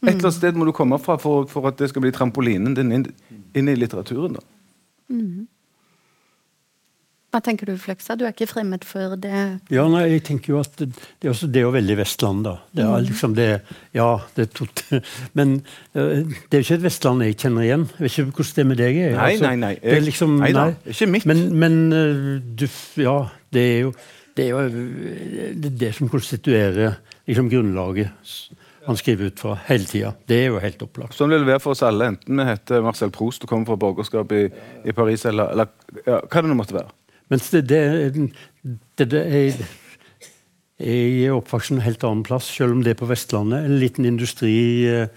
Et 0.00 0.14
eller 0.14 0.30
annet 0.30 0.38
sted 0.38 0.56
må 0.56 0.64
du 0.64 0.72
komme 0.72 0.96
fra 1.02 1.18
for, 1.20 1.44
for 1.50 1.68
at 1.68 1.76
det 1.80 1.90
skal 1.92 2.06
bli 2.06 2.12
trampolinen 2.16 2.72
din 2.76 2.92
inn, 2.96 3.08
inn 3.52 3.68
i 3.68 3.76
litteraturen. 3.76 4.38
da. 4.38 4.44
Hva 7.30 7.38
tenker 7.46 7.68
du, 7.68 7.76
Fløksa? 7.78 8.16
Du 8.18 8.24
er 8.26 8.32
ikke 8.32 8.48
fremmed 8.50 8.82
for 8.86 9.12
det? 9.20 9.42
Ja, 9.70 9.84
nei, 9.92 10.02
jeg 10.16 10.22
tenker 10.26 10.54
jo 10.54 10.62
at 10.64 10.72
det, 10.80 10.88
det, 10.96 11.28
er, 11.28 11.30
også, 11.30 11.46
det 11.52 11.62
veldig 11.76 11.96
Vestland, 12.00 12.42
da. 12.42 12.56
Det 12.74 12.86
er 12.86 13.04
liksom 13.06 13.36
det 13.36 13.46
Ja, 13.94 14.08
det 14.34 14.48
er 14.48 14.50
tot, 14.56 14.82
Men 15.38 15.60
uh, 15.94 16.24
det 16.26 16.58
er 16.58 16.64
jo 16.64 16.66
ikke 16.66 16.78
et 16.80 16.86
Vestland 16.88 17.22
jeg 17.22 17.36
kjenner 17.38 17.68
igjen. 17.68 17.84
Jeg 18.00 18.06
vet 18.06 18.18
ikke 18.18 18.40
hvordan 18.40 18.56
det 18.56 18.64
er 18.64 18.70
med 18.72 18.80
deg. 18.80 18.98
Nei, 18.98 19.28
altså, 19.28 19.44
nei, 19.46 19.52
nei. 19.62 19.74
Det 19.84 19.94
er 19.94 20.02
liksom, 20.08 20.34
nei 20.42 20.50
da, 20.56 20.64
nei. 20.72 20.94
ikke 20.96 21.10
mitt. 21.12 21.28
Men, 21.30 21.44
men 21.62 21.78
uh, 21.92 22.32
du 22.40 22.66
Ja, 22.98 23.18
det 23.54 23.66
er 23.68 23.78
jo 23.84 23.94
det 24.38 24.46
er 24.46 24.50
jo 24.52 24.60
det, 24.70 25.70
er 25.70 25.78
det 25.84 25.92
som 25.96 26.10
konstituerer 26.10 26.98
liksom, 27.28 27.50
grunnlaget 27.52 28.10
han 28.86 28.96
skriver 28.96 29.28
ut 29.28 29.42
fra 29.42 29.58
hele 29.66 29.84
tida. 29.84 30.14
Det 30.26 30.38
er 30.40 30.46
jo 30.48 30.62
helt 30.62 30.80
opplagt. 30.82 31.14
Sånn 31.14 31.30
vil 31.32 31.42
det 31.42 31.50
være 31.50 31.62
for 31.62 31.76
oss 31.76 31.82
alle, 31.84 32.08
enten 32.14 32.40
vi 32.40 32.46
heter 32.48 32.84
Marcel 32.84 33.12
Proust 33.14 33.44
og 33.44 33.52
kommer 33.52 33.68
fra 33.68 33.80
borgerskap 33.80 34.32
i, 34.32 34.46
i 34.88 34.94
Paris, 34.96 35.26
eller, 35.28 35.52
eller 35.52 36.00
ja, 36.06 36.22
hva 36.24 36.42
det 36.42 36.48
nå 36.48 36.56
måtte 36.58 36.78
være. 36.78 36.94
Mens 37.30 37.50
det, 37.52 37.66
det, 37.70 37.82
det, 38.98 39.06
det 39.12 39.20
er 39.20 39.60
jeg 40.80 41.26
er 41.26 41.34
oppvokst 41.36 41.74
en 41.74 41.82
helt 41.84 42.04
annen 42.08 42.24
plass, 42.24 42.46
selv 42.48 42.72
om 42.72 42.80
det 42.84 42.94
er 42.94 43.00
på 43.02 43.08
Vestlandet. 43.10 43.66
En 43.68 43.76
liten 43.82 44.06
industri. 44.08 44.88
eh, 44.88 45.12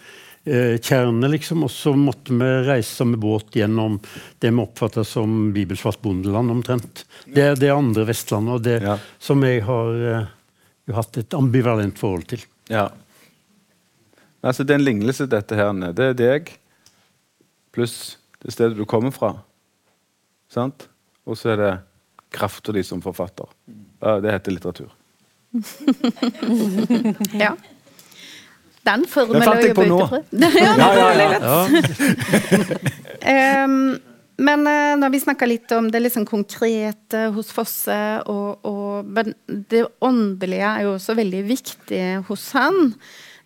liksom. 0.45 1.63
Og 1.63 1.71
så 1.71 1.93
måtte 1.95 2.33
vi 2.35 2.49
reise 2.67 3.05
med 3.05 3.19
båt 3.19 3.55
gjennom 3.55 3.99
det 4.39 4.51
vi 4.51 4.61
oppfatter 4.61 5.03
som 5.03 5.53
bibelsvart 5.53 6.01
bondeland, 6.01 6.51
omtrent. 6.51 7.05
Det 7.25 7.41
er 7.41 7.55
det 7.55 7.69
andre 7.71 8.05
Vestlandet, 8.05 8.53
og 8.53 8.61
det 8.63 8.81
Ja. 8.83 8.97
som 9.19 9.41
jeg 9.43 9.63
har 9.63 9.93
eh, 9.93 10.25
jo 10.87 10.93
hatt 10.93 11.17
et 11.17 11.33
ambivalent 11.33 11.97
forhold 11.97 12.27
til. 12.27 12.43
Ja. 12.69 12.89
Altså, 14.43 14.63
det 14.63 14.73
er 14.75 14.79
en 14.79 14.85
lignelse, 14.85 15.27
dette 15.29 15.55
her. 15.55 15.71
Det 15.93 16.03
er 16.03 16.13
deg 16.13 16.51
pluss 17.73 18.17
det 18.43 18.51
stedet 18.51 18.77
du 18.77 18.85
kommer 18.85 19.11
fra. 19.11 19.37
Sant? 20.51 20.89
Og 21.25 21.37
så 21.39 21.53
er 21.53 21.57
det 21.57 21.79
krafta 22.35 22.71
di 22.75 22.83
som 22.83 23.01
forfatter. 23.01 23.47
Det 24.21 24.31
heter 24.33 24.51
litteratur. 24.51 24.91
Ja. 27.39 27.55
Den 28.83 29.05
fant 29.07 29.33
jeg 29.63 29.75
på 29.77 29.85
nå. 29.87 29.99
ja, 30.43 30.73
Ja, 30.77 30.89
ja, 30.99 31.27
ja. 31.37 31.59
Ehm, 33.23 33.77
men 34.43 34.65
uh, 34.67 34.95
når 34.99 35.13
vi 35.13 35.21
snakka 35.23 35.47
litt 35.47 35.71
om 35.75 35.87
det 35.93 36.01
liksom 36.01 36.25
konkrete 36.27 37.27
hos 37.35 37.53
Fosse, 37.55 37.99
og, 38.27 38.65
og, 38.67 39.05
men 39.07 39.31
det 39.47 39.85
åndelige 40.03 40.71
er 40.73 40.87
jo 40.87 40.95
også 40.97 41.15
veldig 41.19 41.43
viktig 41.47 42.03
hos 42.27 42.49
han. 42.57 42.95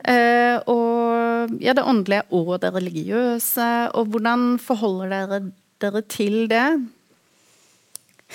Eh, 0.07 0.55
og 0.69 1.57
ja, 1.59 1.73
det 1.75 1.83
åndelige 1.83 2.27
og 2.37 2.53
det 2.63 2.71
religiøse. 2.75 3.69
Og 3.97 4.13
hvordan 4.13 4.53
forholder 4.61 5.11
dere 5.11 5.41
dere 5.81 6.01
til 6.09 6.47
det 6.49 6.67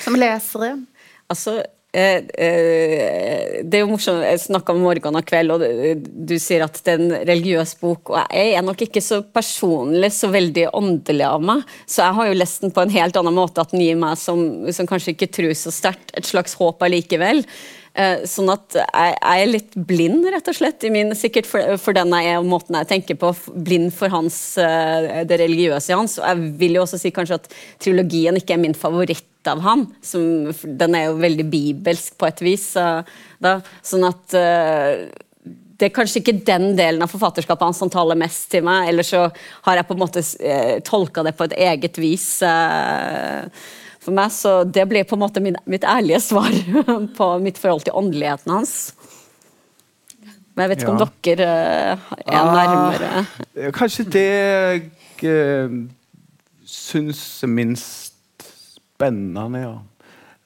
som 0.04 0.18
lesere? 0.18 0.74
Altså, 1.32 1.62
eh, 1.92 2.24
eh, 2.34 3.58
det 3.62 3.78
er 3.78 3.82
jo 3.84 3.90
morsomt, 3.90 4.24
Jeg 4.24 4.40
snakka 4.42 4.74
med 4.74 4.84
Morgan 4.84 5.18
i 5.18 5.22
kveld, 5.26 5.54
og 5.54 5.64
du, 6.02 6.34
sier 6.40 6.64
at 6.64 6.80
det 6.84 6.94
er 6.94 7.02
en 7.02 7.14
religiøs 7.28 7.76
bok. 7.80 8.14
og 8.14 8.32
Jeg 8.32 8.56
er 8.56 8.64
nok 8.66 8.82
ikke 8.86 9.02
så 9.04 9.22
personlig 9.22 10.12
så 10.16 10.32
veldig 10.32 10.70
åndelig 10.72 11.28
av 11.28 11.44
meg, 11.52 11.62
så 11.86 12.06
jeg 12.06 12.18
har 12.18 12.30
jo 12.30 12.40
lest 12.40 12.64
den 12.64 12.74
på 12.74 12.84
en 12.84 12.96
helt 12.96 13.20
annen 13.20 13.36
måte. 13.36 13.62
At 13.62 13.74
den 13.74 13.84
gir 13.84 14.00
meg, 14.00 14.18
som, 14.20 14.42
som 14.72 14.88
kanskje 14.88 15.16
ikke 15.16 15.30
tror 15.38 15.54
så 15.58 15.74
sterkt, 15.74 16.10
et 16.16 16.28
slags 16.28 16.56
håp 16.58 16.82
allikevel. 16.82 17.44
Eh, 17.92 18.22
sånn 18.24 18.48
at 18.48 18.72
jeg, 18.72 19.16
er 19.20 19.50
litt 19.50 19.74
blind, 19.76 20.24
rett 20.32 20.46
og 20.48 20.56
slett, 20.56 20.84
min, 20.92 21.12
sikkert 21.18 21.48
for, 21.48 21.74
for 21.80 21.96
den 21.96 22.14
jeg 22.16 22.30
er 22.30 22.38
og 22.40 22.48
måten 22.48 22.78
jeg 22.78 22.88
tenker 22.88 23.18
på. 23.20 23.34
Blind 23.52 23.92
for 23.96 24.12
hans, 24.12 24.38
eh, 24.60 25.24
det 25.28 25.40
religiøse 25.42 25.92
i 25.92 25.98
hans. 25.98 26.16
Og 26.20 26.28
jeg 26.30 26.54
vil 26.62 26.78
jo 26.78 26.86
også 26.86 27.00
si 27.02 27.12
kanskje 27.14 27.40
at 27.40 27.50
trilogien 27.82 28.38
ikke 28.40 28.56
er 28.56 28.62
min 28.62 28.78
favoritt 28.78 29.50
av 29.50 29.60
han. 29.66 29.84
Som, 30.04 30.54
den 30.64 30.96
er 30.96 31.10
jo 31.10 31.20
veldig 31.20 31.46
bibelsk 31.52 32.16
på 32.16 32.30
et 32.30 32.40
vis. 32.44 32.70
da, 33.42 33.58
sånn 33.84 34.08
at 34.08 34.40
eh, 34.40 35.04
det 35.82 35.88
er 35.88 35.96
kanskje 35.96 36.20
ikke 36.22 36.38
den 36.46 36.76
delen 36.78 37.02
av 37.02 37.10
forfatterskapet 37.10 37.66
hans 37.66 37.80
som 37.82 37.90
taler 37.90 38.18
mest 38.18 38.46
til 38.52 38.62
meg, 38.64 38.86
eller 38.92 39.06
så 39.06 39.24
har 39.66 39.80
jeg 39.80 39.88
på 39.88 39.96
en 39.96 40.02
måte 40.04 40.22
eh, 40.38 40.76
tolka 40.86 41.24
det 41.26 41.34
på 41.34 41.48
et 41.48 41.56
eget 41.58 41.98
vis. 41.98 42.26
Eh, 42.46 43.48
for 44.02 44.14
meg, 44.16 44.32
så 44.34 44.64
Det 44.64 44.84
blir 44.90 45.06
på 45.06 45.16
en 45.16 45.22
måte 45.22 45.42
min, 45.42 45.56
mitt 45.66 45.84
ærlige 45.84 46.20
svar 46.20 46.50
på 47.18 47.28
mitt 47.42 47.58
forhold 47.58 47.86
til 47.86 47.94
åndeligheten 47.94 48.52
hans. 48.52 48.74
Men 50.52 50.66
jeg 50.66 50.70
vet 50.72 50.82
ikke 50.82 50.92
om 50.92 51.12
dere 51.24 51.46
eh, 51.48 52.08
er 52.26 52.36
Ah. 52.36 52.50
nærmere. 52.52 53.26
Det 53.54 53.68
er 53.68 53.70
Kanskje 53.72 54.04
det 54.04 54.26
jeg 54.26 55.30
eh, 55.30 55.78
syns 56.66 57.42
er 57.42 57.48
minst 57.48 58.12
spennende, 58.42 59.62
ja. 59.62 59.72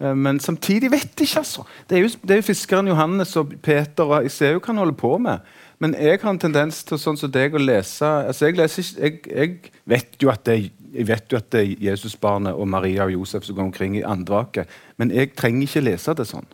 Eh, 0.01 0.15
Men 0.15 0.41
samtidig 0.41 0.91
vet 0.93 1.11
jeg 1.19 1.27
ikke, 1.29 1.39
altså. 1.43 1.65
Det 1.89 1.99
er 1.99 2.03
jo, 2.03 2.09
det 2.23 2.31
er 2.31 2.43
jo 2.43 2.47
fiskeren 2.53 2.89
Johannes 2.89 3.37
og 3.37 3.55
Peter 3.63 4.05
og 4.05 4.29
hva 4.31 4.61
han 4.67 4.79
holder 4.79 4.95
på 4.95 5.19
med. 5.19 5.39
Men 5.79 5.95
jeg 5.95 6.21
har 6.23 6.31
en 6.31 6.39
tendens 6.41 6.85
til 6.85 6.99
sånn 6.99 7.19
som 7.21 7.31
deg 7.33 7.55
å 7.55 7.61
lese 7.61 8.07
altså 8.07 8.47
jeg, 8.47 8.57
leser 8.57 8.87
jeg, 8.97 9.19
jeg 9.29 9.73
vet 9.85 10.17
jo 10.23 10.31
at 10.33 10.45
det 10.49 10.71
jeg 10.93 11.09
vet 11.09 11.32
jo 11.32 11.39
at 11.39 11.49
det 11.55 11.62
er 11.62 11.82
Jesusbarnet 11.91 12.55
og 12.55 12.68
Maria 12.68 13.07
og 13.07 13.14
Josef 13.14 13.47
som 13.47 13.57
går 13.59 13.68
omkring 13.68 13.97
i 13.99 14.05
andvaket, 14.07 14.70
men 15.01 15.12
jeg 15.14 15.34
trenger 15.39 15.66
ikke 15.66 15.84
lese 15.87 16.14
det 16.16 16.28
sånn. 16.28 16.49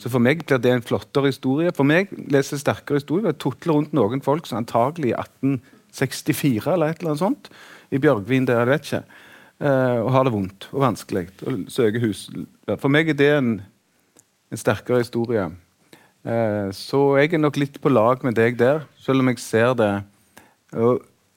Så 0.00 0.10
For 0.10 0.22
meg 0.22 0.42
blir 0.42 0.58
det 0.58 0.72
en 0.74 0.82
flottere 0.82 1.30
historie. 1.30 1.70
For 1.74 1.86
meg 1.86 2.10
leser 2.32 2.56
jeg 2.56 2.64
sterkere 2.64 2.98
historie 2.98 3.28
ved 3.28 3.36
å 3.36 3.42
tutle 3.44 3.76
rundt 3.76 3.94
noen 3.94 4.24
folk 4.24 4.48
som 4.48 4.58
antagelig 4.58 5.12
i 5.12 5.18
1864 5.18 6.72
eller 6.72 6.90
et 6.90 7.02
eller 7.02 7.14
annet 7.14 7.22
sånt, 7.22 7.52
i 7.94 8.00
Bjørgvin 8.02 8.48
der, 8.48 8.64
jeg 8.64 8.72
vet 8.72 8.88
ikke, 8.88 9.20
eh, 9.62 9.98
og 10.00 10.10
har 10.16 10.26
det 10.26 10.34
vondt 10.34 10.66
og 10.72 10.82
vanskelig 10.82 11.28
og 11.46 11.68
søker 11.70 12.02
hus. 12.02 12.26
For 12.72 12.90
meg 12.90 13.12
er 13.12 13.18
det 13.20 13.30
en, 13.36 13.52
en 14.50 14.60
sterkere 14.60 15.04
historie. 15.04 15.46
Eh, 16.24 16.68
så 16.74 17.04
jeg 17.20 17.36
er 17.36 17.44
nok 17.44 17.60
litt 17.60 17.78
på 17.84 17.92
lag 17.92 18.24
med 18.26 18.34
deg 18.40 18.58
der, 18.58 18.82
selv 18.98 19.22
om 19.22 19.30
jeg 19.30 19.42
ser 19.44 19.78
det 19.78 19.92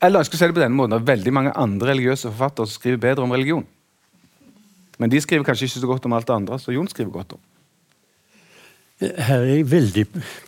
Eller 0.02 0.22
jeg 0.22 0.30
skal 0.30 0.40
si 0.40 0.50
det 0.50 0.58
på 0.58 0.62
denne 0.62 0.78
måten, 0.78 0.94
det 0.94 1.10
veldig 1.10 1.34
mange 1.34 1.56
andre 1.58 1.92
religiøse 1.92 2.30
forfattere 2.30 2.70
som 2.70 2.78
skriver 2.78 3.02
bedre 3.02 3.26
om 3.26 3.34
religion. 3.34 3.66
Men 4.98 5.14
de 5.14 5.22
skriver 5.22 5.46
kanskje 5.46 5.70
ikke 5.70 5.82
så 5.82 5.90
godt 5.90 6.06
om 6.10 6.16
alt 6.18 6.28
det 6.28 6.36
andre 6.36 6.58
som 6.62 6.74
Jon 6.74 6.90
skriver 6.90 7.14
godt 7.14 7.38
om. 7.38 7.44
Her 8.98 9.44
er 9.44 9.52
jeg 9.52 9.68
veldig 9.70 10.04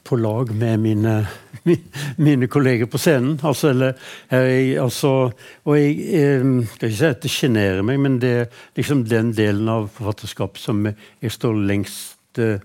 på 0.05 0.17
lag 0.17 0.49
med 0.57 0.79
mine, 0.81 1.15
mine 2.27 2.47
kolleger 2.49 2.89
på 2.89 2.97
scenen. 2.97 3.35
Altså, 3.45 3.69
eller, 3.69 3.93
er 4.33 4.47
jeg, 4.47 4.71
altså, 4.81 5.11
og 5.65 5.77
jeg 5.77 5.99
eh, 6.17 6.47
skal 6.73 6.89
ikke 6.89 6.97
si 6.97 7.09
at 7.11 7.21
det 7.21 7.33
sjenerer 7.33 7.85
meg, 7.85 7.99
men 8.01 8.17
det 8.21 8.31
er 8.39 8.63
liksom 8.77 9.03
den 9.05 9.29
delen 9.37 9.69
av 9.69 9.91
forfatterskapet 9.93 10.63
som 10.63 10.81
jeg 10.89 11.35
står 11.35 11.61
lengst 11.69 12.41
eh, 12.41 12.57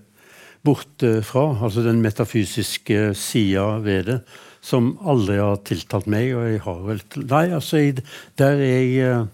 borte 0.65 1.19
fra. 1.25 1.51
Altså 1.61 1.85
den 1.85 2.01
metafysiske 2.01 3.11
sida 3.13 3.67
ved 3.85 4.09
det, 4.09 4.19
som 4.65 4.95
aldri 5.05 5.37
har 5.39 5.61
tiltalt 5.67 6.09
meg. 6.11 6.33
Og 6.35 6.49
jeg 6.49 6.61
har 6.65 6.83
vel 6.89 7.01
Nei, 7.21 7.47
altså, 7.55 7.81
jeg, 7.81 8.05
der 8.39 8.59
er 8.59 8.69
jeg 8.75 9.09
eh, 9.09 9.25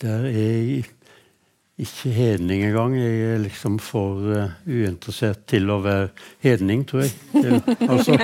Der 0.00 0.24
er 0.28 0.32
jeg 0.36 0.88
ikke 1.80 2.12
hedning 2.12 2.62
engang. 2.64 2.94
Jeg 2.96 3.20
er 3.34 3.38
liksom 3.40 3.78
for 3.80 4.20
uh, 4.28 4.52
uinteressert 4.68 5.46
til 5.48 5.70
å 5.72 5.78
være 5.84 6.10
hedning, 6.44 6.84
tror 6.88 7.06
jeg. 7.06 7.12
Altså, 7.90 8.16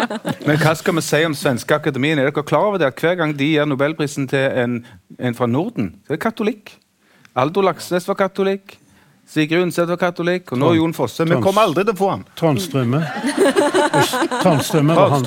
Men 0.45 0.61
hva 0.61 0.75
skal 0.77 0.97
vi 0.99 1.05
si 1.05 1.23
om 1.25 1.37
svenske 1.37 1.77
akademien? 1.77 2.21
Er 2.21 2.29
dere 2.29 2.45
klar 2.45 2.69
over 2.69 2.81
det 2.81 2.91
at 2.91 3.01
hver 3.01 3.17
gang 3.21 3.33
de 3.37 3.49
gir 3.55 3.69
nobelprisen 3.69 4.29
til 4.29 4.45
en, 4.65 4.83
en 5.19 5.37
fra 5.37 5.49
Norden, 5.49 5.95
så 6.05 6.13
er 6.13 6.19
det 6.19 6.25
katolikk? 6.27 6.75
Aldo 7.37 7.65
Laksnes 7.65 8.09
var 8.09 8.21
katolikk. 8.21 8.77
Sigrid 9.27 9.59
Undset 9.65 9.89
var 9.91 9.99
katolikk. 9.99 10.53
Og 10.55 10.59
nå 10.61 10.69
Jon 10.77 10.93
Fosse. 10.95 11.25
Vi 11.27 11.35
kommer 11.43 11.67
aldri 11.67 11.83
til 11.85 11.95
å 11.97 11.99
få 11.99 12.11
han. 12.13 12.21
Transtrømme. 12.39 13.01
Transtrømme 14.43 14.95
var 14.95 15.11
han. 15.17 15.25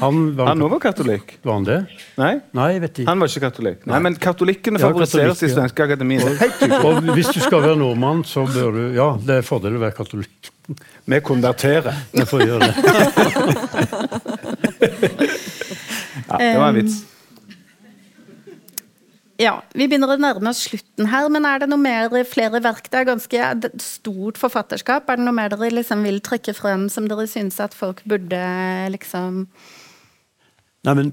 Han 0.00 0.20
var, 0.38 0.46
Han 0.52 0.62
var 0.70 0.78
katolikk. 0.84 1.34
var 1.42 1.58
han 1.58 1.66
det? 1.66 1.78
Nei, 2.20 2.32
Nei, 2.54 2.68
jeg 2.76 2.80
vet 2.84 3.00
ikke. 3.02 3.08
han 3.10 3.18
var 3.24 3.32
ikke 3.32 3.42
katolikk. 3.48 3.82
Nei, 3.90 3.98
Men 4.06 4.14
katolikkene 4.22 4.78
Ja, 4.78 4.86
favoriseres 4.88 5.42
i 5.42 5.50
svenske 5.50 5.82
Akademiet. 5.88 6.22
Og 6.86 7.02
hvis 7.16 7.32
du 7.34 7.40
skal 7.42 7.64
være 7.66 7.76
nordmann, 7.82 8.22
så 8.28 8.46
bør 8.46 8.70
du 8.78 8.82
Ja, 8.96 9.08
det 9.18 9.40
er 9.40 9.46
fordel 9.46 9.76
å 9.76 9.82
være 9.82 9.96
katolikk. 9.98 10.52
Vi 11.10 11.18
konverterer. 11.26 11.92
Vi 12.14 12.22
får 12.30 12.46
gjøre 12.46 12.70
det. 12.70 12.74
Ja, 16.32 16.38
det 16.38 16.58
var 16.58 16.68
en 16.68 16.74
vits. 16.78 17.00
Ja, 19.42 19.56
Vi 19.74 19.88
begynner 19.90 20.12
å 20.12 20.20
nærme 20.20 20.52
oss 20.52 20.62
slutten 20.68 21.08
her, 21.10 21.26
men 21.32 21.46
er 21.48 21.62
det 21.62 21.70
noe 21.72 21.80
mer, 21.80 22.12
flere 22.28 22.60
verk? 22.62 22.86
Det 22.92 23.00
er 23.00 23.08
ganske 23.08 23.46
stort 23.82 24.38
forfatterskap. 24.38 25.08
Er 25.10 25.18
det 25.18 25.26
noe 25.26 25.34
mer 25.34 25.50
dere 25.50 25.72
liksom 25.72 26.04
vil 26.06 26.20
trekke 26.22 26.54
frem 26.54 26.86
som 26.92 27.08
dere 27.10 27.26
syns 27.30 27.58
at 27.62 27.74
folk 27.74 28.04
burde 28.06 28.42
liksom 28.94 29.46
Nei, 30.82 30.96
men 30.98 31.12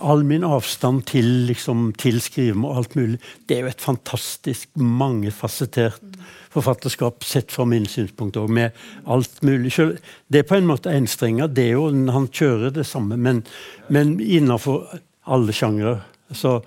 All 0.00 0.22
min 0.24 0.44
avstand 0.48 1.02
til, 1.10 1.26
liksom, 1.44 1.90
til 2.00 2.22
skriving 2.24 2.64
og 2.64 2.78
alt 2.80 2.94
mulig, 2.96 3.18
det 3.44 3.58
er 3.58 3.66
jo 3.66 3.72
et 3.74 3.84
fantastisk 3.84 4.70
mangefasettert 4.80 6.16
forfatterskap 6.54 7.26
sett 7.28 7.52
fra 7.52 7.66
min 7.68 7.84
synspunkt 7.84 8.38
òg, 8.40 8.48
med 8.48 8.78
alt 9.04 9.42
mulig. 9.44 9.74
Selv, 9.76 9.98
det 10.32 10.40
er 10.40 10.48
på 10.48 10.56
en 10.56 10.70
måte 10.70 10.94
enstrenga, 10.96 11.50
det 11.52 11.66
er 11.66 11.76
jo 11.76 11.90
Han 12.16 12.30
kjører 12.32 12.72
det 12.72 12.86
samme, 12.88 13.20
men, 13.20 13.44
men 13.92 14.16
innenfor 14.24 14.88
alle 15.28 15.52
sjangre. 15.52 15.98
Så 16.32 16.62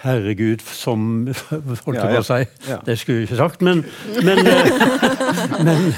Herregud, 0.00 0.62
som 0.64 1.06
Holdt 1.28 1.86
jeg 1.86 1.96
Ja, 1.98 2.04
på 2.08 2.20
å 2.22 2.26
si. 2.26 2.38
Ja. 2.70 2.78
Det 2.86 2.96
skulle 3.00 3.22
jeg 3.22 3.28
ikke 3.28 3.40
sagt, 3.40 3.64
men, 3.66 3.82
men, 4.24 4.40
men 5.66 5.90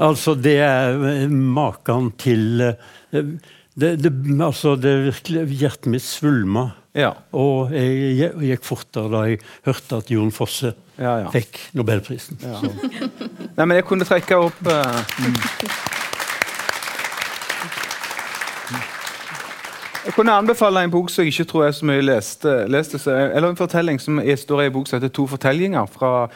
altså, 0.00 0.34
det 0.40 0.56
er 0.64 1.28
maken 1.32 2.12
til 2.20 2.64
eh, 2.68 3.34
det, 3.72 3.96
det, 4.04 4.12
altså, 4.40 4.74
det 4.76 4.94
virkelig 5.06 5.44
Hjertet 5.62 5.90
mitt 5.92 6.04
svulma. 6.04 6.70
Ja. 6.96 7.14
Og 7.32 7.72
jeg 7.72 8.16
jeg 8.18 8.50
gikk 8.50 8.66
fortere 8.68 9.08
da 9.12 9.22
jeg 9.30 9.38
hørte 9.64 10.00
at 10.02 10.10
Jon 10.12 10.32
Fosse 10.34 10.74
Ja, 10.98 11.22
ja. 11.22 11.30
fikk 11.32 11.56
Nobelprisen. 11.76 12.36
Ja. 12.44 12.60
Nei, 13.56 13.64
men 13.64 13.78
jeg 13.78 13.86
kunne 13.88 14.04
trekke 14.08 14.36
opp 14.48 14.60
eh, 14.68 15.16
Jeg 20.04 20.14
kunne 20.16 20.32
anbefale 20.34 20.82
en 20.84 20.90
bok 20.90 21.10
som 21.10 21.22
jeg 21.22 21.32
ikke 21.32 21.44
tror 21.50 21.64
jeg 21.64 21.74
så 21.74 21.86
mye 21.86 22.02
leste, 22.02 22.54
leste 22.70 22.98
eller 23.12 23.52
en 23.52 23.58
fortelling 23.58 24.00
som 24.02 24.18
står 24.18 24.62
i 24.62 24.66
en 24.66 24.72
bok 24.72 24.88
som 24.88 24.98
heter 24.98 25.08
'To 25.14 25.26
fortellinger' 25.26 25.86
fra 25.86 26.28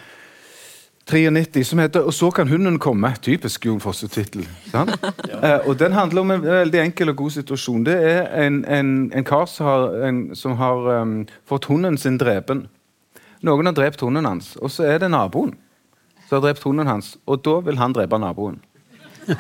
93, 1.07 1.67
som 1.67 1.79
heter 1.79 2.01
'Og 2.01 2.15
så 2.15 2.31
kan 2.31 2.49
hunden 2.49 2.79
komme'. 2.79 3.17
Typisk 3.23 3.67
Jon 3.67 3.81
Fosse-tittel. 3.81 4.49
ja. 4.75 4.83
uh, 5.59 5.69
og 5.69 5.79
Den 5.79 5.93
handler 5.93 6.21
om 6.21 6.31
en 6.31 6.43
veldig 6.43 6.81
enkel 6.81 7.09
og 7.09 7.17
god 7.17 7.31
situasjon. 7.31 7.87
Det 7.87 7.95
er 7.95 8.47
en, 8.47 8.65
en, 8.65 9.13
en 9.15 9.25
kar 9.25 9.47
som 9.47 9.67
har, 9.67 10.09
en, 10.09 10.35
som 10.35 10.57
har 10.57 11.03
um, 11.03 11.27
fått 11.49 11.65
hunden 11.65 11.99
sin 11.99 12.19
drepen. 12.19 12.69
Noen 13.43 13.67
har 13.67 13.73
drept 13.73 14.01
hunden 14.01 14.25
hans, 14.25 14.57
og 14.57 14.71
så 14.71 14.83
er 14.83 14.99
det 14.99 15.11
naboen 15.11 15.55
som 16.29 16.37
har 16.37 16.49
drept 16.49 16.63
hunden 16.63 16.87
hans. 16.87 17.17
Og 17.27 17.45
da 17.45 17.61
vil 17.61 17.79
han 17.79 17.93
drepe 17.93 18.19
naboen. 18.19 18.61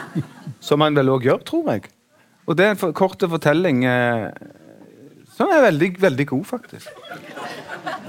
Som 0.67 0.83
han 0.83 0.97
vel 0.97 1.11
òg 1.13 1.23
gjør, 1.23 1.43
tror 1.47 1.69
jeg. 1.71 1.91
Og 2.47 2.59
det 2.59 2.67
er 2.67 2.77
en 2.77 2.95
kort 2.95 3.23
fortelling 3.31 3.85
eh, 3.91 4.29
som 5.37 5.51
er 5.53 5.65
veldig, 5.67 5.91
veldig 6.01 6.27
god, 6.31 6.45
faktisk. 6.45 6.89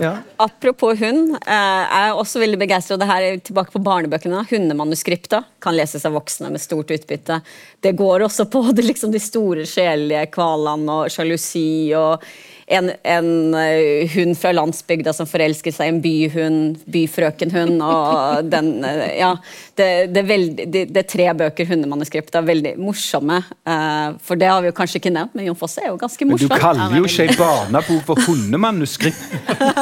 Ja. 0.02 0.12
Apropos 0.38 1.00
hund, 1.00 1.36
eh, 1.36 1.54
jeg 1.54 2.10
er 2.10 2.18
også 2.18 2.42
veldig 2.42 2.60
begeistra. 2.62 2.98
Det 2.98 3.08
her 3.10 3.28
er 3.28 3.40
tilbake 3.42 3.74
på 3.74 3.82
barnebøkene. 3.84 4.44
Hundemanuskripta 4.50 5.44
kan 5.64 5.78
leses 5.78 6.06
av 6.06 6.18
voksne 6.18 6.52
med 6.54 6.62
stort 6.62 6.92
utbytte. 6.94 7.42
Det 7.82 7.96
går 7.98 8.26
også 8.28 8.46
på 8.52 8.64
det, 8.74 8.86
liksom, 8.86 9.12
de 9.12 9.22
store 9.22 9.66
sjelelige 9.70 10.28
kvalene 10.36 11.02
og 11.02 11.12
sjalusi 11.14 11.94
og 11.98 12.24
en, 12.68 12.92
en 13.04 13.54
eh, 13.56 14.10
hund 14.12 14.38
fra 14.38 14.52
landsbygda 14.52 15.14
som 15.16 15.28
forelsker 15.30 15.72
seg 15.72 15.88
i 15.88 15.94
en 15.94 16.02
byhund, 16.04 16.82
byfrøkenhund 16.92 17.80
og 17.84 18.50
den 18.52 18.74
eh, 18.84 19.06
Ja. 19.22 19.32
Det, 19.78 19.88
det, 20.12 20.24
er 20.24 20.28
veldig, 20.28 20.66
det, 20.74 20.82
det 20.92 21.02
er 21.04 21.08
tre 21.08 21.28
bøker 21.38 21.68
hundemanuskripter, 21.70 22.44
veldig 22.44 22.74
morsomme. 22.82 23.38
eh, 23.62 24.18
for 24.26 24.40
det 24.40 24.50
har 24.52 24.64
vi 24.66 24.72
jo 24.72 24.76
kanskje 24.76 25.00
ikke 25.00 25.14
nevnt, 25.16 25.38
men 25.38 25.48
Jon 25.48 25.60
Fosse 25.60 25.84
er 25.84 25.94
jo 25.94 26.00
ganske 26.02 26.28
morsom. 26.28 26.50
Men 26.50 26.60
du 26.60 26.64
kaller 26.66 26.98
jo 26.98 27.08
ikke 27.08 27.28
ei 27.30 27.38
barnebok 27.40 28.04
for 28.10 28.28
hundemanuskript. 28.28 29.22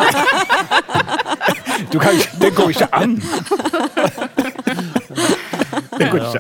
Du 1.92 2.00
kan, 2.00 2.14
ikke- 2.16 2.38
det 2.42 2.56
går 2.56 2.70
ikke 2.70 2.88
an! 2.96 3.22
Det 6.00 6.08
går 6.12 6.20
ikke. 6.20 6.40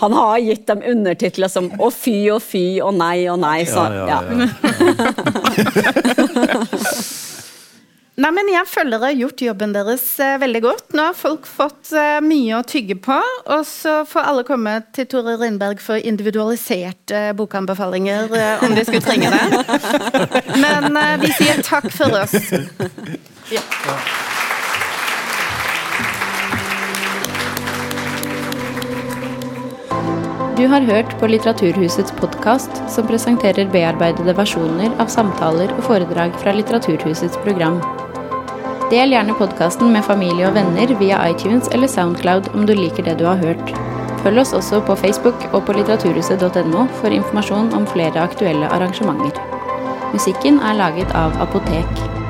Han 0.00 0.12
har 0.12 0.38
gitt 0.42 0.66
dem 0.68 0.82
undertitler 0.90 1.48
som 1.48 1.70
'Å 1.70 1.90
fy 1.94 2.30
og 2.34 2.42
fy' 2.42 2.80
og 2.82 2.94
'nei 2.94 3.28
og 3.30 3.38
nei'. 3.38 3.64
Så, 3.66 3.80
Ja, 3.84 3.92
ja, 3.94 4.06
ja. 4.06 4.20
ja. 4.38 4.48
Nei, 8.14 8.30
men 8.30 8.46
Jeg 8.46 8.68
føler 8.70 8.94
dere 8.94 9.08
har 9.10 9.16
gjort 9.18 9.42
jobben 9.42 9.72
deres 9.74 10.02
eh, 10.22 10.36
veldig 10.38 10.60
godt. 10.62 10.84
Nå 10.94 11.08
har 11.08 11.16
folk 11.18 11.48
fått 11.50 11.90
eh, 11.98 12.20
mye 12.22 12.60
å 12.60 12.62
tygge 12.62 12.94
på. 13.02 13.16
Og 13.50 13.64
så 13.66 14.04
får 14.06 14.28
alle 14.30 14.44
komme 14.46 14.76
til 14.94 15.08
Tore 15.10 15.34
Rindberg 15.40 15.82
for 15.82 15.98
individualiserte 15.98 17.24
eh, 17.30 17.32
bokanbefalinger 17.34 18.30
eh, 18.38 18.62
om 18.62 18.76
de 18.78 18.84
skulle 18.86 19.02
trenge 19.02 19.32
det. 19.34 19.40
Men 20.62 20.94
eh, 21.00 21.16
vi 21.24 21.32
sier 21.34 21.58
takk 21.66 21.90
for 21.90 22.14
oss. 22.22 22.38
Du 30.54 30.68
har 30.70 30.86
hørt 30.86 31.18
på 31.18 31.26
Litteraturhusets 31.26 32.14
podkast, 32.22 32.78
som 32.94 33.10
presenterer 33.10 33.66
bearbeidede 33.74 34.38
versjoner 34.38 34.94
av 35.02 35.10
samtaler 35.10 35.74
og 35.74 35.82
foredrag 35.90 36.38
fra 36.38 36.54
Litteraturhusets 36.54 37.42
program. 37.42 37.82
Del 38.90 39.14
gjerne 39.14 39.32
podkasten 39.38 39.94
med 39.94 40.04
familie 40.04 40.44
og 40.44 40.58
venner 40.58 40.90
via 41.00 41.16
iTunes 41.30 41.70
eller 41.72 41.88
Soundcloud 41.88 42.50
om 42.52 42.66
du 42.68 42.74
liker 42.76 43.06
det 43.06 43.14
du 43.20 43.24
har 43.24 43.40
hørt. 43.40 43.72
Følg 44.20 44.42
oss 44.42 44.52
også 44.56 44.82
på 44.84 44.96
Facebook 45.00 45.46
og 45.52 45.64
på 45.64 45.76
litteraturhuset.no 45.78 46.84
for 47.00 47.16
informasjon 47.16 47.72
om 47.76 47.88
flere 47.88 48.20
aktuelle 48.20 48.68
arrangementer. 48.76 49.40
Musikken 50.12 50.60
er 50.60 50.76
laget 50.76 51.16
av 51.16 51.32
Apotek. 51.40 52.23